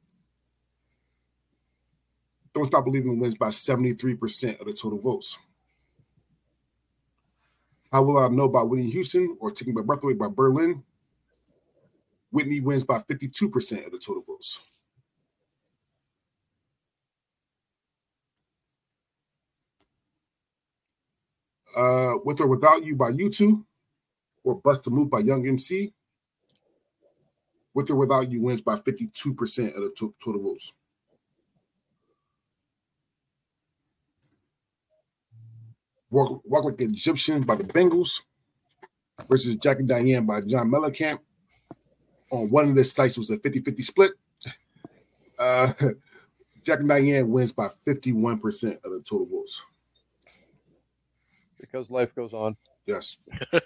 Don't 2.54 2.68
Stop 2.68 2.86
Believing 2.86 3.20
wins 3.20 3.36
by 3.36 3.48
73% 3.48 4.60
of 4.60 4.66
the 4.66 4.74
total 4.74 5.00
votes. 5.00 5.38
How 7.92 8.04
Will 8.04 8.18
I 8.18 8.28
Know 8.30 8.48
by 8.50 8.64
Whitney 8.64 8.90
Houston 8.90 9.38
or 9.40 9.52
Taking 9.52 9.74
My 9.74 9.82
Breath 9.82 10.04
Away 10.04 10.14
by 10.14 10.28
Berlin? 10.28 10.84
Whitney 12.32 12.62
wins 12.62 12.84
by 12.84 13.00
52% 13.00 13.86
of 13.86 13.92
the 13.92 14.00
total 14.00 14.24
votes. 14.24 14.62
Uh, 21.76 22.16
With 22.26 22.42
or 22.42 22.48
Without 22.48 22.84
You 22.86 22.96
by 22.96 23.12
U2 23.12 23.64
or 24.44 24.56
Bust 24.62 24.88
a 24.88 24.90
Move 24.90 25.10
by 25.10 25.20
Young 25.20 25.48
MC? 25.48 25.94
With 27.74 27.90
or 27.92 27.96
Without 27.96 28.32
You 28.32 28.42
wins 28.42 28.62
by 28.62 28.76
52% 28.78 29.76
of 29.76 29.84
the 29.84 29.94
to- 29.98 30.16
total 30.24 30.42
votes. 30.42 30.74
Walk, 36.10 36.42
Walk 36.46 36.66
Like 36.66 36.82
an 36.82 36.92
Egyptian 36.92 37.44
by 37.44 37.56
the 37.56 37.64
Bangles 37.64 38.22
versus 39.30 39.56
Jack 39.56 39.80
and 39.80 39.88
Diane 39.88 40.26
by 40.26 40.42
John 40.42 40.70
Mellencamp. 40.70 41.20
On 42.32 42.50
one 42.50 42.70
of 42.70 42.76
the 42.76 42.84
sites, 42.84 43.18
was 43.18 43.30
a 43.30 43.38
50 43.38 43.60
50 43.62 43.84
split. 43.84 44.12
Uh, 45.40 45.74
Jack 46.64 46.80
and 46.80 46.90
Diane 46.90 47.30
wins 47.30 47.52
by 47.52 47.70
51% 47.88 48.86
of 48.86 48.92
the 48.92 49.02
total 49.08 49.26
votes. 49.26 49.64
Because 51.62 51.90
life 51.90 52.14
goes 52.16 52.34
on. 52.34 52.58
Yes. 52.86 53.18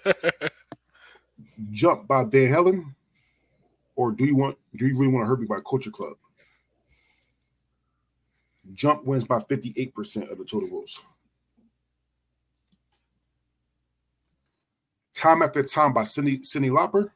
Jump 1.72 2.06
by 2.06 2.22
Van 2.24 2.52
Halen, 2.52 2.94
or 3.96 4.12
do 4.12 4.24
you 4.24 4.36
want? 4.36 4.56
Do 4.76 4.86
you 4.86 4.94
really 4.94 5.08
want 5.08 5.24
to 5.24 5.28
hurt 5.28 5.40
me 5.40 5.46
by 5.46 5.58
Culture 5.68 5.90
Club? 5.90 6.16
Jump 8.74 9.04
wins 9.04 9.24
by 9.24 9.40
fifty 9.40 9.72
eight 9.76 9.94
percent 9.94 10.30
of 10.30 10.38
the 10.38 10.44
total 10.44 10.68
votes. 10.68 11.02
Time 15.14 15.42
after 15.42 15.62
time 15.62 15.94
by 15.94 16.02
Cyndi 16.02 16.40
Cyndi 16.40 16.70
Lauper 16.70 17.10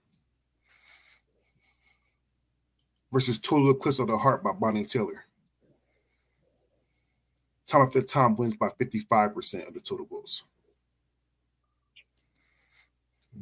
versus 3.12 3.38
Total 3.38 3.70
Eclipse 3.70 3.98
of 3.98 4.08
the 4.08 4.16
Heart 4.16 4.42
by 4.42 4.52
Bonnie 4.52 4.84
Tyler. 4.84 5.24
Time 7.66 7.82
after 7.82 8.00
time 8.00 8.36
wins 8.36 8.54
by 8.54 8.68
fifty 8.78 9.00
five 9.00 9.34
percent 9.34 9.68
of 9.68 9.74
the 9.74 9.80
total 9.80 10.06
votes. 10.06 10.44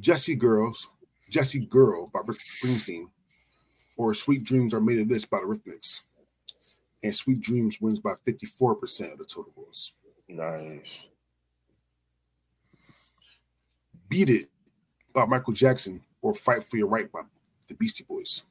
Jesse 0.01 0.34
Girls, 0.34 0.89
Jesse 1.30 1.66
Girl 1.66 2.09
by 2.12 2.20
Rick 2.24 2.39
Springsteen, 2.39 3.09
or 3.97 4.14
Sweet 4.14 4.45
Dreams 4.45 4.72
Are 4.72 4.80
Made 4.80 5.01
of 5.01 5.09
This 5.09 5.24
by 5.24 5.39
the 5.39 5.47
Eurythmics. 5.47 6.01
And 7.03 7.14
Sweet 7.14 7.41
Dreams 7.41 7.80
wins 7.80 7.99
by 7.99 8.14
54% 8.26 9.12
of 9.12 9.18
the 9.18 9.24
total 9.24 9.53
votes. 9.57 9.93
Nice. 10.28 11.01
Beat 14.09 14.30
It 14.30 14.49
by 15.12 15.26
Michael 15.26 15.53
Jackson, 15.53 16.03
or 16.22 16.34
Fight 16.34 16.64
for 16.64 16.76
Your 16.76 16.89
Right 16.89 17.11
by 17.11 17.20
the 17.66 17.74
Beastie 17.74 18.05
Boys. 18.05 18.43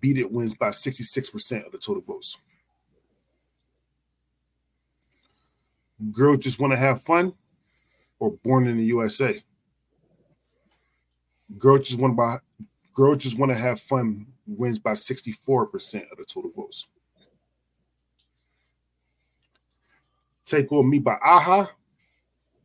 Beat 0.00 0.18
It 0.18 0.30
wins 0.30 0.54
by 0.54 0.68
66% 0.68 1.66
of 1.66 1.72
the 1.72 1.78
total 1.78 2.02
votes. 2.02 2.38
Girls 6.12 6.38
Just 6.38 6.60
Want 6.60 6.72
to 6.72 6.78
Have 6.78 7.02
Fun 7.02 7.32
or 8.20 8.30
Born 8.30 8.66
in 8.68 8.76
the 8.76 8.84
USA? 8.84 9.42
Girls 11.56 11.88
Just 11.88 11.98
Want 11.98 12.16
to 12.16 12.40
Girls 12.94 13.18
Just 13.18 13.38
Want 13.38 13.50
to 13.50 13.56
Have 13.56 13.80
Fun 13.80 14.26
wins 14.46 14.78
by 14.78 14.92
64% 14.92 16.10
of 16.10 16.18
the 16.18 16.24
total 16.24 16.50
votes. 16.50 16.88
Take 20.44 20.72
On 20.72 20.88
Me 20.88 20.98
by 20.98 21.14
a-ha 21.14 21.70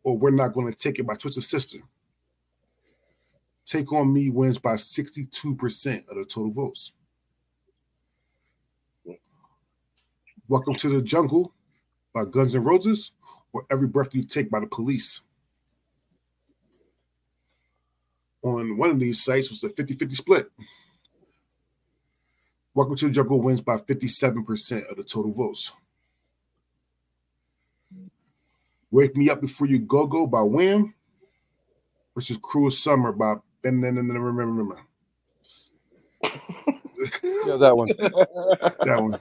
or 0.03 0.17
We're 0.17 0.31
Not 0.31 0.53
Going 0.53 0.71
to 0.71 0.77
Take 0.77 0.99
It 0.99 1.07
by 1.07 1.15
Twisted 1.15 1.43
Sister. 1.43 1.79
Take 3.65 3.91
On 3.93 4.11
Me 4.11 4.29
wins 4.29 4.57
by 4.57 4.73
62% 4.73 6.07
of 6.09 6.17
the 6.17 6.25
total 6.25 6.51
votes. 6.51 6.91
Welcome 10.47 10.75
to 10.75 10.89
the 10.89 11.01
Jungle 11.01 11.53
by 12.13 12.25
Guns 12.25 12.55
N' 12.55 12.63
Roses 12.63 13.13
or 13.53 13.65
Every 13.71 13.88
Breath 13.88 14.13
You 14.13 14.23
Take 14.23 14.51
by 14.51 14.59
the 14.59 14.67
Police. 14.67 15.21
On 18.44 18.78
one 18.78 18.89
of 18.89 19.00
these 19.00 19.24
sites 19.24 19.50
was 19.50 19.64
a 19.64 19.70
50 19.70 19.96
50 19.96 20.16
split. 20.16 20.52
Welcome 22.74 22.98
to 22.98 23.06
the 23.06 23.12
Jungle 23.12 23.39
wins 23.39 23.62
by 23.62 23.78
57% 23.78 24.89
of 24.89 24.98
the 24.98 25.04
total 25.04 25.32
votes. 25.32 25.74
Wake 28.91 29.16
Me 29.16 29.30
Up 29.30 29.39
Before 29.39 29.68
You 29.68 29.80
Go 29.80 30.06
Go 30.06 30.28
by 30.28 30.41
Wham 30.41 30.94
versus 32.14 32.38
Cruel 32.41 32.70
Summer 32.70 33.12
by 33.12 33.36
Ben. 33.62 33.80
Remember. 33.80 34.20
Remember. 34.20 34.80
Yeah, 37.22 37.58
that 37.58 37.76
one. 37.76 37.89
that 37.98 38.98
one. 39.02 39.20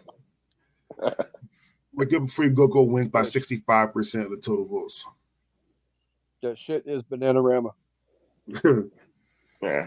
Wake 1.94 2.14
Up 2.14 2.26
Before 2.26 2.44
You 2.44 2.50
Go 2.52 2.68
Go 2.68 2.82
wins 2.82 3.08
by 3.08 3.22
65% 3.22 4.24
of 4.24 4.30
the 4.30 4.36
total 4.36 4.64
votes. 4.64 5.04
That 6.42 6.56
shit 6.58 6.84
is 6.86 7.02
Bananarama. 7.02 7.72
yeah. 9.62 9.86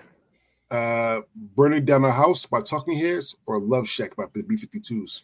Uh, 0.71 1.21
Burning 1.55 1.85
Down 1.85 2.05
a 2.05 2.11
House 2.11 2.45
by 2.45 2.61
Talking 2.61 2.97
Heads 2.97 3.35
or 3.45 3.59
Love 3.59 3.87
Shack 3.87 4.15
by 4.15 4.25
B 4.33 4.41
52s. 4.41 5.23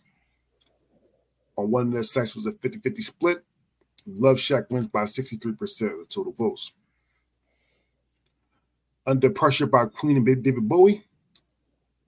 On 1.58 1.72
one 1.72 1.88
of 1.88 1.94
their 1.94 2.04
sites 2.04 2.36
was 2.36 2.46
a 2.46 2.52
50 2.52 2.80
50 2.80 3.02
split. 3.02 3.44
Love 4.06 4.40
Shack 4.40 4.70
wins 4.70 4.88
by 4.88 5.04
63% 5.04 5.56
of 5.94 6.00
the 6.00 6.06
total 6.10 6.34
votes. 6.34 6.74
Under 9.06 9.30
Pressure 9.30 9.66
by 9.66 9.86
Queen 9.86 10.18
and 10.18 10.26
David 10.26 10.68
Bowie 10.68 11.06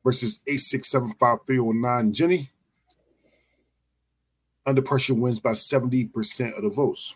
versus 0.03 0.39
8675309 0.47 2.11
Jenny. 2.11 2.51
Under 4.65 4.81
Pressure 4.81 5.15
wins 5.15 5.39
by 5.39 5.51
70% 5.51 6.55
of 6.55 6.63
the 6.63 6.69
votes. 6.69 7.15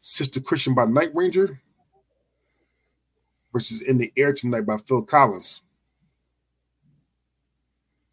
Sister 0.00 0.40
Christian 0.40 0.74
by 0.74 0.84
Night 0.84 1.10
Ranger 1.14 1.60
versus 3.52 3.80
In 3.80 3.98
the 3.98 4.12
Air 4.16 4.32
Tonight 4.32 4.66
by 4.66 4.76
Phil 4.78 5.02
Collins. 5.02 5.62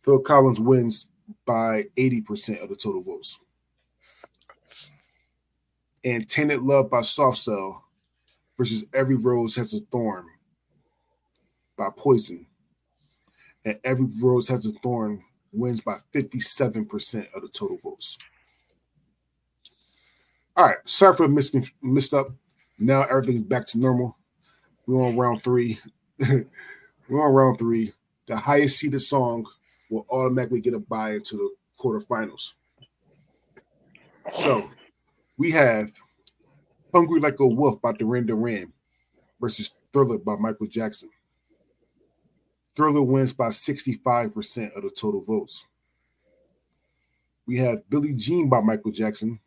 Phil 0.03 0.19
Collins 0.19 0.59
wins 0.59 1.07
by 1.45 1.85
80% 1.97 2.61
of 2.61 2.69
the 2.69 2.75
total 2.75 3.01
votes 3.01 3.39
and 6.03 6.27
Tainted 6.27 6.61
Love 6.61 6.89
by 6.89 7.01
Soft 7.01 7.37
Cell 7.37 7.83
versus 8.57 8.85
Every 8.93 9.15
Rose 9.15 9.55
Has 9.55 9.73
a 9.73 9.79
Thorn 9.79 10.25
by 11.77 11.89
Poison. 11.95 12.45
And 13.65 13.79
Every 13.83 14.07
Rose 14.21 14.47
Has 14.49 14.65
a 14.65 14.71
Thorn 14.83 15.23
wins 15.51 15.81
by 15.81 15.97
57% 16.13 17.33
of 17.33 17.41
the 17.41 17.47
total 17.47 17.77
votes. 17.77 18.17
All 20.55 20.67
right, 20.67 20.77
sorry 20.85 21.15
for 21.15 21.27
the 21.27 21.33
mis- 21.33 21.55
missed 21.81 22.13
up. 22.13 22.27
Now 22.77 23.03
everything's 23.03 23.41
back 23.41 23.65
to 23.67 23.79
normal. 23.79 24.17
We're 24.85 25.05
on 25.05 25.17
round 25.17 25.41
three. 25.41 25.79
We're 26.19 26.45
on 27.11 27.33
round 27.33 27.59
three. 27.59 27.93
The 28.27 28.37
highest 28.37 28.79
seeded 28.79 29.01
song 29.01 29.45
will 29.89 30.05
automatically 30.09 30.61
get 30.61 30.73
a 30.73 30.79
bye 30.79 31.13
into 31.13 31.37
the 31.37 31.49
quarterfinals. 31.79 32.53
So 34.31 34.69
we 35.37 35.51
have 35.51 35.91
Hungry 36.93 37.19
Like 37.19 37.39
a 37.39 37.47
Wolf 37.47 37.81
by 37.81 37.91
Duran 37.93 38.25
Duran 38.25 38.71
versus 39.39 39.73
Thriller 39.91 40.17
by 40.17 40.35
Michael 40.35 40.67
Jackson. 40.67 41.09
Thriller 42.75 43.01
wins 43.01 43.33
by 43.33 43.49
65% 43.49 44.75
of 44.75 44.83
the 44.83 44.89
total 44.89 45.21
votes. 45.21 45.65
We 47.45 47.57
have 47.57 47.87
Billie 47.89 48.13
Jean 48.13 48.49
by 48.49 48.61
Michael 48.61 48.91
Jackson 48.91 49.39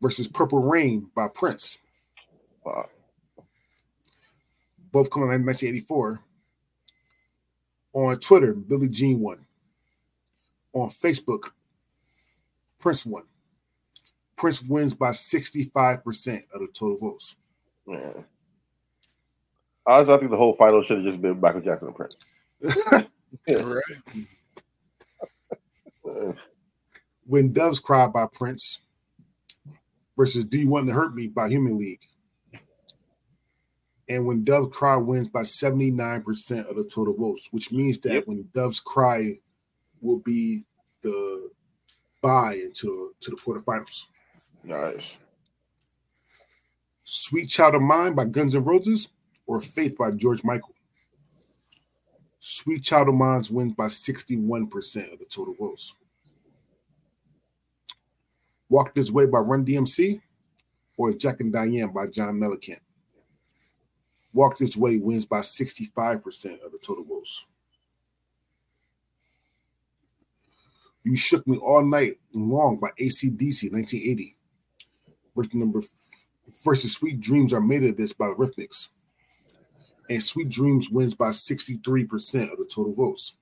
versus 0.00 0.28
Purple 0.28 0.62
Rain 0.62 1.10
by 1.14 1.28
Prince. 1.28 1.78
Wow. 2.64 2.88
Both 4.92 5.10
coming 5.10 5.28
out 5.28 5.34
in 5.34 5.46
1984. 5.46 6.20
On 7.94 8.16
Twitter, 8.16 8.54
Billie 8.54 8.88
Jean 8.88 9.20
won. 9.20 9.44
On 10.72 10.88
Facebook, 10.88 11.50
Prince 12.78 13.04
won. 13.04 13.24
Prince 14.36 14.62
wins 14.62 14.94
by 14.94 15.10
65% 15.10 16.44
of 16.52 16.60
the 16.60 16.68
total 16.72 16.96
votes. 16.96 17.34
Yeah. 17.86 18.12
I 19.86 20.04
think 20.04 20.30
the 20.30 20.36
whole 20.36 20.54
final 20.54 20.82
should 20.82 20.98
have 20.98 21.06
just 21.06 21.22
been 21.22 21.40
Michael 21.40 21.62
Jackson 21.62 21.88
and 21.88 21.96
Prince. 21.96 22.16
right. 23.48 23.84
when 27.26 27.52
Doves 27.52 27.80
Cry 27.80 28.06
by 28.06 28.26
Prince 28.26 28.80
versus 30.16 30.44
Do 30.44 30.58
You 30.58 30.68
Want 30.68 30.86
to 30.88 30.92
Hurt 30.92 31.14
Me 31.14 31.26
by 31.26 31.48
Human 31.48 31.78
League. 31.78 32.06
And 34.08 34.26
when 34.26 34.44
Doves 34.44 34.74
Cry 34.74 34.96
wins 34.96 35.28
by 35.28 35.42
79% 35.42 36.70
of 36.70 36.76
the 36.76 36.84
total 36.84 37.14
votes, 37.14 37.48
which 37.50 37.70
means 37.70 37.98
that 38.00 38.12
yep. 38.12 38.26
when 38.26 38.48
Doves 38.54 38.80
Cry 38.80 39.38
will 40.00 40.18
be 40.20 40.64
the 41.02 41.50
bye 42.22 42.54
into 42.54 43.14
to 43.20 43.30
the 43.30 43.36
quarterfinals. 43.36 44.06
Nice. 44.64 45.14
Sweet 47.04 47.48
Child 47.48 47.76
of 47.76 47.82
Mine 47.82 48.14
by 48.14 48.24
Guns 48.24 48.54
N' 48.54 48.62
Roses 48.62 49.08
or 49.46 49.60
Faith 49.60 49.96
by 49.96 50.10
George 50.10 50.44
Michael. 50.44 50.74
Sweet 52.38 52.82
Child 52.82 53.08
of 53.08 53.14
Mine 53.14 53.42
wins 53.50 53.72
by 53.74 53.86
61% 53.86 55.12
of 55.12 55.18
the 55.18 55.24
total 55.24 55.54
votes. 55.54 55.94
Walk 58.68 58.94
This 58.94 59.10
Way 59.10 59.26
by 59.26 59.38
Run 59.38 59.64
DMC 59.64 60.20
or 60.96 61.12
Jack 61.12 61.40
and 61.40 61.52
Diane 61.52 61.92
by 61.92 62.06
John 62.06 62.34
Mellencamp. 62.34 62.80
Walk 64.38 64.56
This 64.56 64.76
Way 64.76 64.98
wins 64.98 65.26
by 65.26 65.40
65% 65.40 66.64
of 66.64 66.70
the 66.70 66.78
total 66.80 67.02
votes. 67.02 67.44
You 71.02 71.16
Shook 71.16 71.44
Me 71.48 71.56
All 71.56 71.84
Night 71.84 72.20
Long 72.32 72.76
by 72.76 72.90
AC/DC 72.98 73.72
1980 73.72 74.36
versus 75.34 75.54
number 75.54 75.80
versus 76.62 76.92
Sweet 76.92 77.18
Dreams 77.18 77.52
are 77.52 77.60
made 77.60 77.82
of 77.82 77.96
this 77.96 78.12
by 78.12 78.26
Eurythmics. 78.26 78.90
And 80.08 80.22
Sweet 80.22 80.50
Dreams 80.50 80.88
wins 80.88 81.14
by 81.14 81.30
63% 81.30 82.52
of 82.52 82.58
the 82.58 82.64
total 82.64 82.94
votes. 82.94 83.34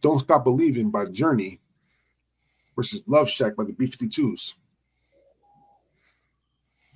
Don't 0.00 0.18
Stop 0.18 0.44
Believing 0.44 0.90
by 0.90 1.04
Journey 1.04 1.60
versus 2.74 3.02
Love 3.06 3.28
Shack 3.28 3.54
by 3.54 3.64
the 3.64 3.74
B 3.74 3.84
52s. 3.84 4.54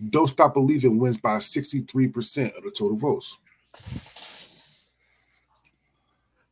Don't 0.06 0.28
Stop 0.28 0.54
Believing 0.54 0.98
wins 0.98 1.16
by 1.16 1.36
63% 1.36 2.56
of 2.56 2.62
the 2.62 2.70
total 2.70 2.96
votes. 2.96 3.38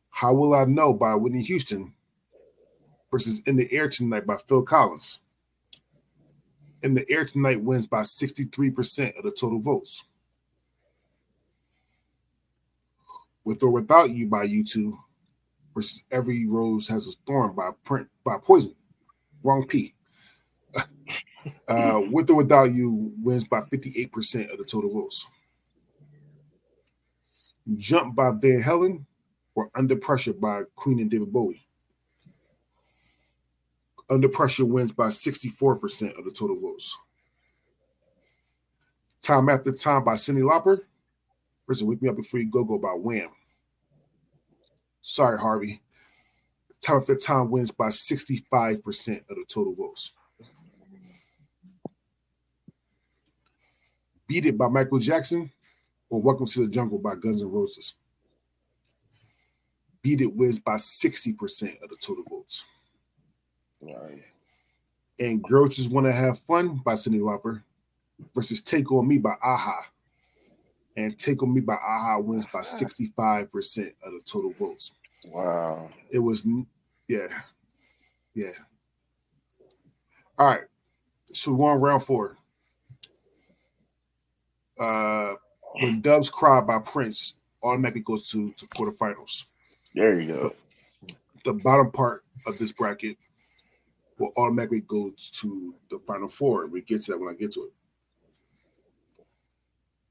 How 0.09 0.33
Will 0.33 0.53
I 0.53 0.65
Know 0.65 0.93
by 0.93 1.15
Whitney 1.15 1.43
Houston 1.43 1.93
versus 3.09 3.41
In 3.45 3.55
the 3.55 3.71
Air 3.71 3.87
Tonight 3.87 4.25
by 4.25 4.35
Phil 4.47 4.63
Collins. 4.63 5.19
In 6.83 6.93
the 6.93 7.05
Air 7.09 7.23
Tonight 7.23 7.61
wins 7.61 7.87
by 7.87 8.01
63% 8.01 9.17
of 9.17 9.23
the 9.23 9.31
total 9.31 9.61
votes. 9.61 10.03
With 13.45 13.63
or 13.63 13.69
Without 13.69 14.09
You 14.09 14.27
by 14.27 14.45
U2 14.45 14.97
versus 15.73 16.03
Every 16.11 16.45
Rose 16.45 16.87
Has 16.89 17.07
a 17.07 17.11
Thorn 17.25 17.55
by 17.55 17.69
Print 17.85 18.09
by 18.25 18.37
Poison. 18.43 18.75
Wrong 19.41 19.65
P. 19.65 19.93
uh, 21.67 22.01
With 22.11 22.29
or 22.29 22.35
Without 22.35 22.73
You 22.73 23.11
wins 23.21 23.43
by 23.43 23.61
58% 23.61 24.51
of 24.51 24.57
the 24.57 24.65
total 24.65 24.91
votes. 24.91 25.25
Jump 27.75 28.15
by 28.15 28.31
Van 28.31 28.63
Halen 28.63 29.05
or 29.55 29.69
Under 29.75 29.95
Pressure 29.95 30.33
by 30.33 30.63
Queen 30.75 30.99
and 30.99 31.09
David 31.11 31.31
Bowie. 31.33 31.65
Under 34.09 34.29
Pressure 34.29 34.65
wins 34.65 34.91
by 34.91 35.07
64% 35.07 36.17
of 36.17 36.23
the 36.23 36.31
total 36.31 36.57
votes. 36.57 36.97
Time 39.21 39.49
After 39.49 39.73
Time 39.73 40.05
by 40.05 40.13
Cyndi 40.13 40.41
Lauper 40.41 40.79
versus 41.67 41.83
Wake 41.83 42.01
Me 42.01 42.07
Up 42.07 42.15
Before 42.15 42.39
You 42.39 42.49
Go 42.49 42.63
Go 42.63 42.77
by 42.77 42.93
Wham. 42.93 43.29
Sorry, 45.01 45.37
Harvey. 45.37 45.81
Time 46.81 46.97
After 46.97 47.15
Time 47.15 47.51
wins 47.51 47.71
by 47.71 47.87
65% 47.87 48.77
of 49.29 49.35
the 49.35 49.45
total 49.49 49.75
votes. 49.75 50.13
Beat 54.27 54.45
It 54.45 54.57
by 54.57 54.67
Michael 54.67 54.99
Jackson 54.99 55.49
or 56.09 56.21
Welcome 56.21 56.47
to 56.47 56.65
the 56.65 56.67
Jungle 56.67 56.99
by 56.99 57.15
Guns 57.15 57.41
N' 57.41 57.49
Roses. 57.49 57.93
Beat 60.01 60.21
It 60.21 60.35
wins 60.35 60.59
by 60.59 60.75
60% 60.75 61.81
of 61.81 61.89
the 61.89 61.95
total 61.95 62.25
votes. 62.29 62.65
Right. 63.81 64.23
And 65.19 65.41
Girls 65.41 65.77
Just 65.77 65.91
Want 65.91 66.05
to 66.07 66.11
Have 66.11 66.39
Fun 66.39 66.81
by 66.83 66.93
Cyndi 66.93 67.19
Lauper 67.19 67.63
versus 68.35 68.61
Take 68.61 68.91
On 68.91 69.07
Me 69.07 69.17
by 69.17 69.33
a-ha. 69.43 69.89
And 70.97 71.17
Take 71.17 71.41
On 71.41 71.53
Me 71.53 71.61
by 71.61 71.75
a-ha 71.75 72.19
wins 72.19 72.45
by 72.47 72.59
65% 72.59 73.93
of 74.03 74.11
the 74.11 74.21
total 74.25 74.51
votes. 74.51 74.91
Wow. 75.25 75.89
It 76.09 76.19
was, 76.19 76.45
yeah, 77.07 77.27
yeah. 78.33 78.51
All 80.37 80.47
right. 80.47 80.65
So 81.33 81.53
we're 81.53 81.71
on 81.71 81.81
round 81.81 82.03
four. 82.03 82.36
Uh, 84.79 85.35
when 85.81 86.01
Doves 86.01 86.29
Cry 86.29 86.61
by 86.61 86.79
Prince 86.79 87.35
automatically 87.63 88.01
goes 88.01 88.29
to, 88.31 88.51
to 88.53 88.65
quarterfinals. 88.67 89.45
There 89.93 90.19
you 90.19 90.33
go. 90.33 90.55
The 91.43 91.53
bottom 91.53 91.91
part 91.91 92.23
of 92.45 92.57
this 92.57 92.71
bracket 92.71 93.17
will 94.17 94.31
automatically 94.37 94.81
go 94.81 95.11
to 95.33 95.75
the 95.89 95.99
final 95.99 96.27
four. 96.27 96.67
We 96.67 96.81
get 96.81 97.03
to 97.03 97.11
that 97.11 97.19
when 97.19 97.33
I 97.33 97.37
get 97.37 97.53
to 97.53 97.63
it. 97.65 97.73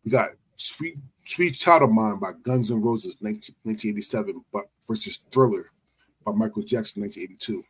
We 0.05 0.11
got 0.11 0.31
Sweet 0.57 0.97
Sweet 1.25 1.55
Child 1.55 1.83
of 1.83 1.91
Mine 1.91 2.19
by 2.19 2.33
Guns 2.43 2.71
N' 2.71 2.81
Roses 2.81 3.17
19, 3.21 3.57
1987 3.65 4.45
but 4.53 4.65
versus 4.87 5.21
Thriller 5.33 5.73
by 6.25 6.33
Michael 6.33 6.63
Jackson 6.63 7.03
1982. 7.03 7.65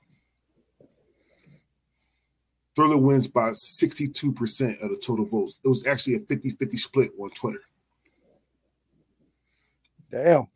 Thriller 2.76 2.98
wins 2.98 3.26
by 3.26 3.50
62% 3.50 4.82
of 4.82 4.90
the 4.90 4.96
total 4.96 5.24
votes. 5.24 5.58
It 5.64 5.68
was 5.68 5.86
actually 5.86 6.16
a 6.16 6.20
50 6.20 6.50
50 6.50 6.76
split 6.76 7.10
on 7.18 7.30
Twitter. 7.30 7.62
Damn. 10.10 10.46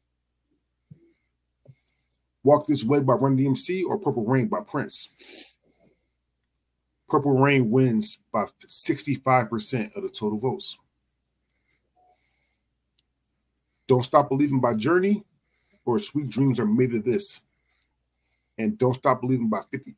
Walk 2.44 2.66
This 2.66 2.84
Way 2.84 3.00
by 3.00 3.14
Run 3.14 3.36
DMC 3.36 3.84
or 3.86 3.98
Purple 3.98 4.24
Rain 4.24 4.48
by 4.48 4.60
Prince. 4.60 5.08
Purple 7.08 7.38
Rain 7.38 7.70
wins 7.70 8.18
by 8.32 8.44
65% 8.66 9.96
of 9.96 10.02
the 10.02 10.08
total 10.08 10.38
votes. 10.38 10.78
Don't 13.86 14.04
Stop 14.04 14.28
Believing 14.28 14.60
by 14.60 14.74
Journey 14.74 15.24
or 15.84 15.98
Sweet 15.98 16.30
Dreams 16.30 16.60
Are 16.60 16.66
Made 16.66 16.94
of 16.94 17.04
This. 17.04 17.40
And 18.56 18.78
Don't 18.78 18.94
Stop 18.94 19.22
Believing 19.22 19.48
by 19.48 19.62
50. 19.70 19.96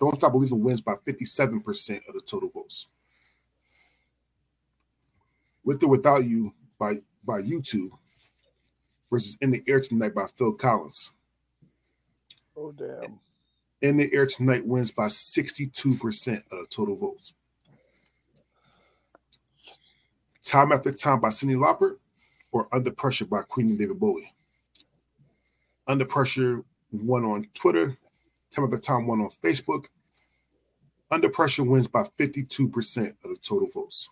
Don't 0.00 0.14
Stop 0.16 0.32
Believing 0.32 0.62
wins 0.62 0.80
by 0.80 0.94
57% 0.94 2.08
of 2.08 2.14
the 2.14 2.20
total 2.20 2.48
votes. 2.48 2.86
With 5.64 5.82
or 5.82 5.88
Without 5.88 6.24
You 6.24 6.52
by, 6.78 6.98
by 7.24 7.42
U2 7.42 7.90
versus 9.10 9.38
In 9.40 9.50
the 9.50 9.62
Air 9.66 9.80
Tonight 9.80 10.14
by 10.14 10.26
Phil 10.36 10.52
Collins. 10.52 11.10
Oh 12.56 12.72
damn. 12.72 13.18
In 13.80 13.96
the 13.96 14.12
Air 14.12 14.26
Tonight 14.26 14.66
wins 14.66 14.90
by 14.90 15.06
62% 15.06 16.36
of 16.36 16.58
the 16.58 16.66
total 16.68 16.96
votes. 16.96 17.32
Time 20.44 20.72
After 20.72 20.92
Time 20.92 21.20
by 21.20 21.28
Cyndi 21.28 21.56
Lauper 21.56 21.96
or 22.52 22.68
Under 22.72 22.90
Pressure 22.90 23.24
by 23.24 23.42
Queen 23.42 23.70
and 23.70 23.78
David 23.78 23.98
Bowie. 23.98 24.32
Under 25.86 26.04
Pressure 26.04 26.64
won 26.92 27.24
on 27.24 27.46
Twitter. 27.54 27.96
Time 28.54 28.70
the 28.70 28.78
Time 28.78 29.06
won 29.06 29.20
on 29.20 29.30
Facebook. 29.42 29.86
Under 31.10 31.28
Pressure 31.28 31.64
wins 31.64 31.86
by 31.86 32.04
52% 32.18 33.08
of 33.08 33.14
the 33.22 33.36
total 33.42 33.68
votes. 33.72 34.08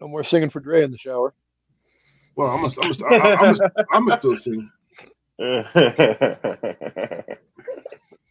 No 0.00 0.08
more 0.08 0.24
singing 0.24 0.50
for 0.50 0.60
Dre 0.60 0.82
in 0.82 0.90
the 0.90 0.98
shower. 0.98 1.34
Well, 2.34 2.48
I'm 2.48 2.62
gonna, 2.62 2.74
I'm 2.82 2.92
gonna, 2.92 3.14
I'm 3.14 3.54
gonna, 3.54 3.72
I'm 3.92 4.08
gonna 4.08 4.20
still 4.20 4.36
sing. 4.36 4.70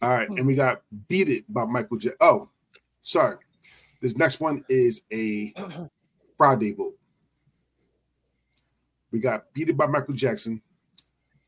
All 0.02 0.10
right, 0.10 0.28
and 0.28 0.46
we 0.46 0.54
got 0.54 0.82
"Beat 1.08 1.28
It" 1.28 1.52
by 1.52 1.64
Michael 1.64 1.96
J. 1.96 2.10
Oh, 2.20 2.48
sorry. 3.02 3.36
This 4.00 4.16
next 4.16 4.40
one 4.40 4.64
is 4.68 5.02
a 5.12 5.54
Friday 6.36 6.72
vote. 6.72 6.94
We 9.12 9.20
got 9.20 9.52
"Beat 9.54 9.68
It" 9.68 9.76
by 9.76 9.86
Michael 9.86 10.14
Jackson 10.14 10.60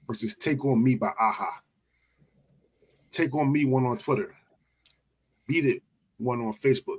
versus 0.07 0.37
"Take 0.37 0.65
on 0.65 0.83
Me" 0.83 0.95
by 0.95 1.09
a-ha. 1.09 1.61
"Take 3.15 3.35
on 3.35 3.53
Me" 3.53 3.65
one 3.65 3.87
on 3.87 3.97
Twitter. 3.97 4.35
"Beat 5.47 5.67
It" 5.67 5.83
one 6.19 6.41
on 6.41 6.53
Facebook. 6.53 6.99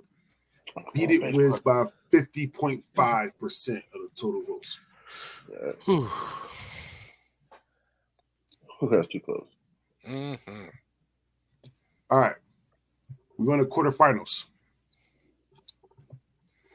"Beat 0.93 1.11
It" 1.11 1.36
wins 1.36 1.59
by 1.59 1.86
fifty 2.09 2.47
point 2.47 2.84
five 2.95 3.38
percent 3.38 3.84
of 3.93 4.01
the 4.01 4.09
total 4.16 4.41
votes. 4.43 4.80
Whew. 5.86 6.09
Who 8.80 8.89
has 8.89 9.07
too 9.07 9.20
close? 9.20 9.47
Mhm. 10.07 10.72
All 12.09 12.20
right. 12.20 12.36
We're 13.38 13.45
going 13.45 13.59
to 13.59 13.66
quarterfinals. 13.66 14.45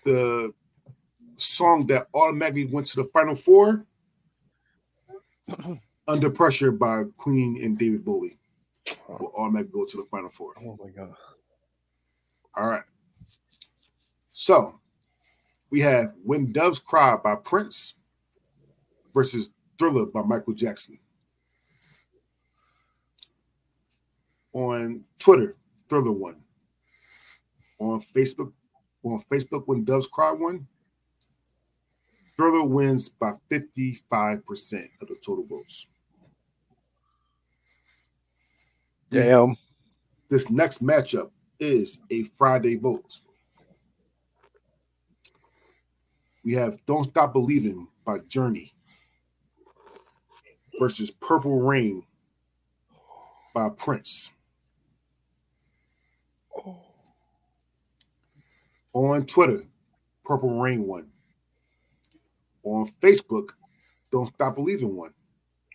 The 0.04 0.52
song 1.36 1.86
that 1.86 2.08
automatically 2.12 2.66
went 2.66 2.86
to 2.88 2.96
the 2.96 3.04
final 3.04 3.34
four, 3.34 3.86
Under 6.08 6.30
Pressure 6.30 6.72
by 6.72 7.04
Queen 7.16 7.62
and 7.62 7.78
David 7.78 8.04
Bowie, 8.04 8.39
will 9.08 9.32
automatically 9.36 9.72
go 9.72 9.84
to 9.84 9.96
the 9.96 10.04
final 10.10 10.30
four. 10.30 10.52
Oh 10.60 10.78
my 10.82 10.90
god. 10.90 11.14
All 12.56 12.68
right. 12.68 12.82
So 14.32 14.80
we 15.70 15.80
have 15.80 16.14
When 16.24 16.52
Doves 16.52 16.78
Cry 16.78 17.16
by 17.16 17.36
Prince 17.36 17.94
versus 19.14 19.50
Thriller 19.78 20.06
by 20.06 20.22
Michael 20.22 20.54
Jackson. 20.54 20.98
On 24.52 25.04
Twitter, 25.18 25.56
Thriller 25.88 26.12
won. 26.12 26.36
On 27.78 28.00
Facebook, 28.00 28.52
on 29.04 29.22
Facebook, 29.30 29.62
When 29.66 29.84
Doves 29.84 30.06
Cry 30.06 30.32
won. 30.32 30.66
Thriller 32.36 32.64
wins 32.64 33.08
by 33.08 33.32
55% 33.50 34.88
of 35.02 35.08
the 35.08 35.16
total 35.24 35.44
votes. 35.44 35.86
Damn. 39.10 39.56
This 40.28 40.48
next 40.50 40.82
matchup 40.84 41.30
is 41.58 42.00
a 42.10 42.22
Friday 42.22 42.76
vote. 42.76 43.20
We 46.44 46.54
have 46.54 46.78
Don't 46.86 47.04
Stop 47.04 47.32
Believing 47.32 47.88
by 48.04 48.18
Journey 48.28 48.72
versus 50.78 51.10
Purple 51.10 51.60
Rain 51.60 52.04
by 53.54 53.68
Prince. 53.70 54.30
On 58.92 59.24
Twitter, 59.26 59.64
Purple 60.24 60.60
Rain 60.60 60.86
won. 60.86 61.08
On 62.62 62.86
Facebook, 63.00 63.50
Don't 64.10 64.32
Stop 64.34 64.54
Believing 64.54 64.96
won. 64.96 65.12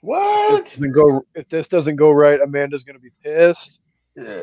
What? 0.06 0.66
Doesn't 0.66 0.91
go 0.91 1.26
if 1.34 1.49
this 1.49 1.68
doesn't 1.68 1.95
go 1.95 2.12
right, 2.12 2.39
Amanda's 2.39 2.84
gonna 2.84 2.99
be 2.99 3.10
pissed. 3.24 3.80
Yeah. 4.16 4.41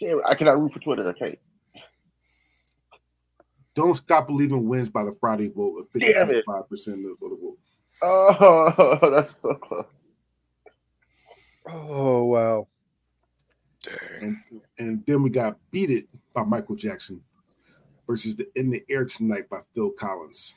Damn, 0.00 0.20
I 0.24 0.36
cannot 0.36 0.60
root 0.60 0.72
for 0.72 0.78
Twitter. 0.78 1.08
I 1.08 1.12
can't. 1.12 1.38
Don't 3.74 3.96
Stop 3.96 4.28
Believing 4.28 4.68
wins 4.68 4.88
by 4.88 5.02
the 5.02 5.16
Friday 5.20 5.48
vote 5.48 5.78
of 5.80 6.00
Damn 6.00 6.30
it. 6.30 6.44
55% 6.46 6.70
of 6.70 6.70
the 6.76 7.16
vote. 7.20 7.58
Oh, 8.02 8.98
that's 9.10 9.40
so 9.40 9.54
close. 9.54 9.86
Oh 11.68 12.24
wow. 12.24 12.68
Dang. 13.82 13.96
And, 14.20 14.60
and 14.78 15.06
then 15.06 15.24
we 15.24 15.30
got 15.30 15.58
Beat 15.72 15.90
It 15.90 16.06
by 16.34 16.44
Michael 16.44 16.76
Jackson 16.76 17.20
versus 18.06 18.36
the 18.36 18.46
In 18.54 18.70
the 18.70 18.84
Air 18.88 19.04
Tonight 19.04 19.48
by 19.50 19.58
Phil 19.74 19.90
Collins. 19.90 20.54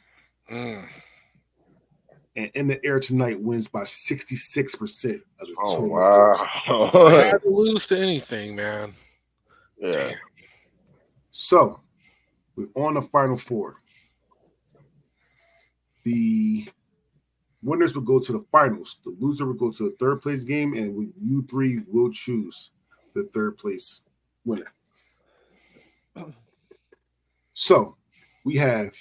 Mm. 0.51 0.87
And 2.37 2.51
In 2.53 2.67
the 2.67 2.83
Air 2.85 2.99
Tonight 2.99 3.39
wins 3.39 3.67
by 3.67 3.81
66% 3.81 5.21
of 5.39 5.47
the 5.47 5.55
Oh 5.63 5.75
total. 5.75 5.89
votes. 5.89 6.39
wow. 6.67 7.09
Had 7.09 7.41
to 7.43 7.49
lose 7.49 7.87
to 7.87 7.97
anything, 7.97 8.55
man. 8.55 8.93
yeah. 9.77 10.11
So 11.31 11.79
we're 12.55 12.67
on 12.75 12.95
the 12.95 13.01
final 13.01 13.37
four. 13.37 13.81
The 16.03 16.67
winners 17.63 17.95
will 17.95 18.03
go 18.03 18.19
to 18.19 18.31
the 18.33 18.45
finals. 18.51 18.99
The 19.03 19.15
loser 19.19 19.45
will 19.45 19.53
go 19.53 19.71
to 19.71 19.83
the 19.89 19.95
third 19.99 20.21
place 20.21 20.43
game, 20.43 20.73
and 20.75 20.93
we, 20.95 21.09
you 21.21 21.41
three 21.43 21.81
will 21.87 22.11
choose 22.11 22.71
the 23.15 23.23
third 23.33 23.57
place 23.57 24.01
winner. 24.43 24.71
So 27.53 27.95
we 28.43 28.55
have 28.57 28.93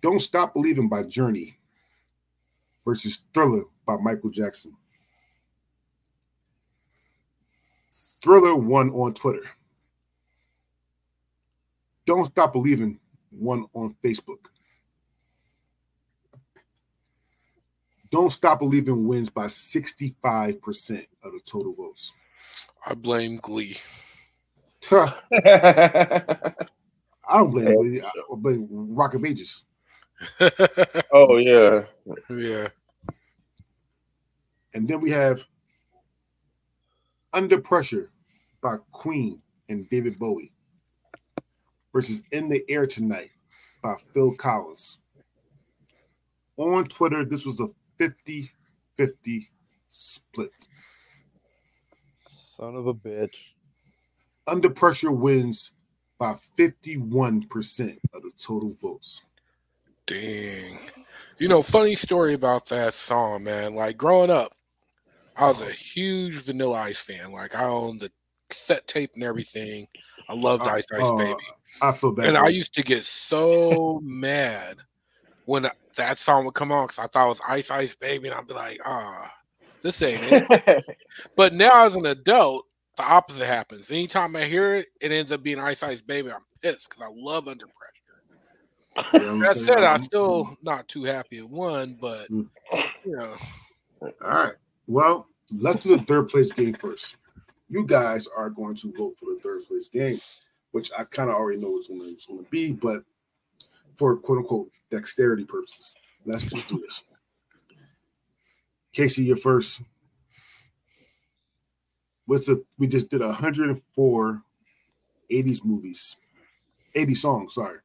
Don't 0.00 0.20
Stop 0.20 0.54
Believing 0.54 0.88
by 0.88 1.02
Journey 1.02 1.57
versus 2.88 3.20
Thriller 3.34 3.64
by 3.86 3.96
Michael 3.98 4.30
Jackson. 4.30 4.74
Thriller 7.92 8.56
won 8.56 8.88
on 8.92 9.12
Twitter. 9.12 9.46
Don't 12.06 12.24
Stop 12.24 12.54
Believing 12.54 12.98
won 13.30 13.66
on 13.74 13.94
Facebook. 14.02 14.46
Don't 18.10 18.30
Stop 18.30 18.60
Believing 18.60 19.06
wins 19.06 19.28
by 19.28 19.44
65% 19.44 21.06
of 21.22 21.32
the 21.32 21.40
total 21.44 21.74
votes. 21.74 22.14
I 22.86 22.94
blame 22.94 23.36
Glee. 23.36 23.76
I 24.90 26.54
don't 27.28 27.50
blame 27.50 27.74
Glee. 27.74 28.00
I 28.00 28.10
blame 28.30 28.66
Rock 28.70 29.12
of 29.12 29.26
Ages. 29.26 29.64
oh, 31.12 31.36
yeah. 31.36 31.84
Yeah. 32.30 32.68
And 34.78 34.86
then 34.86 35.00
we 35.00 35.10
have 35.10 35.44
Under 37.32 37.60
Pressure 37.60 38.12
by 38.62 38.76
Queen 38.92 39.42
and 39.68 39.90
David 39.90 40.20
Bowie 40.20 40.52
versus 41.92 42.22
In 42.30 42.48
the 42.48 42.64
Air 42.68 42.86
Tonight 42.86 43.32
by 43.82 43.96
Phil 44.14 44.36
Collins. 44.36 45.00
On 46.58 46.84
Twitter, 46.84 47.24
this 47.24 47.44
was 47.44 47.58
a 47.58 47.66
50 47.98 48.52
50 48.96 49.50
split. 49.88 50.52
Son 52.56 52.76
of 52.76 52.86
a 52.86 52.94
bitch. 52.94 53.34
Under 54.46 54.70
Pressure 54.70 55.10
wins 55.10 55.72
by 56.20 56.36
51% 56.56 57.98
of 58.14 58.22
the 58.22 58.30
total 58.40 58.76
votes. 58.80 59.22
Dang. 60.06 60.78
You 61.38 61.48
know, 61.48 61.64
funny 61.64 61.96
story 61.96 62.34
about 62.34 62.68
that 62.68 62.94
song, 62.94 63.42
man. 63.42 63.74
Like 63.74 63.96
growing 63.96 64.30
up, 64.30 64.52
I 65.38 65.46
was 65.46 65.60
a 65.60 65.70
huge 65.70 66.34
Vanilla 66.42 66.78
Ice 66.80 66.98
fan. 66.98 67.32
Like 67.32 67.54
I 67.54 67.64
owned 67.64 68.00
the 68.00 68.10
set 68.52 68.86
tape 68.88 69.12
and 69.14 69.22
everything. 69.22 69.86
I 70.28 70.34
loved 70.34 70.64
Ice 70.64 70.84
Ice 70.92 71.02
uh, 71.02 71.16
Baby. 71.16 71.36
I 71.80 71.92
feel 71.92 72.10
bad. 72.10 72.26
And 72.26 72.36
I 72.36 72.48
used 72.48 72.74
to 72.74 72.82
get 72.82 73.04
so 73.04 74.00
mad 74.02 74.78
when 75.44 75.68
that 75.96 76.18
song 76.18 76.44
would 76.44 76.54
come 76.54 76.72
on 76.72 76.88
because 76.88 76.98
I 76.98 77.06
thought 77.06 77.26
it 77.26 77.30
was 77.30 77.40
Ice 77.48 77.70
Ice 77.70 77.94
Baby, 77.94 78.28
and 78.28 78.36
I'd 78.36 78.48
be 78.48 78.54
like, 78.54 78.80
ah, 78.84 79.32
this 79.82 80.02
ain't 80.02 80.24
it. 80.24 80.86
but 81.36 81.54
now 81.54 81.86
as 81.86 81.94
an 81.94 82.06
adult, 82.06 82.66
the 82.96 83.04
opposite 83.04 83.46
happens. 83.46 83.90
Anytime 83.90 84.34
I 84.34 84.44
hear 84.44 84.74
it, 84.74 84.88
it 85.00 85.12
ends 85.12 85.30
up 85.30 85.44
being 85.44 85.60
Ice 85.60 85.84
Ice 85.84 86.00
Baby. 86.00 86.32
I'm 86.32 86.40
pissed 86.60 86.90
because 86.90 87.04
I 87.04 87.12
love 87.14 87.46
Under 87.46 87.66
Pressure. 87.66 87.78
You 89.12 89.26
know 89.26 89.46
That 89.46 89.56
said, 89.56 89.84
I'm 89.84 90.02
still 90.02 90.56
not 90.62 90.88
too 90.88 91.04
happy 91.04 91.38
it 91.38 91.48
won, 91.48 91.96
but 92.00 92.28
Mm. 92.30 92.48
you 93.04 93.16
know, 93.16 93.36
All 94.02 94.10
right. 94.20 94.54
Well, 94.88 95.28
let's 95.52 95.84
do 95.84 95.94
the 95.94 96.02
third 96.02 96.30
place 96.30 96.50
game 96.50 96.72
first. 96.72 97.18
You 97.68 97.84
guys 97.84 98.26
are 98.34 98.48
going 98.48 98.74
to 98.76 98.92
vote 98.96 99.16
for 99.18 99.26
the 99.26 99.38
third 99.42 99.60
place 99.68 99.86
game, 99.86 100.18
which 100.70 100.90
I 100.98 101.04
kind 101.04 101.28
of 101.28 101.36
already 101.36 101.60
know 101.60 101.76
it's 101.76 101.88
going 101.88 102.42
to 102.42 102.50
be, 102.50 102.72
but 102.72 103.02
for 103.96 104.16
quote 104.16 104.38
unquote 104.38 104.70
dexterity 104.90 105.44
purposes, 105.44 105.94
let's 106.24 106.44
just 106.44 106.66
do 106.68 106.80
this. 106.80 107.04
Casey, 108.94 109.24
you're 109.24 109.36
first. 109.36 109.82
What's 112.24 112.46
the? 112.46 112.64
We 112.78 112.86
just 112.86 113.10
did 113.10 113.20
104 113.20 114.42
80s 115.30 115.64
movies, 115.64 116.16
80 116.94 117.14
songs. 117.14 117.54
Sorry. 117.54 117.78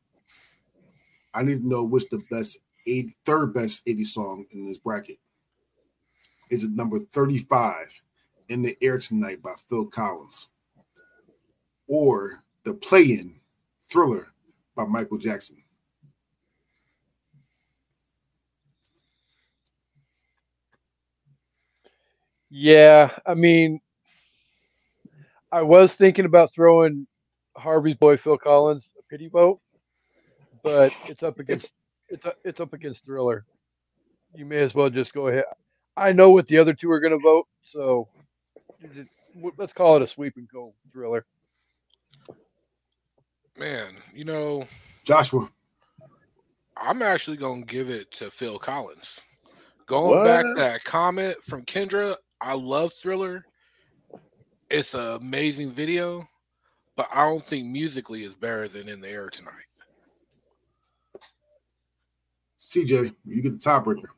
I 1.34 1.44
need 1.44 1.64
to 1.64 1.68
know 1.68 1.84
what's 1.84 2.08
the 2.08 2.24
best 2.32 2.60
80, 2.88 3.14
third 3.26 3.54
best 3.54 3.82
80 3.86 4.06
song 4.06 4.46
in 4.54 4.66
this 4.66 4.78
bracket 4.78 5.18
is 6.54 6.64
it 6.64 6.72
number 6.72 7.00
35 7.00 8.02
in 8.50 8.62
the 8.62 8.78
air 8.82 8.98
tonight 8.98 9.42
by 9.42 9.54
Phil 9.68 9.86
Collins 9.86 10.50
or 11.88 12.44
the 12.64 12.74
play-in 12.74 13.36
thriller 13.90 14.28
by 14.76 14.86
Michael 14.86 15.18
Jackson 15.18 15.58
Yeah, 22.56 23.10
I 23.26 23.34
mean, 23.34 23.82
I 25.52 25.64
was 25.64 25.96
thinking 25.96 26.26
about 26.26 26.54
throwing 26.54 27.08
Harvey's 27.58 27.96
boy 27.96 28.16
Phil 28.16 28.38
Collins 28.38 28.92
a 29.00 29.02
pity 29.10 29.28
vote, 29.28 29.60
but 30.62 30.94
it's 31.08 31.24
up 31.24 31.40
against 31.40 31.72
it's 32.10 32.24
it's 32.46 32.60
up 32.60 32.74
against 32.74 33.06
Thriller. 33.06 33.44
You 34.36 34.46
may 34.46 34.60
as 34.60 34.76
well 34.76 34.92
just 34.92 35.14
go 35.14 35.30
ahead. 35.30 35.46
I 35.96 36.12
know 36.12 36.32
what 36.32 36.48
the 36.48 36.58
other 36.58 36.74
two 36.74 36.92
are 36.92 37.00
going 37.00 37.14
to 37.14 37.20
vote, 37.20 37.48
so 37.64 38.08
just, 38.94 39.12
let's 39.58 39.74
call 39.74 39.96
it 39.96 40.02
a 40.02 40.08
sweep 40.08 40.38
and 40.38 40.48
go 40.50 40.74
Thriller. 40.92 41.26
man, 43.58 43.96
you 44.14 44.26
know, 44.26 44.66
Joshua 45.04 45.50
I'm 46.78 47.02
actually 47.02 47.38
gonna 47.38 47.64
give 47.64 47.90
it 47.90 48.12
to 48.14 48.32
Phil 48.32 48.60
Collins. 48.60 49.22
Going 49.86 50.24
back 50.24 50.44
to 50.44 50.54
that 50.56 50.84
comment 50.84 51.36
from 51.44 51.64
Kendra, 51.64 52.16
I 52.42 52.54
love 52.54 52.92
Thriller. 53.02 53.46
It's 54.70 54.94
an 54.94 55.22
amazing 55.22 55.72
video, 55.72 56.28
but 56.96 57.08
I 57.14 57.26
don't 57.26 57.46
think 57.46 57.68
musically 57.68 58.24
is 58.24 58.34
better 58.34 58.68
than 58.68 58.90
In 58.90 59.02
the 59.02 59.10
Air 59.10 59.30
Tonight. 59.30 59.54
CJ 62.58 63.14
you 63.26 63.42
get 63.42 63.60
the 63.60 63.70
tiebreaker 63.70 64.10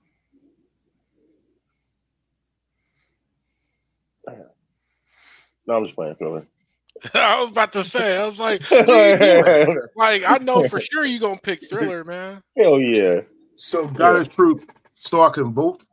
No, 5.68 5.76
I'm 5.76 5.86
just 5.86 5.96
playing, 5.96 6.16
Thriller. 6.16 6.46
I 7.14 7.42
was 7.42 7.50
about 7.50 7.74
to 7.74 7.84
say, 7.84 8.18
I 8.18 8.28
was 8.28 8.40
like, 8.40 8.64
what 8.70 8.90
are 8.90 9.12
you 9.12 9.66
doing? 9.66 9.80
like 9.96 10.24
I 10.26 10.38
know 10.38 10.68
for 10.70 10.80
sure 10.80 11.06
you're 11.06 11.20
gonna 11.20 11.40
pick 11.42 11.68
Thriller, 11.70 12.04
man. 12.04 12.42
Hell 12.58 12.80
yeah. 12.80 13.22
so 13.56 13.88
God 13.88 14.18
is 14.18 14.28
truth 14.28 14.66
so 14.96 15.22
I 15.22 15.30
can 15.30 15.54
vote 15.54 15.84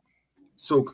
so 0.55 0.87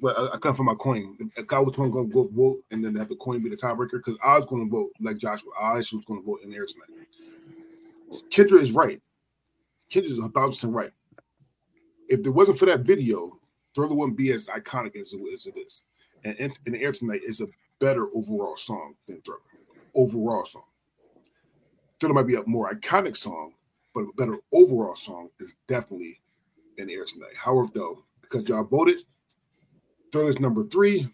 but 0.00 0.18
I, 0.18 0.34
I 0.34 0.38
come 0.38 0.56
from 0.56 0.66
my 0.66 0.74
coin 0.74 1.16
if 1.36 1.52
I 1.52 1.58
was 1.58 1.76
going 1.76 1.92
to 1.92 2.08
go 2.08 2.28
vote 2.32 2.64
and 2.70 2.82
then 2.82 2.94
have 2.94 3.10
the 3.10 3.16
coin 3.16 3.42
be 3.42 3.50
the 3.50 3.56
tiebreaker 3.56 4.00
because 4.04 4.16
I 4.24 4.36
was 4.36 4.46
going 4.46 4.64
to 4.64 4.70
vote 4.70 4.90
like 5.00 5.18
Joshua 5.18 5.50
I 5.60 5.76
actually 5.76 5.98
was 5.98 6.06
going 6.06 6.20
to 6.20 6.26
vote 6.26 6.40
in 6.42 6.50
the 6.50 6.56
air 6.56 6.64
tonight 6.64 7.06
Kendra 8.30 8.60
is 8.60 8.72
right 8.72 9.02
Kendra 9.90 10.04
is 10.04 10.18
a 10.18 10.28
thousand 10.30 10.50
percent 10.52 10.72
right 10.72 10.92
if 12.12 12.22
there 12.22 12.32
wasn't 12.32 12.58
for 12.58 12.66
that 12.66 12.80
video, 12.80 13.38
Thriller 13.74 13.94
wouldn't 13.94 14.18
be 14.18 14.32
as 14.32 14.46
iconic 14.48 14.96
as 14.96 15.14
it, 15.14 15.20
as 15.34 15.46
it 15.46 15.56
is. 15.56 15.82
And 16.24 16.36
in, 16.36 16.52
in 16.66 16.72
the 16.74 16.82
air 16.82 16.92
tonight 16.92 17.22
is 17.26 17.40
a 17.40 17.46
better 17.80 18.06
overall 18.14 18.56
song 18.56 18.94
than 19.06 19.20
Thriller. 19.22 19.40
Overall 19.94 20.44
song. 20.44 20.64
Thriller 22.00 22.14
might 22.14 22.26
be 22.26 22.36
a 22.36 22.46
more 22.46 22.72
iconic 22.72 23.16
song, 23.16 23.52
but 23.94 24.00
a 24.00 24.12
better 24.16 24.38
overall 24.52 24.94
song 24.94 25.28
is 25.38 25.56
definitely 25.68 26.20
in 26.78 26.86
the 26.86 26.94
air 26.94 27.04
tonight. 27.04 27.36
However, 27.36 27.68
though, 27.74 28.04
because 28.20 28.48
y'all 28.48 28.64
voted, 28.64 29.00
Thriller's 30.10 30.40
number 30.40 30.62
three, 30.62 31.08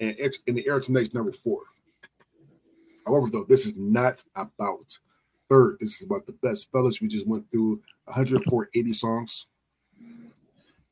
and 0.00 0.14
it's 0.18 0.38
in 0.46 0.54
the 0.54 0.66
air 0.66 0.80
tonight's 0.80 1.14
number 1.14 1.32
four. 1.32 1.62
However, 3.06 3.28
though, 3.30 3.44
this 3.44 3.66
is 3.66 3.76
not 3.76 4.22
about 4.34 4.98
third. 5.48 5.76
This 5.80 6.00
is 6.00 6.06
about 6.06 6.26
the 6.26 6.32
best 6.42 6.70
fellas. 6.72 7.00
We 7.00 7.08
just 7.08 7.26
went 7.26 7.50
through 7.50 7.80
104 8.04 8.70
80 8.74 8.92
songs. 8.92 9.46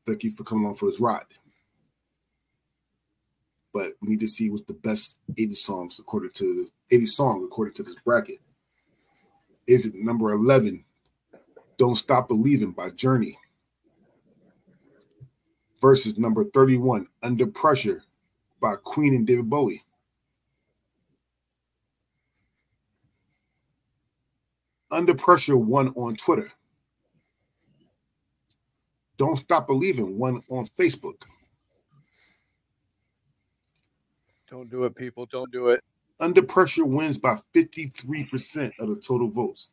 Thank 0.06 0.24
you 0.24 0.30
for 0.30 0.44
coming 0.44 0.66
on 0.66 0.74
for 0.74 0.86
this 0.86 1.00
ride. 1.00 1.24
But 3.78 3.92
we 4.00 4.08
need 4.08 4.18
to 4.20 4.26
see 4.26 4.50
what's 4.50 4.64
the 4.64 4.72
best 4.72 5.20
80 5.36 5.54
songs 5.54 6.00
according 6.00 6.32
to 6.32 6.66
80 6.90 7.06
song 7.06 7.44
according 7.44 7.74
to 7.74 7.84
this 7.84 7.94
bracket. 8.04 8.40
Is 9.68 9.86
it 9.86 9.94
number 9.94 10.32
11? 10.32 10.84
Don't 11.76 11.94
Stop 11.94 12.26
Believing 12.26 12.72
by 12.72 12.88
Journey 12.88 13.38
versus 15.80 16.18
number 16.18 16.42
31, 16.42 17.06
Under 17.22 17.46
Pressure 17.46 18.02
by 18.60 18.74
Queen 18.82 19.14
and 19.14 19.24
David 19.24 19.48
Bowie. 19.48 19.84
Under 24.90 25.14
Pressure 25.14 25.56
won 25.56 25.90
on 25.90 26.16
Twitter. 26.16 26.50
Don't 29.18 29.36
Stop 29.36 29.68
Believing 29.68 30.18
won 30.18 30.42
on 30.48 30.66
Facebook. 30.66 31.22
Don't 34.50 34.70
do 34.70 34.84
it, 34.84 34.94
people. 34.94 35.26
Don't 35.26 35.50
do 35.52 35.68
it. 35.68 35.82
Under 36.20 36.42
Pressure 36.42 36.84
wins 36.84 37.18
by 37.18 37.36
53% 37.54 38.72
of 38.80 38.88
the 38.88 38.96
total 39.00 39.28
votes. 39.28 39.70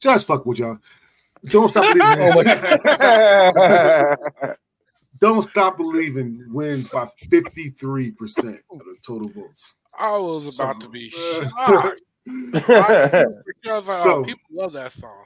Just 0.00 0.26
fuck 0.26 0.44
with 0.46 0.58
y'all. 0.58 0.78
Don't 1.46 1.68
stop 1.68 1.84
believing. 1.96 2.44
Don't 5.18 5.42
stop 5.42 5.76
believing 5.76 6.44
wins 6.48 6.88
by 6.88 7.06
53% 7.30 8.58
of 8.70 8.78
the 8.80 8.96
total 9.06 9.30
votes. 9.30 9.74
I 9.98 10.16
was 10.18 10.58
about 10.58 10.80
to 10.80 10.88
be 10.88 11.10
So- 11.10 11.42
shocked 11.66 12.00
because 12.26 13.88
uh, 13.88 14.02
So- 14.02 14.24
people 14.24 14.42
love 14.50 14.72
that 14.72 14.92
song. 14.92 15.24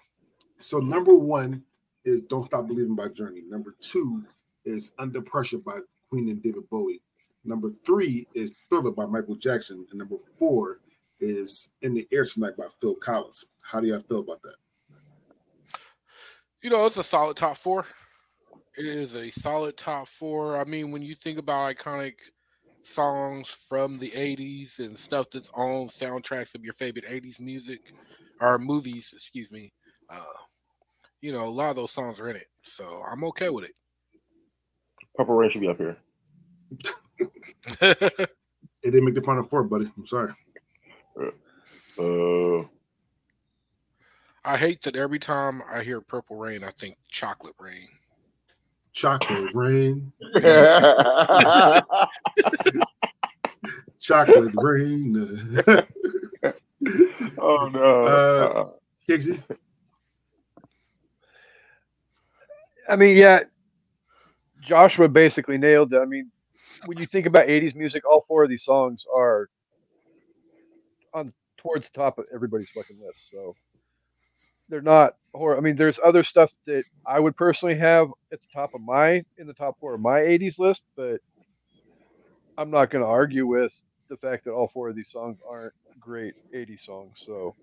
So 0.58 0.78
number 0.78 1.14
one 1.14 1.62
is 2.06 2.22
"Don't 2.22 2.44
Stop 2.46 2.66
Believing" 2.68 2.94
by 2.96 3.08
Journey. 3.08 3.42
Number 3.46 3.76
two 3.78 4.24
is 4.64 4.92
"Under 4.98 5.20
Pressure" 5.20 5.58
by 5.58 5.80
Queen 6.08 6.30
and 6.30 6.42
David 6.42 6.68
Bowie. 6.70 7.02
Number 7.46 7.68
three 7.68 8.26
is 8.34 8.52
Thriller 8.68 8.90
by 8.90 9.06
Michael 9.06 9.36
Jackson. 9.36 9.86
And 9.90 9.98
number 9.98 10.16
four 10.36 10.80
is 11.20 11.70
In 11.80 11.94
the 11.94 12.06
Air 12.12 12.24
Tonight 12.24 12.56
by 12.56 12.66
Phil 12.80 12.96
Collins. 12.96 13.44
How 13.62 13.80
do 13.80 13.86
y'all 13.86 14.00
feel 14.00 14.18
about 14.18 14.42
that? 14.42 14.56
You 16.62 16.70
know, 16.70 16.84
it's 16.86 16.96
a 16.96 17.04
solid 17.04 17.36
top 17.36 17.56
four. 17.56 17.86
It 18.76 18.84
is 18.84 19.14
a 19.14 19.30
solid 19.30 19.76
top 19.76 20.08
four. 20.08 20.60
I 20.60 20.64
mean, 20.64 20.90
when 20.90 21.02
you 21.02 21.14
think 21.14 21.38
about 21.38 21.74
iconic 21.74 22.14
songs 22.82 23.48
from 23.48 23.98
the 23.98 24.10
80s 24.10 24.80
and 24.80 24.98
stuff 24.98 25.28
that's 25.32 25.50
on 25.54 25.88
soundtracks 25.88 26.56
of 26.56 26.64
your 26.64 26.74
favorite 26.74 27.06
80s 27.06 27.40
music 27.40 27.92
or 28.40 28.58
movies, 28.58 29.12
excuse 29.14 29.52
me, 29.52 29.72
uh, 30.10 30.20
you 31.20 31.30
know, 31.30 31.44
a 31.44 31.48
lot 31.48 31.70
of 31.70 31.76
those 31.76 31.92
songs 31.92 32.18
are 32.18 32.28
in 32.28 32.36
it. 32.36 32.48
So 32.64 33.02
I'm 33.08 33.22
okay 33.24 33.50
with 33.50 33.64
it. 33.64 33.72
Purple 35.14 35.36
Rain 35.36 35.50
should 35.50 35.60
be 35.60 35.68
up 35.68 35.78
here. 35.78 35.96
it 37.80 38.30
didn't 38.82 39.04
make 39.04 39.14
the 39.14 39.22
final 39.22 39.42
four, 39.42 39.64
buddy. 39.64 39.90
I'm 39.96 40.06
sorry. 40.06 40.32
Uh, 41.98 42.66
I 44.44 44.56
hate 44.56 44.82
that 44.82 44.96
every 44.96 45.18
time 45.18 45.62
I 45.72 45.82
hear 45.82 46.00
Purple 46.00 46.36
Rain, 46.36 46.62
I 46.62 46.70
think 46.78 46.96
Chocolate 47.08 47.54
Rain. 47.58 47.88
Chocolate 48.92 49.52
Rain. 49.54 50.12
Chocolate 54.00 54.54
Rain. 54.54 55.62
oh 57.38 57.68
no. 57.68 58.04
Uh, 58.04 58.68
Kixie? 59.08 59.42
I 62.88 62.96
mean, 62.96 63.16
yeah, 63.16 63.42
Joshua 64.60 65.08
basically 65.08 65.58
nailed 65.58 65.92
it. 65.92 65.98
I 65.98 66.04
mean, 66.04 66.30
when 66.84 66.98
you 66.98 67.06
think 67.06 67.26
about 67.26 67.48
80s 67.48 67.74
music, 67.74 68.04
all 68.08 68.22
four 68.22 68.44
of 68.44 68.50
these 68.50 68.64
songs 68.64 69.04
are 69.14 69.48
on 71.14 71.32
towards 71.58 71.88
the 71.90 71.98
top 71.98 72.18
of 72.18 72.26
everybody's 72.34 72.70
fucking 72.70 72.98
list. 73.04 73.30
So 73.30 73.54
they're 74.68 74.82
not 74.82 75.14
horror. 75.34 75.56
I 75.56 75.60
mean, 75.60 75.76
there's 75.76 76.00
other 76.04 76.22
stuff 76.24 76.52
that 76.66 76.84
I 77.06 77.20
would 77.20 77.36
personally 77.36 77.76
have 77.76 78.08
at 78.32 78.40
the 78.40 78.48
top 78.52 78.74
of 78.74 78.80
my 78.80 79.24
in 79.38 79.46
the 79.46 79.54
top 79.54 79.78
four 79.80 79.94
of 79.94 80.00
my 80.00 80.20
80s 80.20 80.58
list, 80.58 80.82
but 80.96 81.20
I'm 82.58 82.70
not 82.70 82.90
going 82.90 83.04
to 83.04 83.10
argue 83.10 83.46
with 83.46 83.72
the 84.08 84.16
fact 84.16 84.44
that 84.44 84.52
all 84.52 84.68
four 84.68 84.88
of 84.88 84.96
these 84.96 85.10
songs 85.10 85.38
aren't 85.48 85.72
great 86.00 86.34
80s 86.54 86.80
songs. 86.84 87.22
So, 87.24 87.56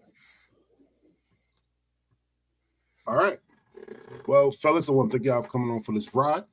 all 3.07 3.15
right. 3.15 3.39
Well, 4.27 4.51
fellas, 4.51 4.89
I 4.89 4.93
want 4.93 5.11
to 5.11 5.17
thank 5.17 5.25
y'all 5.25 5.43
for 5.43 5.49
coming 5.49 5.71
on 5.71 5.81
for 5.83 5.93
this 5.93 6.13
ride. 6.15 6.43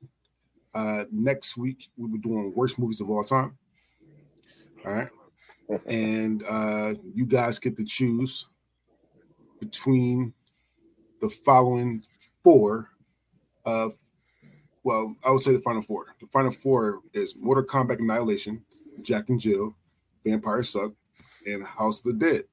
Uh, 0.73 1.03
next 1.11 1.57
week 1.57 1.89
we'll 1.97 2.09
be 2.09 2.17
doing 2.17 2.53
worst 2.55 2.79
movies 2.79 3.01
of 3.01 3.09
all 3.09 3.23
time. 3.23 3.57
All 4.85 4.93
right, 4.93 5.09
and 5.85 6.43
uh, 6.49 6.93
you 7.13 7.25
guys 7.25 7.59
get 7.59 7.77
to 7.77 7.85
choose 7.85 8.47
between 9.59 10.33
the 11.21 11.29
following 11.29 12.03
four 12.43 12.89
of 13.65 13.93
well, 14.83 15.13
I 15.23 15.29
would 15.29 15.41
say 15.41 15.53
the 15.53 15.59
final 15.59 15.81
four. 15.81 16.07
The 16.19 16.27
final 16.27 16.51
four 16.51 17.01
is 17.13 17.35
Mortal 17.35 17.63
Kombat 17.63 17.99
Annihilation, 17.99 18.63
Jack 19.03 19.29
and 19.29 19.39
Jill, 19.39 19.75
Vampire 20.25 20.63
Suck, 20.63 20.93
and 21.45 21.63
House 21.63 22.03
of 22.05 22.19
the 22.19 22.25
Dead. 22.25 22.43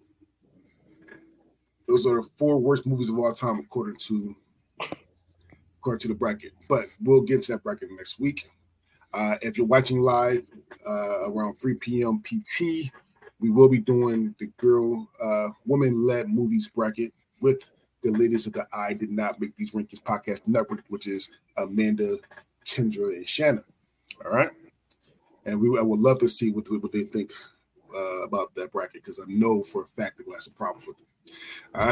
Those 1.87 2.07
are 2.07 2.21
the 2.21 2.29
four 2.37 2.59
worst 2.59 2.87
movies 2.87 3.09
of 3.09 3.19
all 3.19 3.33
time 3.33 3.59
according 3.59 3.97
to 4.09 4.37
according 5.79 6.01
to 6.01 6.09
the 6.09 6.15
bracket. 6.15 6.53
But 6.69 6.87
we'll 7.03 7.23
get 7.23 7.43
to 7.43 7.53
that 7.53 7.63
bracket 7.63 7.89
next 7.97 8.19
week. 8.19 8.51
Uh, 9.15 9.37
if 9.41 9.57
you're 9.57 9.67
watching 9.67 10.01
live 10.01 10.45
uh, 10.87 11.31
around 11.31 11.55
3 11.55 11.75
p.m. 11.75 12.23
PT, 12.23 12.91
we 13.41 13.51
will 13.51 13.69
be 13.69 13.79
doing 13.79 14.35
the 14.39 14.47
girl 14.57 15.09
uh, 15.23 15.49
woman 15.65 16.05
led 16.05 16.29
movies 16.29 16.69
bracket 16.69 17.13
with 17.41 17.71
the 18.03 18.11
ladies 18.11 18.47
of 18.47 18.53
the 18.53 18.67
I 18.73 18.93
Did 18.93 19.11
Not 19.11 19.41
Make 19.41 19.57
These 19.57 19.73
Rankings 19.73 20.03
podcast 20.03 20.41
network, 20.47 20.85
which 20.89 21.07
is 21.07 21.31
Amanda, 21.57 22.17
Kendra, 22.67 23.17
and 23.17 23.27
Shannon. 23.27 23.65
All 24.25 24.33
right. 24.33 24.51
And 25.47 25.61
we 25.61 25.79
I 25.79 25.83
would 25.83 26.01
love 26.01 26.19
to 26.19 26.29
see 26.29 26.51
what, 26.51 26.71
what 26.71 26.93
they 26.93 27.05
think 27.05 27.33
uh, 27.95 28.23
about 28.23 28.55
that 28.55 28.73
bracket 28.73 29.03
because 29.03 29.19
I 29.19 29.25
know 29.29 29.63
for 29.63 29.83
a 29.83 29.87
fact 29.87 30.19
they're 30.19 30.27
going 30.27 30.39
to 30.39 30.39
have 30.39 30.43
some 30.45 30.55
problems 30.55 30.87
with 30.87 31.01
it. 31.01 31.07
All 31.75 31.87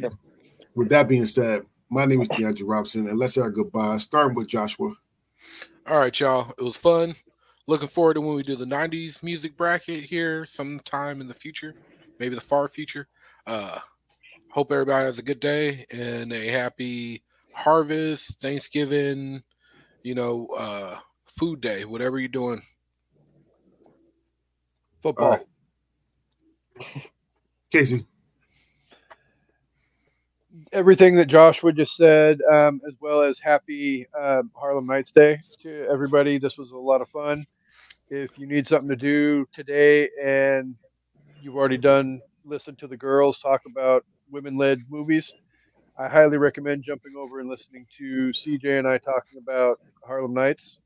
right. 0.00 0.12
with 0.74 0.88
that 0.90 1.08
being 1.08 1.26
said, 1.26 1.62
my 1.90 2.04
name 2.04 2.20
is 2.20 2.28
DeAndre 2.28 2.62
Robinson, 2.64 3.08
and 3.08 3.18
let's 3.18 3.34
say 3.34 3.40
our 3.40 3.50
goodbye, 3.50 3.96
starting 3.96 4.34
with 4.34 4.46
Joshua. 4.46 4.92
All 5.86 5.98
right, 5.98 6.18
y'all. 6.20 6.52
It 6.58 6.62
was 6.62 6.76
fun. 6.76 7.14
Looking 7.66 7.88
forward 7.88 8.14
to 8.14 8.20
when 8.20 8.34
we 8.34 8.42
do 8.42 8.56
the 8.56 8.64
90s 8.64 9.22
music 9.22 9.56
bracket 9.56 10.04
here 10.04 10.46
sometime 10.46 11.20
in 11.20 11.28
the 11.28 11.34
future, 11.34 11.74
maybe 12.18 12.34
the 12.34 12.40
far 12.40 12.68
future. 12.68 13.08
Uh, 13.46 13.78
hope 14.50 14.72
everybody 14.72 15.04
has 15.04 15.18
a 15.18 15.22
good 15.22 15.40
day 15.40 15.86
and 15.90 16.32
a 16.32 16.48
happy 16.48 17.22
harvest, 17.52 18.40
Thanksgiving, 18.40 19.42
you 20.02 20.14
know, 20.14 20.46
uh, 20.56 20.96
food 21.26 21.60
day, 21.60 21.84
whatever 21.84 22.18
you're 22.18 22.28
doing. 22.28 22.62
Football. 25.02 25.30
Right. 25.30 25.46
Casey 27.70 28.06
everything 30.72 31.16
that 31.16 31.26
Joshua 31.26 31.72
just 31.72 31.96
said, 31.96 32.40
um, 32.50 32.80
as 32.86 32.94
well 33.00 33.22
as 33.22 33.38
happy 33.38 34.06
uh, 34.18 34.42
Harlem 34.54 34.86
Nights 34.86 35.12
Day 35.12 35.38
to 35.62 35.86
everybody. 35.90 36.38
This 36.38 36.58
was 36.58 36.72
a 36.72 36.76
lot 36.76 37.00
of 37.00 37.08
fun. 37.10 37.46
If 38.10 38.38
you 38.38 38.46
need 38.46 38.68
something 38.68 38.88
to 38.88 38.96
do 38.96 39.46
today 39.52 40.08
and 40.22 40.74
you've 41.42 41.56
already 41.56 41.78
done 41.78 42.20
listen 42.44 42.76
to 42.76 42.86
the 42.86 42.96
girls 42.96 43.38
talk 43.38 43.62
about 43.66 44.04
women-led 44.30 44.82
movies, 44.88 45.34
I 45.98 46.08
highly 46.08 46.38
recommend 46.38 46.84
jumping 46.84 47.14
over 47.18 47.40
and 47.40 47.48
listening 47.48 47.86
to 47.98 48.30
CJ 48.30 48.78
and 48.78 48.88
I 48.88 48.98
talking 48.98 49.38
about 49.42 49.80
Harlem 50.04 50.34
Nights. 50.34 50.78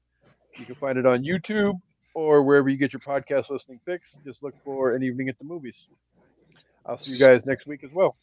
You 0.59 0.66
can 0.66 0.75
find 0.77 0.99
it 0.99 1.07
on 1.07 1.25
YouTube 1.25 1.75
or 2.14 2.43
wherever 2.43 2.68
you 2.68 2.77
get 2.77 2.93
your 2.93 3.01
podcast 3.01 3.51
listening 3.51 3.81
fix. 3.85 4.16
Just 4.25 4.43
look 4.43 4.55
for 4.64 4.95
an 4.95 5.03
evening 5.03 5.29
at 5.29 5.39
the 5.39 5.45
movies. 5.45 5.87
I'll 6.87 6.99
see 6.99 7.12
you 7.12 7.18
guys 7.18 7.47
next 7.47 7.66
week 7.66 7.85
as 7.85 7.91
well. 7.93 8.16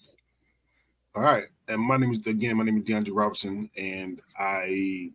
All 1.16 1.24
right. 1.24 1.46
And 1.68 1.82
my 1.82 1.98
name 1.98 2.12
is 2.12 2.26
again, 2.28 2.58
my 2.58 2.64
name 2.64 2.78
is 2.78 2.84
DeAndre 2.84 3.16
Robinson, 3.16 3.70
and 3.78 4.22
I 4.38 5.12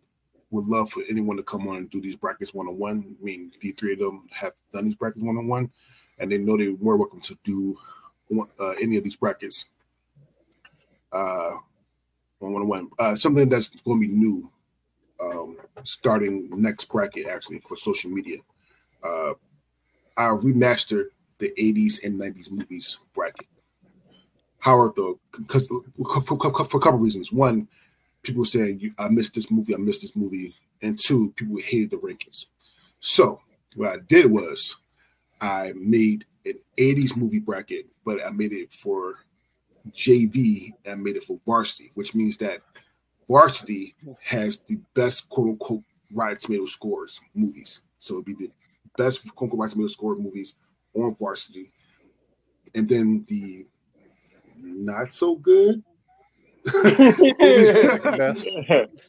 would 0.51 0.65
love 0.65 0.89
for 0.89 1.03
anyone 1.09 1.37
to 1.37 1.43
come 1.43 1.67
on 1.67 1.77
and 1.77 1.89
do 1.89 2.01
these 2.01 2.15
brackets 2.15 2.53
one 2.53 2.67
on 2.67 2.77
one. 2.77 3.15
I 3.19 3.23
mean, 3.23 3.51
the 3.61 3.71
three 3.71 3.93
of 3.93 3.99
them 3.99 4.27
have 4.31 4.53
done 4.73 4.85
these 4.85 4.95
brackets 4.95 5.23
one 5.23 5.37
on 5.37 5.47
one, 5.47 5.71
and 6.19 6.31
they 6.31 6.37
know 6.37 6.57
they're 6.57 6.77
more 6.77 6.97
welcome 6.97 7.21
to 7.21 7.37
do 7.43 7.77
uh, 8.59 8.71
any 8.81 8.97
of 8.97 9.03
these 9.03 9.15
brackets 9.15 9.65
uh, 11.11 11.51
one 12.39 12.55
on 12.55 12.67
one. 12.67 12.89
Uh, 12.99 13.15
something 13.15 13.49
that's 13.49 13.69
going 13.81 14.01
to 14.01 14.07
be 14.07 14.13
new 14.13 14.49
um, 15.21 15.57
starting 15.83 16.49
next 16.51 16.85
bracket 16.85 17.27
actually 17.27 17.59
for 17.59 17.75
social 17.75 18.11
media. 18.11 18.37
Uh, 19.03 19.33
I 20.17 20.23
remastered 20.23 21.07
the 21.37 21.53
80s 21.57 22.03
and 22.03 22.19
90s 22.19 22.51
movies 22.51 22.97
bracket. 23.13 23.47
Howard 24.65 24.95
though, 24.95 25.19
because 25.31 25.67
for, 25.67 26.21
for, 26.21 26.39
for, 26.39 26.77
a 26.77 26.79
couple 26.79 26.97
reasons. 26.97 27.31
One, 27.31 27.67
people 28.23 28.39
were 28.39 28.45
saying 28.45 28.91
I 28.97 29.09
missed 29.09 29.35
this 29.35 29.51
movie, 29.51 29.75
I 29.75 29.77
missed 29.77 30.01
this 30.01 30.15
movie, 30.15 30.55
and 30.81 30.97
two, 30.97 31.31
people 31.35 31.57
hated 31.57 31.91
the 31.91 31.97
rankings. 31.97 32.47
So 32.99 33.39
what 33.75 33.91
I 33.91 33.97
did 34.09 34.25
was 34.25 34.75
I 35.39 35.73
made 35.75 36.25
an 36.45 36.55
80s 36.79 37.15
movie 37.15 37.39
bracket, 37.39 37.85
but 38.03 38.17
I 38.25 38.31
made 38.31 38.53
it 38.53 38.73
for 38.73 39.19
JV 39.91 40.71
and 40.83 40.93
I 40.93 40.95
made 40.95 41.17
it 41.17 41.25
for 41.25 41.39
varsity, 41.45 41.91
which 41.93 42.15
means 42.15 42.35
that 42.37 42.61
varsity 43.27 43.93
has 44.23 44.61
the 44.61 44.79
best 44.95 45.29
quote 45.29 45.49
unquote 45.49 45.83
Rotten 46.11 46.37
Tomato 46.37 46.65
scores 46.65 47.21
movies. 47.35 47.81
So 47.99 48.15
it'd 48.15 48.25
be 48.25 48.33
the 48.33 48.51
best 48.97 49.23
quote 49.35 49.51
unquote 49.51 49.59
Rotten 49.59 49.73
Tomato 49.73 49.89
score 49.89 50.15
movies 50.15 50.55
on 50.95 51.13
varsity. 51.13 51.71
And 52.73 52.89
then 52.89 53.23
the 53.27 53.67
not 54.65 55.13
so 55.13 55.35
good. 55.35 55.83
it's 56.65 57.71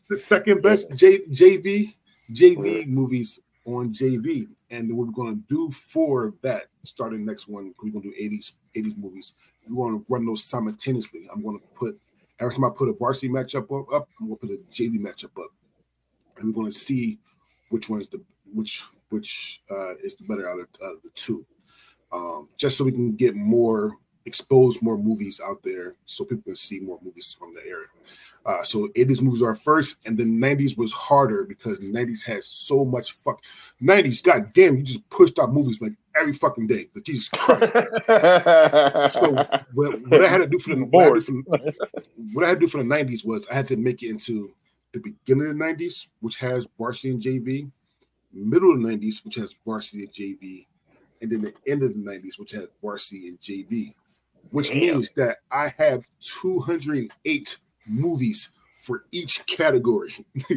the 0.03 0.17
second 0.17 0.63
best 0.63 0.95
J, 0.95 1.21
JV 1.21 1.95
JV 2.33 2.87
movies 2.87 3.41
on 3.65 3.93
JV, 3.93 4.47
and 4.71 4.95
we're 4.95 5.07
going 5.07 5.37
to 5.37 5.43
do 5.49 5.71
for 5.71 6.35
that 6.43 6.65
starting 6.85 7.25
next 7.25 7.49
one. 7.49 7.73
We're 7.83 7.91
going 7.91 8.03
to 8.03 8.11
do 8.11 8.15
80s 8.21 8.53
80s 8.77 8.99
movies. 8.99 9.35
We're 9.69 9.89
going 9.89 10.05
to 10.05 10.13
run 10.13 10.27
those 10.27 10.45
simultaneously. 10.45 11.29
I'm 11.33 11.43
going 11.43 11.59
to 11.59 11.67
put 11.75 11.99
every 12.41 12.55
time 12.55 12.65
I 12.65 12.71
put 12.71 12.89
a 12.89 12.93
varsity 12.93 13.29
matchup 13.29 13.65
up, 13.65 13.93
up 13.93 14.09
I'm 14.21 14.29
going 14.29 14.39
to 14.39 14.47
put 14.47 14.61
a 14.61 14.63
JV 14.71 14.99
matchup 14.99 15.43
up, 15.43 15.51
and 16.37 16.47
we're 16.47 16.53
going 16.53 16.71
to 16.71 16.79
see 16.79 17.19
which 17.71 17.89
one 17.89 18.01
is 18.01 18.09
the 18.09 18.23
which 18.53 18.85
which 19.11 19.63
uh, 19.71 19.95
is 20.03 20.15
the 20.17 20.25
better 20.25 20.49
out 20.49 20.59
of, 20.59 20.67
out 20.85 20.97
of 20.97 21.03
the 21.03 21.11
two. 21.15 21.45
Um, 22.13 22.49
just 22.57 22.77
so 22.77 22.85
we 22.85 22.93
can 22.93 23.17
get 23.17 23.35
more 23.35 23.97
expose 24.27 24.83
more 24.83 24.99
movies 24.99 25.41
out 25.45 25.63
there 25.63 25.95
so 26.05 26.25
people 26.25 26.43
can 26.43 26.57
see 26.57 26.81
more 26.81 26.99
movies 27.03 27.35
from 27.39 27.55
the 27.55 27.61
area. 27.61 27.87
Uh, 28.45 28.63
so 28.63 28.87
80s 28.89 29.23
movies 29.23 29.43
are 29.43 29.57
first, 29.57 30.07
and 30.07 30.17
then 30.17 30.39
90s 30.39 30.79
was 30.79 30.93
harder 30.93 31.43
because 31.43 31.81
90s 31.81 32.25
had 32.25 32.45
so 32.45 32.85
much 32.85 33.13
fuck. 33.13 33.43
90s, 33.83 34.23
god 34.23 34.53
damn, 34.55 34.77
you 34.77 34.85
just 34.85 35.09
pushed 35.11 35.39
out 35.41 35.53
movies 35.53 35.83
like 35.83 35.95
every 36.19 36.33
fucking 36.33 36.69
day. 36.69 36.89
But 36.95 37.05
Jesus 37.05 37.29
Christ. 37.29 37.73
so 39.15 39.33
what, 39.75 40.01
what, 40.07 40.25
I 40.25 40.29
had 40.29 40.39
to 40.39 40.47
do 40.47 40.59
for 40.61 40.77
the 40.77 40.85
what 40.85 41.17
I, 41.17 41.21
for, 41.21 41.33
what 42.35 42.45
I 42.45 42.49
had 42.49 42.55
to 42.55 42.61
do 42.61 42.69
for 42.69 42.79
the 42.79 42.89
90s 42.89 43.27
was 43.27 43.49
I 43.49 43.55
had 43.55 43.67
to 43.69 43.77
make 43.77 44.05
it 44.05 44.11
into 44.11 44.53
the 44.93 45.01
beginning 45.01 45.51
of 45.51 45.59
the 45.59 45.65
90s, 45.65 46.07
which 46.21 46.37
has 46.37 46.69
varsity 46.79 47.11
and 47.11 47.21
JV, 47.21 47.69
middle 48.33 48.73
of 48.73 48.81
the 48.81 48.89
90s, 48.89 49.25
which 49.25 49.35
has 49.35 49.57
varsity 49.65 50.05
and 50.05 50.13
JV, 50.13 50.67
and 51.21 51.33
then 51.33 51.43
the 51.43 51.53
end 51.71 51.83
of 51.83 51.95
the 51.95 51.99
90s, 51.99 52.39
which 52.39 52.53
has 52.53 52.69
varsity 52.81 53.27
and 53.27 53.41
JV, 53.41 53.93
which 54.51 54.69
Damn. 54.69 54.81
means 54.81 55.11
that 55.13 55.39
I 55.51 55.73
have 55.79 56.09
208 56.21 57.57
movies 57.87 58.51
for 58.87 59.05
each 59.11 59.45
category, 59.47 60.15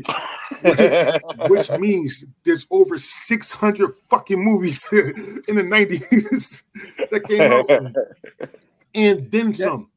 which, 1.47 1.69
means 1.79 2.25
there's 2.43 2.67
over 2.69 2.99
600 2.99 3.91
fucking 4.07 4.43
movies 4.43 4.87
in 4.91 5.55
the 5.55 5.63
90s 5.63 6.63
that 7.09 7.27
came 7.27 7.41
out, 7.41 8.49
and 8.95 9.31
then 9.31 9.53
some. 9.53 9.89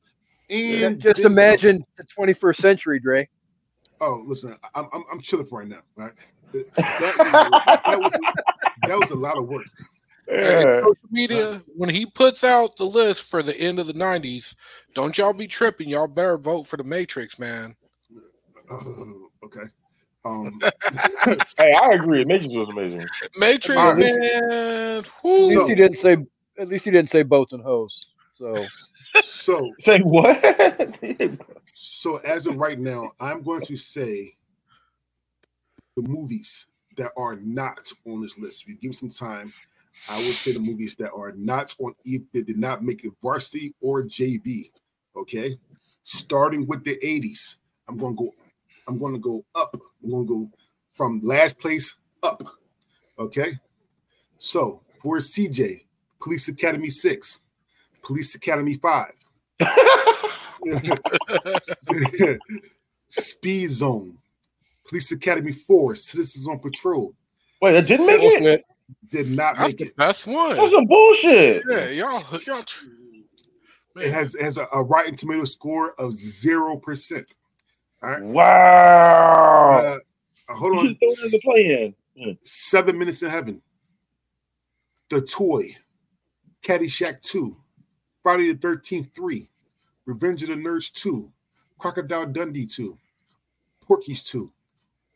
And 0.49 0.99
just 1.01 1.21
imagine 1.21 1.85
some. 1.97 2.07
the 2.27 2.33
21st 2.35 2.57
century, 2.57 3.01
Dre. 3.01 3.29
Oh, 4.01 4.23
listen, 4.27 4.57
I'm, 4.75 4.89
I'm, 4.93 5.05
I'm 5.13 5.21
chilling 5.21 5.47
for 5.47 5.61
right 5.61 5.69
now. 5.69 5.83
Right, 5.95 6.13
that, 6.53 6.65
was, 7.19 7.33
that 7.85 8.01
was 8.01 8.13
that 8.89 8.99
was 8.99 9.11
a 9.11 9.17
lot 9.17 9.37
of 9.37 9.47
work. 9.47 9.67
Yeah. 10.33 10.81
Social 10.81 10.97
media, 11.11 11.63
when 11.77 11.89
he 11.89 12.07
puts 12.07 12.45
out 12.45 12.77
the 12.77 12.85
list 12.85 13.25
for 13.25 13.43
the 13.43 13.57
end 13.57 13.79
of 13.79 13.87
the 13.87 13.93
90s, 13.93 14.55
don't 14.95 15.17
y'all 15.17 15.33
be 15.33 15.47
tripping. 15.47 15.89
Y'all 15.89 16.09
better 16.09 16.39
vote 16.39 16.67
for 16.67 16.77
the 16.77 16.85
Matrix, 16.85 17.39
man. 17.39 17.77
Uh, 18.71 18.77
okay. 19.45 19.69
Um, 20.25 20.61
hey, 21.59 21.73
I 21.73 21.93
agree. 21.93 22.25
Matrix 22.25 22.55
was 22.55 22.69
amazing. 22.71 23.07
Matrix, 23.37 23.77
man. 23.77 25.05
At 25.05 25.25
least 25.25 25.69
he 25.69 25.75
didn't 25.75 25.99
say. 25.99 26.17
At 26.59 26.69
least 26.69 26.85
he 26.85 26.91
didn't 26.91 27.11
say 27.11 27.23
boats 27.23 27.53
and 27.53 27.63
hoes. 27.63 28.13
So, 28.35 28.67
so 29.23 29.73
say 29.81 30.01
what? 30.01 30.95
so 31.75 32.19
as 32.19 32.47
of 32.47 32.59
right 32.59 32.79
now, 32.79 33.13
I'm 33.21 33.43
going 33.43 33.63
to 33.63 33.77
say 33.77 34.37
the 35.97 36.03
movies 36.03 36.67
that 36.97 37.13
are 37.17 37.37
not 37.37 37.91
on 38.07 38.21
this 38.21 38.39
list. 38.39 38.63
If 38.63 38.69
you 38.69 38.75
give 38.77 38.91
me 38.91 38.95
some 38.95 39.11
time, 39.11 39.53
I 40.09 40.19
would 40.19 40.35
say 40.35 40.53
the 40.53 40.61
movies 40.61 40.95
that 40.97 41.13
are 41.13 41.33
not 41.33 41.75
on 41.81 41.95
either 42.05 42.25
that 42.33 42.47
did 42.47 42.59
not 42.59 42.83
make 42.83 43.05
it 43.05 43.13
varsity 43.23 43.75
or 43.81 44.03
JV. 44.03 44.71
Okay, 45.17 45.59
starting 46.03 46.67
with 46.67 46.85
the 46.85 46.97
80s. 46.97 47.57
I'm 47.89 47.99
gonna 47.99 48.15
go, 48.15 48.35
I'm 48.89 48.99
gonna 48.99 49.19
go 49.19 49.45
up. 49.55 49.77
I'm 50.03 50.11
gonna 50.11 50.25
go 50.25 50.51
from 50.91 51.21
last 51.23 51.59
place 51.59 51.97
up. 52.23 52.43
Okay. 53.19 53.59
So 54.39 54.83
for 55.01 55.19
CJ, 55.19 55.85
Police 56.21 56.49
Academy 56.49 56.91
6, 56.91 57.39
Police 58.03 58.35
Academy 58.35 58.75
5. 58.75 59.13
Speed 63.11 63.71
Zone, 63.71 64.19
Police 64.89 65.13
Academy 65.13 65.53
4, 65.53 65.95
Citizens 65.95 66.49
on 66.49 66.59
Patrol. 66.59 67.15
Wait, 67.61 67.73
that 67.73 67.87
didn't 67.87 68.07
make 68.07 68.23
it? 68.23 68.65
Did 69.09 69.31
not 69.31 69.57
That's 69.57 69.69
make 69.69 69.81
it. 69.81 69.95
That's 69.97 70.27
one. 70.27 70.57
That's 70.57 70.73
some 70.73 70.87
bullshit. 70.87 71.63
Yeah, 71.69 71.89
y'all, 71.89 72.23
y'all 72.47 72.65
it 73.97 74.13
has 74.13 74.37
has 74.41 74.59
a, 74.59 74.67
a, 74.73 74.83
Rotten 74.83 75.17
Tomato 75.17 75.45
score 75.45 75.93
of 76.01 76.15
zero 76.15 76.77
percent. 76.77 77.35
All 78.03 78.11
right. 78.11 78.23
Wow. 78.23 79.99
Uh, 80.49 80.55
hold 80.55 80.79
on. 80.79 80.97
the 81.01 81.41
play 81.45 81.95
in. 82.17 82.39
Seven 82.45 82.99
minutes 82.99 83.23
in 83.23 83.31
heaven. 83.31 83.63
The 85.09 85.21
toy. 85.21 85.77
Caddyshack 86.63 87.21
2. 87.21 87.57
Friday 88.23 88.53
the 88.53 88.59
13th 88.59 89.15
3. 89.15 89.49
Revenge 90.07 90.43
of 90.43 90.49
the 90.51 90.55
Nerds 90.55 90.93
2. 90.93 91.31
Crocodile 91.79 92.27
Dundee 92.27 92.67
2. 92.67 92.97
Porky's 93.81 94.23
2. 94.25 94.53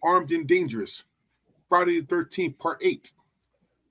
Armed 0.02 0.32
and 0.32 0.46
Dangerous. 0.46 1.04
Friday 1.68 2.00
the 2.00 2.06
13th, 2.06 2.58
Part 2.58 2.78
8. 2.82 3.12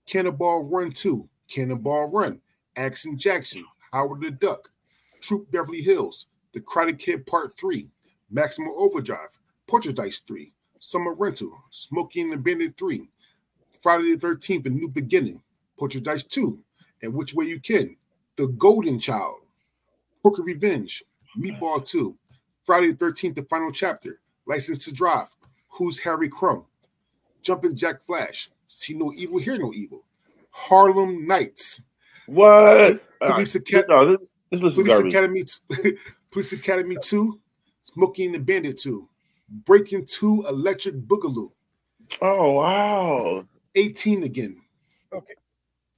Cannonball 0.05 0.69
Run 0.69 0.91
2, 0.91 1.27
Cannonball 1.49 2.11
Run, 2.11 2.39
Action 2.75 3.17
Jackson, 3.17 3.65
Howard 3.91 4.21
the 4.21 4.31
Duck, 4.31 4.69
Troop 5.21 5.49
Beverly 5.51 5.81
Hills, 5.81 6.27
The 6.53 6.59
Karate 6.59 6.97
Kid 6.97 7.25
Part 7.25 7.51
3, 7.53 7.89
Maximum 8.29 8.71
Overdrive, 8.75 9.39
Poltergeist 9.67 10.27
3, 10.27 10.53
Summer 10.79 11.13
Rental, 11.13 11.51
Smokey 11.71 12.21
and 12.21 12.33
the 12.33 12.37
Bandit 12.37 12.77
3, 12.77 13.09
Friday 13.81 14.15
the 14.15 14.27
13th, 14.27 14.67
A 14.67 14.69
New 14.69 14.89
Beginning, 14.89 15.41
Poltergeist 15.79 16.29
2, 16.31 16.59
and 17.01 17.13
Which 17.13 17.33
Way 17.33 17.45
You 17.45 17.59
Can, 17.59 17.97
The 18.35 18.47
Golden 18.47 18.99
Child, 18.99 19.37
Porky 20.21 20.43
Revenge, 20.43 21.03
Meatball 21.37 21.83
2, 21.85 22.15
Friday 22.63 22.91
the 22.91 23.05
13th, 23.05 23.35
The 23.35 23.43
Final 23.43 23.71
Chapter, 23.71 24.19
License 24.45 24.85
to 24.85 24.93
Drive, 24.93 25.27
Who's 25.69 25.99
Harry 25.99 26.29
Crumb, 26.29 26.65
Jumping 27.41 27.75
Jack 27.75 28.03
Flash, 28.03 28.49
See 28.67 28.93
no 28.93 29.11
evil, 29.15 29.39
hear 29.39 29.57
no 29.57 29.73
evil. 29.73 30.03
Harlem 30.51 31.27
Nights. 31.27 31.81
What? 32.27 33.03
Police, 33.19 33.55
Academy. 33.55 33.85
No, 33.89 34.17
this, 34.51 34.61
this 34.61 34.73
Police 34.73 34.97
Academy. 34.99 35.45
Police 36.31 36.53
Academy 36.53 36.97
Two. 37.01 37.39
Smokey 37.83 38.25
and 38.25 38.35
the 38.35 38.39
Bandit 38.39 38.79
Two. 38.79 39.09
Breaking 39.49 40.05
Two. 40.05 40.45
Electric 40.47 40.95
Boogaloo. 40.95 41.51
Oh 42.21 42.51
wow. 42.53 43.45
18 43.75 44.23
again. 44.23 44.61
Okay. 45.13 45.33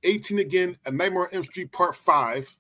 18 0.03 0.39
again. 0.39 0.77
A 0.85 0.91
Nightmare 0.91 1.23
on 1.23 1.29
Elm 1.33 1.43
Street 1.43 1.71
Part 1.71 1.95
Five. 1.95 2.53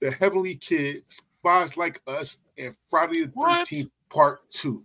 The 0.00 0.10
Heavenly 0.10 0.56
Kid. 0.56 1.02
Spies 1.08 1.76
Like 1.76 2.00
Us. 2.06 2.38
And 2.56 2.74
Friday 2.88 3.26
the 3.26 3.32
13th 3.32 3.90
Part 4.08 4.50
Two. 4.50 4.84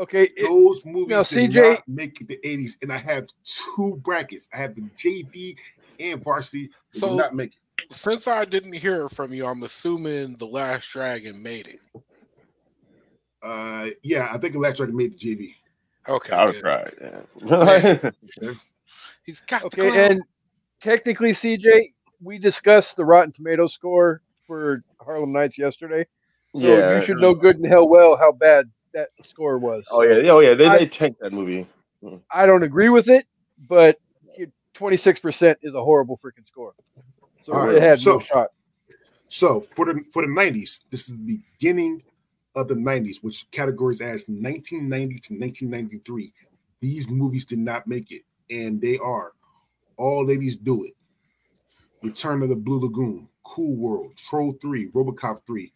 Okay, 0.00 0.30
those 0.40 0.78
it, 0.78 0.86
movies 0.86 1.08
now, 1.08 1.20
CJ 1.20 1.82
make 1.86 2.26
the 2.26 2.38
80s, 2.42 2.76
and 2.80 2.90
I 2.90 2.96
have 2.96 3.28
two 3.44 4.00
brackets. 4.02 4.48
I 4.52 4.56
have 4.56 4.74
the 4.74 4.82
JV 4.96 5.54
and 5.98 6.24
varsity. 6.24 6.70
So 6.94 7.10
did 7.10 7.16
not 7.16 7.34
make 7.34 7.52
it. 7.52 7.94
Since 7.94 8.26
I 8.26 8.46
didn't 8.46 8.72
hear 8.72 9.10
from 9.10 9.34
you, 9.34 9.44
I'm 9.44 9.62
assuming 9.62 10.36
the 10.38 10.46
Last 10.46 10.90
Dragon 10.90 11.42
made 11.42 11.68
it. 11.68 12.02
Uh, 13.42 13.88
yeah, 14.02 14.30
I 14.32 14.38
think 14.38 14.54
the 14.54 14.58
Last 14.58 14.78
Dragon 14.78 14.96
made 14.96 15.12
the 15.12 15.18
JV. 15.18 15.54
Okay, 16.08 16.32
I 16.32 16.44
was 16.46 16.62
right. 16.62 16.94
Yeah. 18.40 18.54
He's 19.26 19.40
got 19.40 19.64
okay, 19.64 20.06
and 20.06 20.22
technically, 20.80 21.32
CJ, 21.32 21.92
we 22.22 22.38
discussed 22.38 22.96
the 22.96 23.04
Rotten 23.04 23.32
Tomato 23.32 23.66
score 23.66 24.22
for 24.46 24.82
Harlem 24.98 25.32
Nights 25.32 25.58
yesterday, 25.58 26.06
so 26.56 26.66
yeah, 26.66 26.96
you 26.96 27.02
should 27.02 27.18
know 27.18 27.34
good 27.34 27.56
and 27.56 27.66
hell 27.66 27.86
well 27.86 28.16
how 28.16 28.32
bad 28.32 28.70
that 28.94 29.08
score 29.24 29.58
was. 29.58 29.86
Oh 29.90 30.02
yeah, 30.02 30.30
oh 30.30 30.40
yeah, 30.40 30.54
they, 30.54 30.66
I, 30.66 30.78
they 30.78 30.86
tanked 30.86 31.20
that 31.20 31.32
movie. 31.32 31.66
Hmm. 32.02 32.16
I 32.30 32.46
don't 32.46 32.62
agree 32.62 32.88
with 32.88 33.08
it, 33.08 33.26
but 33.68 33.98
twenty 34.74 34.96
six 34.96 35.20
percent 35.20 35.58
is 35.62 35.74
a 35.74 35.82
horrible 35.82 36.18
freaking 36.18 36.46
score. 36.46 36.74
So 37.44 37.52
right. 37.52 37.76
it 37.76 37.82
had 37.82 37.98
so, 37.98 38.14
no 38.14 38.20
shot. 38.20 38.48
So 39.28 39.60
for 39.60 39.86
the 39.86 40.02
for 40.10 40.22
the 40.22 40.32
nineties, 40.32 40.80
this 40.90 41.08
is 41.08 41.16
the 41.16 41.38
beginning 41.58 42.02
of 42.54 42.68
the 42.68 42.74
nineties, 42.74 43.22
which 43.22 43.50
categories 43.50 44.00
as 44.00 44.28
nineteen 44.28 44.88
ninety 44.88 45.18
to 45.24 45.34
nineteen 45.34 45.70
ninety 45.70 45.98
three. 45.98 46.32
These 46.80 47.08
movies 47.10 47.44
did 47.44 47.58
not 47.58 47.86
make 47.86 48.10
it, 48.10 48.22
and 48.48 48.80
they 48.80 48.98
are 48.98 49.32
All 49.98 50.24
Ladies 50.24 50.56
Do 50.56 50.84
It, 50.84 50.94
Return 52.02 52.42
of 52.42 52.48
the 52.48 52.56
Blue 52.56 52.80
Lagoon, 52.80 53.28
Cool 53.44 53.76
World, 53.76 54.16
Troll 54.16 54.54
Three, 54.60 54.90
RoboCop 54.90 55.46
Three, 55.46 55.72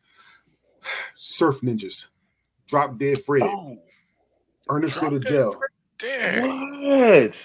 Surf 1.15 1.61
Ninjas, 1.61 2.07
Drop 2.67 2.99
Dead 2.99 3.23
Fred. 3.25 3.43
Oh. 3.43 3.79
Ernest 4.69 4.99
Drop 4.99 5.11
go 5.11 5.19
to 5.19 5.25
jail. 5.25 5.61
What? 6.01 7.37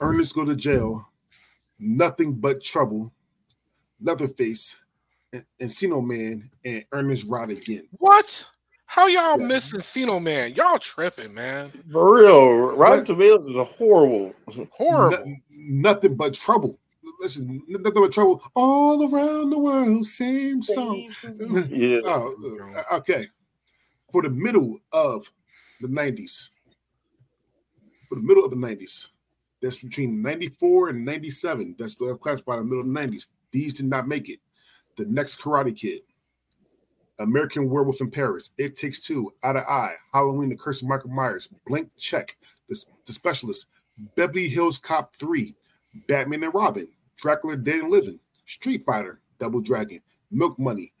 Ernest 0.00 0.34
go 0.34 0.44
to 0.44 0.54
jail. 0.54 1.08
Nothing 1.78 2.34
but 2.34 2.62
trouble. 2.62 3.12
Leatherface, 4.00 4.76
and 5.32 5.44
Encino 5.60 6.04
Man, 6.04 6.50
and 6.64 6.84
Ernest 6.92 7.26
Rod 7.28 7.50
again. 7.50 7.88
What? 7.98 8.46
How 8.86 9.06
y'all 9.06 9.40
yeah. 9.40 9.46
missing 9.46 9.80
Encino 9.80 10.22
Man? 10.22 10.54
Y'all 10.54 10.78
tripping, 10.78 11.34
man. 11.34 11.72
For 11.90 12.14
real. 12.14 12.76
Rotten 12.76 13.04
Tomatoes 13.04 13.50
is 13.50 13.56
a 13.56 13.64
horrible. 13.64 14.34
Horrible. 14.70 15.26
No, 15.26 15.36
nothing 15.50 16.14
but 16.14 16.34
trouble. 16.34 16.78
Listen, 17.20 17.60
nothing 17.66 18.02
but 18.02 18.12
trouble 18.12 18.42
all 18.54 19.12
around 19.12 19.50
the 19.50 19.58
world. 19.58 20.06
Same 20.06 20.62
song. 20.62 21.12
Oh, 21.24 21.58
uh, 21.58 21.64
yeah. 21.68 22.00
oh, 22.04 22.84
okay 22.92 23.28
for 24.12 24.22
the 24.22 24.30
middle 24.30 24.78
of 24.92 25.30
the 25.80 25.88
90s. 25.88 26.50
For 28.08 28.16
the 28.16 28.22
middle 28.22 28.44
of 28.44 28.50
the 28.50 28.56
90s. 28.56 29.08
That's 29.60 29.76
between 29.78 30.22
94 30.22 30.90
and 30.90 31.04
97. 31.04 31.76
That's 31.78 31.96
classified 32.20 32.60
in 32.60 32.68
the 32.68 32.76
middle 32.76 32.80
of 32.80 33.10
the 33.10 33.16
90s. 33.16 33.28
These 33.50 33.74
did 33.74 33.86
not 33.86 34.08
make 34.08 34.28
it. 34.28 34.40
The 34.96 35.06
Next 35.06 35.40
Karate 35.40 35.76
Kid, 35.76 36.00
American 37.18 37.68
Werewolf 37.68 38.00
in 38.00 38.10
Paris, 38.10 38.52
It 38.58 38.76
Takes 38.76 39.00
Two, 39.00 39.32
Out 39.42 39.56
of 39.56 39.64
Eye, 39.64 39.94
Halloween, 40.12 40.48
The 40.48 40.56
Curse 40.56 40.82
of 40.82 40.88
Michael 40.88 41.10
Myers, 41.10 41.48
Blank 41.66 41.90
Check, 41.96 42.36
The, 42.68 42.84
the 43.06 43.12
Specialist, 43.12 43.66
Beverly 44.16 44.48
Hills 44.48 44.78
Cop 44.78 45.14
3, 45.14 45.54
Batman 46.06 46.44
and 46.44 46.54
Robin, 46.54 46.88
Dracula 47.16 47.56
Dead 47.56 47.80
and 47.80 47.90
Living, 47.90 48.20
Street 48.46 48.82
Fighter, 48.84 49.20
Double 49.38 49.60
Dragon, 49.60 50.00
Milk 50.30 50.58
Money, 50.58 50.92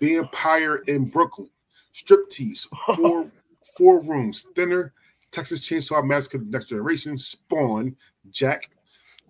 Vampire 0.00 0.76
in 0.86 1.06
Brooklyn, 1.06 1.50
Striptease, 1.94 2.66
Four 2.96 3.30
Four 3.76 4.00
Rooms, 4.02 4.46
Thinner, 4.54 4.92
Texas 5.30 5.60
Chainsaw 5.60 6.04
Massacre, 6.04 6.38
Next 6.38 6.66
Generation, 6.66 7.16
Spawn, 7.16 7.96
Jack, 8.30 8.70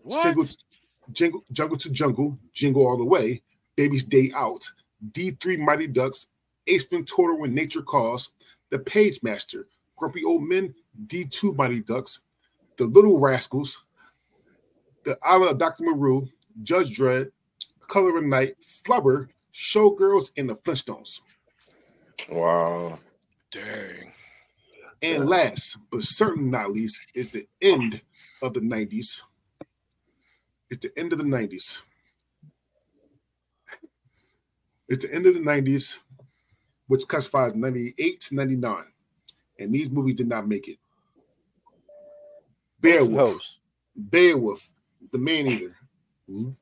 Single, 0.08 0.46
Jingle, 1.12 1.44
Jungle 1.52 1.78
to 1.78 1.90
Jungle, 1.90 2.38
Jingle 2.52 2.86
All 2.86 2.96
the 2.96 3.04
Way, 3.04 3.42
Baby's 3.76 4.04
Day 4.04 4.32
Out, 4.34 4.68
D3 5.12 5.58
Mighty 5.58 5.86
Ducks, 5.86 6.28
Ace 6.66 6.84
Ventura 6.84 7.36
When 7.36 7.54
Nature 7.54 7.82
Calls, 7.82 8.30
The 8.70 8.78
Pagemaster, 8.78 9.64
Grumpy 9.96 10.24
Old 10.24 10.42
Men, 10.42 10.74
D2 11.06 11.56
Mighty 11.56 11.80
Ducks, 11.80 12.20
The 12.76 12.84
Little 12.84 13.18
Rascals, 13.18 13.84
The 15.04 15.18
Island 15.22 15.52
of 15.52 15.58
Dr. 15.58 15.84
Moreau, 15.84 16.28
Judge 16.62 16.96
Dredd, 16.96 17.30
Color 17.88 18.18
of 18.18 18.24
Night, 18.24 18.56
Flubber, 18.62 19.28
Showgirls, 19.52 20.30
and 20.36 20.48
The 20.48 20.56
Flintstones. 20.56 21.20
Wow. 22.28 22.98
Dang. 23.50 24.12
And 25.02 25.28
last, 25.28 25.76
but 25.90 26.02
certainly 26.02 26.50
not 26.50 26.72
least, 26.72 27.02
is 27.14 27.28
the 27.28 27.46
end 27.60 28.00
of 28.42 28.54
the 28.54 28.60
90s. 28.60 29.20
It's 30.70 30.80
the 30.80 30.98
end 30.98 31.12
of 31.12 31.18
the 31.18 31.24
90s. 31.24 31.80
It's 34.88 35.04
the 35.04 35.14
end 35.14 35.26
of 35.26 35.34
the 35.34 35.40
90s, 35.40 35.98
which 36.88 37.06
classifies 37.06 37.54
98 37.54 38.20
to 38.20 38.34
99. 38.34 38.76
And 39.58 39.74
these 39.74 39.90
movies 39.90 40.16
did 40.16 40.28
not 40.28 40.48
make 40.48 40.68
it. 40.68 40.78
Beowulf, 42.80 43.40
Beowulf, 44.10 44.70
The 45.12 45.18
Man 45.18 45.46
Eater, 45.46 45.76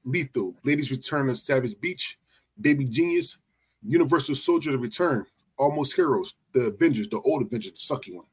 Lethal, 0.04 0.54
Ladies 0.62 0.90
Return 0.90 1.28
of 1.30 1.38
Savage 1.38 1.80
Beach, 1.80 2.18
Baby 2.60 2.84
Genius, 2.84 3.38
Universal 3.84 4.36
Soldier 4.36 4.72
to 4.72 4.78
Return, 4.78 5.26
Almost 5.62 5.94
Heroes, 5.94 6.34
The 6.52 6.62
Avengers, 6.66 7.08
the 7.08 7.20
old 7.20 7.42
Avengers, 7.42 7.72
the 7.72 7.78
sucky 7.94 8.14
one, 8.14 8.26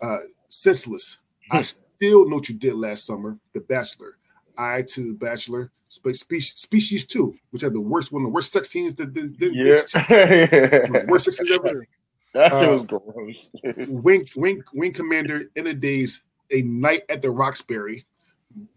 uh, 0.00 0.18
Senseless. 0.48 1.18
I 1.50 1.60
still 1.60 2.28
know 2.28 2.36
what 2.36 2.48
you 2.48 2.54
did 2.54 2.74
last 2.74 3.04
summer, 3.04 3.36
The 3.52 3.60
Bachelor, 3.60 4.16
I 4.56 4.82
to 4.82 5.08
The 5.08 5.12
Bachelor, 5.14 5.70
Species, 5.88 6.54
Species 6.54 7.06
2, 7.06 7.34
which 7.50 7.62
had 7.62 7.72
the 7.74 7.80
worst 7.80 8.10
one, 8.12 8.22
the 8.22 8.28
worst 8.28 8.52
sex 8.52 8.70
scenes 8.70 8.94
that 8.94 9.12
did, 9.12 9.38
did 9.38 9.54
yeah. 9.54 11.04
worst 11.08 11.26
sex 11.26 11.36
scenes 11.38 11.50
ever. 11.52 11.86
That 12.32 12.52
Uh, 12.52 12.74
was 12.74 12.84
gross. 12.86 13.48
Wing, 13.88 14.26
Wing, 14.34 14.62
Wing 14.74 14.92
Commander, 14.92 15.50
in 15.56 15.64
the 15.64 15.74
days, 15.74 16.22
a 16.50 16.62
night 16.62 17.02
at 17.08 17.22
the 17.22 17.30
Roxbury, 17.30 18.04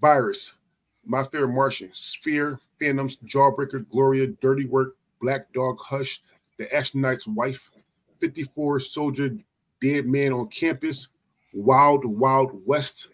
Virus, 0.01 0.53
My 1.05 1.23
Fair 1.23 1.47
Martian, 1.47 1.89
Sphere, 1.93 2.59
Phantoms, 2.79 3.17
Jawbreaker, 3.25 3.87
Gloria, 3.89 4.27
Dirty 4.27 4.65
Work, 4.65 4.95
Black 5.21 5.51
Dog, 5.53 5.77
Hush, 5.79 6.21
The 6.59 6.75
Astronaut's 6.75 7.25
Wife, 7.25 7.71
54 8.19 8.81
Soldier, 8.81 9.37
Dead 9.81 10.05
Man 10.05 10.33
on 10.33 10.47
Campus, 10.49 11.07
Wild 11.53 12.05
Wild 12.05 12.51
West, 12.67 13.07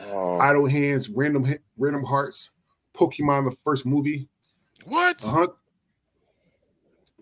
Oh, 0.00 0.38
Idle 0.38 0.66
Hands, 0.68 1.08
Random 1.10 1.52
Random 1.76 2.04
Hearts, 2.04 2.52
Pokemon 2.94 3.50
the 3.50 3.56
first 3.64 3.84
movie, 3.84 4.28
What? 4.84 5.18
The 5.18 5.26
Hunt, 5.26 5.50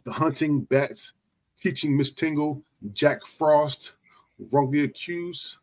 The 0.05 0.13
Hunting 0.13 0.61
Bats, 0.61 1.15
Teaching 1.59 1.97
Miss 1.97 2.13
Tingle, 2.13 2.63
Jack 2.93 3.25
Frost, 3.25 3.93
Wrongly 4.53 4.85
Accused, 4.85 5.57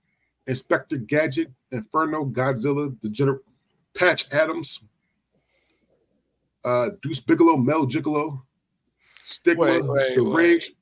Inspector 0.48 0.98
Gadget, 0.98 1.52
Inferno, 1.72 2.26
Godzilla, 2.26 2.96
The 3.04 3.10
Gener- 3.10 3.42
Patch 3.94 4.32
Adams, 4.34 4.82
uh, 6.66 6.90
Deuce 7.04 7.20
Bigalow, 7.22 7.64
Male 7.64 7.86
Gigolo, 7.88 8.42
Stigma, 9.24 9.64
Wait, 9.66 9.86
wait, 9.86 10.16
The 10.16 10.24
wait. 10.24 10.36
Rage, 10.36 10.74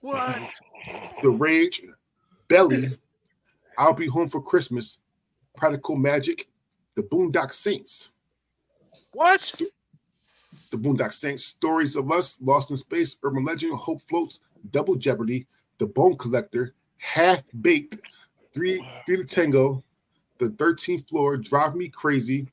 What? 0.00 0.38
The 1.22 1.28
Rage, 1.30 1.82
Belly, 2.48 2.96
I'll 3.76 3.92
Be 3.92 4.06
Home 4.06 4.28
for 4.28 4.40
Christmas, 4.42 4.98
Practical 5.56 5.96
Magic, 5.96 6.48
The 6.94 7.02
Boondock 7.02 7.52
Saints. 7.52 8.10
What? 9.12 9.54
The 10.70 10.76
Boondock 10.78 11.12
Saints, 11.12 11.44
Stories 11.44 11.96
of 11.96 12.10
Us, 12.10 12.38
Lost 12.40 12.70
in 12.70 12.76
Space, 12.78 13.16
Urban 13.22 13.44
Legend, 13.44 13.76
Hope 13.76 14.00
Floats, 14.02 14.40
Double 14.70 14.94
Jeopardy, 14.96 15.46
The 15.78 15.86
Bone 15.86 16.16
Collector, 16.16 16.74
Half 16.96 17.42
Baked, 17.60 17.96
Three 18.52 18.86
Three 19.06 19.16
to 19.18 19.24
Tango, 19.24 19.82
The 20.38 20.46
13th 20.48 21.08
Floor, 21.08 21.36
Drive 21.36 21.74
Me 21.74 21.88
Crazy, 21.88 22.48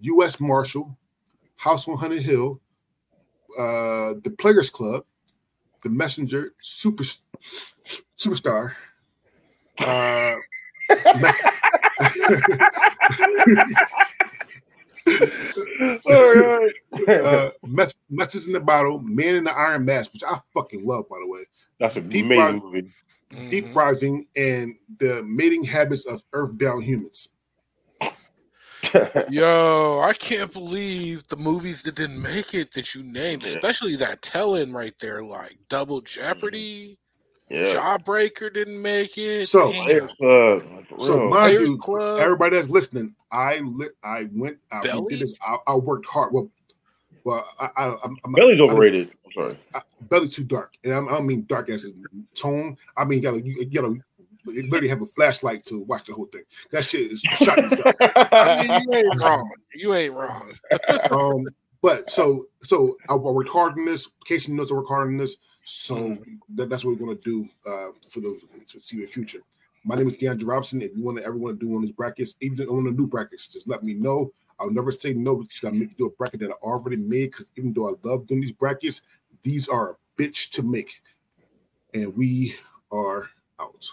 U.S. 0.00 0.40
Marshal, 0.40 0.96
House 1.56 1.86
on 1.88 1.96
Haunted 1.98 2.22
Hill, 2.22 2.60
uh, 3.58 4.14
The 4.22 4.34
Players 4.38 4.70
Club, 4.70 5.04
The 5.82 5.88
Messenger, 5.90 6.52
Super 6.60 7.04
Superstar, 8.16 8.72
uh, 9.78 10.36
Mes- 11.18 11.34
All 16.06 16.36
right. 16.36 16.72
uh, 17.08 17.50
mess, 17.66 17.94
message 18.10 18.46
in 18.46 18.52
the 18.52 18.60
bottle, 18.60 18.98
man 19.00 19.36
in 19.36 19.44
the 19.44 19.52
iron 19.52 19.84
mask, 19.84 20.12
which 20.12 20.22
I 20.24 20.40
fucking 20.54 20.84
love, 20.86 21.08
by 21.08 21.16
the 21.20 21.26
way. 21.30 21.40
That's 21.78 21.96
a 21.96 22.00
Deep 22.00 22.26
amazing 22.26 22.60
fried- 22.60 22.62
movie. 22.62 22.90
Deep 23.48 23.66
Mhm. 23.66 23.74
rising 23.76 24.26
and 24.34 24.74
the 24.98 25.22
mating 25.22 25.62
habits 25.62 26.04
of 26.04 26.22
earthbound 26.32 26.82
humans. 26.82 27.28
Yo, 29.30 30.00
I 30.02 30.12
can't 30.14 30.52
believe 30.52 31.26
the 31.28 31.36
movies 31.36 31.82
that 31.82 31.94
didn't 31.94 32.20
make 32.20 32.54
it 32.54 32.72
that 32.74 32.94
you 32.94 33.02
named, 33.02 33.42
Yeah. 33.44 33.54
especially 33.54 33.96
that 33.96 34.22
tell-in 34.22 34.72
right 34.72 34.94
there, 35.00 35.22
like 35.22 35.58
Double 35.68 36.00
mm-hmm. 36.00 36.20
Jeopardy, 36.20 36.98
yeah. 37.48 37.74
Jawbreaker 37.74 38.52
didn't 38.52 38.80
make 38.80 39.18
it. 39.18 39.46
So, 39.46 39.72
Damn. 39.72 39.84
Players 39.84 40.12
Club, 40.18 40.62
like, 40.72 40.88
for 40.88 41.00
So, 41.00 41.18
real. 41.20 41.30
mind 41.30 41.42
Players 41.56 41.60
you, 41.60 41.78
Club. 41.78 42.20
everybody 42.20 42.56
that's 42.56 42.68
listening, 42.68 43.14
I 43.32 43.58
li- 43.58 43.88
I 44.04 44.28
went, 44.32 44.58
I 44.70 44.80
we 44.82 44.88
Belly? 44.88 45.08
did 45.14 45.20
this. 45.22 45.34
I, 45.44 45.56
I 45.66 45.74
worked 45.74 46.06
hard. 46.06 46.32
Well, 46.32 46.48
well, 47.24 47.46
I, 47.58 47.68
I, 47.76 47.96
I'm, 48.04 48.16
I'm 48.24 48.32
Belly's 48.32 48.60
I- 48.60 48.64
overrated. 48.64 49.10
I'm 49.26 49.32
sorry. 49.32 49.60
I, 49.74 49.82
belly 50.02 50.28
too 50.28 50.44
dark, 50.44 50.72
and 50.84 50.92
I'm, 50.92 51.08
I 51.08 51.12
don't 51.12 51.26
mean 51.26 51.44
dark 51.48 51.68
as 51.70 51.84
in 51.84 52.04
tone. 52.34 52.76
I 52.96 53.04
mean, 53.04 53.18
you 53.18 53.22
gotta, 53.22 53.40
you, 53.40 53.54
you 53.58 53.66
gotta, 53.66 53.96
you 54.46 54.62
literally 54.64 54.88
have 54.88 55.02
a 55.02 55.06
flashlight 55.06 55.64
to 55.66 55.82
watch 55.82 56.06
the 56.06 56.12
whole 56.12 56.26
thing. 56.26 56.42
That 56.70 56.84
shit 56.84 57.10
is 57.10 57.20
shot 57.20 57.58
in 57.58 57.70
the 57.70 57.76
dark. 57.76 57.96
I 58.32 58.66
mean, 58.66 58.82
you 58.82 58.94
ain't 58.94 59.20
wrong. 59.20 59.50
You 59.74 59.94
ain't 59.94 60.14
wrong. 60.14 60.52
um, 61.10 61.48
but 61.82 62.10
so 62.10 62.46
so 62.62 62.96
I, 63.08 63.14
I 63.14 63.16
worked 63.16 63.50
hard 63.50 63.78
on 63.78 63.84
this. 63.84 64.08
Casey 64.24 64.52
knows 64.52 64.70
I 64.70 64.74
work 64.74 64.88
hard 64.88 65.08
on 65.08 65.16
this. 65.16 65.36
So 65.64 66.18
that, 66.54 66.68
that's 66.68 66.84
what 66.84 66.98
we're 66.98 67.06
gonna 67.06 67.18
do 67.18 67.48
uh, 67.66 67.92
for 68.08 68.20
those 68.20 68.40
to 68.72 68.80
see 68.80 69.00
the 69.00 69.06
future. 69.06 69.40
My 69.84 69.94
name 69.94 70.08
is 70.08 70.14
DeAndre 70.14 70.46
Robinson. 70.46 70.82
If 70.82 70.96
you 70.96 71.02
want 71.02 71.18
to 71.18 71.24
ever 71.24 71.36
want 71.36 71.58
to 71.58 71.64
do 71.64 71.70
one 71.70 71.82
of 71.82 71.88
these 71.88 71.96
brackets, 71.96 72.36
even 72.40 72.68
on 72.68 72.84
the 72.84 72.90
new 72.90 73.06
brackets, 73.06 73.48
just 73.48 73.68
let 73.68 73.82
me 73.82 73.94
know. 73.94 74.32
I'll 74.58 74.70
never 74.70 74.90
say 74.90 75.14
no, 75.14 75.36
but 75.36 75.44
you 75.54 75.60
gotta 75.62 75.76
make 75.76 75.96
do 75.96 76.06
a 76.06 76.10
bracket 76.10 76.40
that 76.40 76.50
I 76.50 76.54
already 76.62 76.96
made 76.96 77.30
because 77.30 77.50
even 77.56 77.72
though 77.72 77.88
I 77.88 77.92
love 78.02 78.26
doing 78.26 78.42
these 78.42 78.52
brackets, 78.52 79.02
these 79.42 79.68
are 79.68 79.92
a 79.92 80.20
bitch 80.20 80.50
to 80.50 80.62
make. 80.62 81.00
And 81.94 82.14
we 82.16 82.56
are 82.92 83.30
out. 83.58 83.90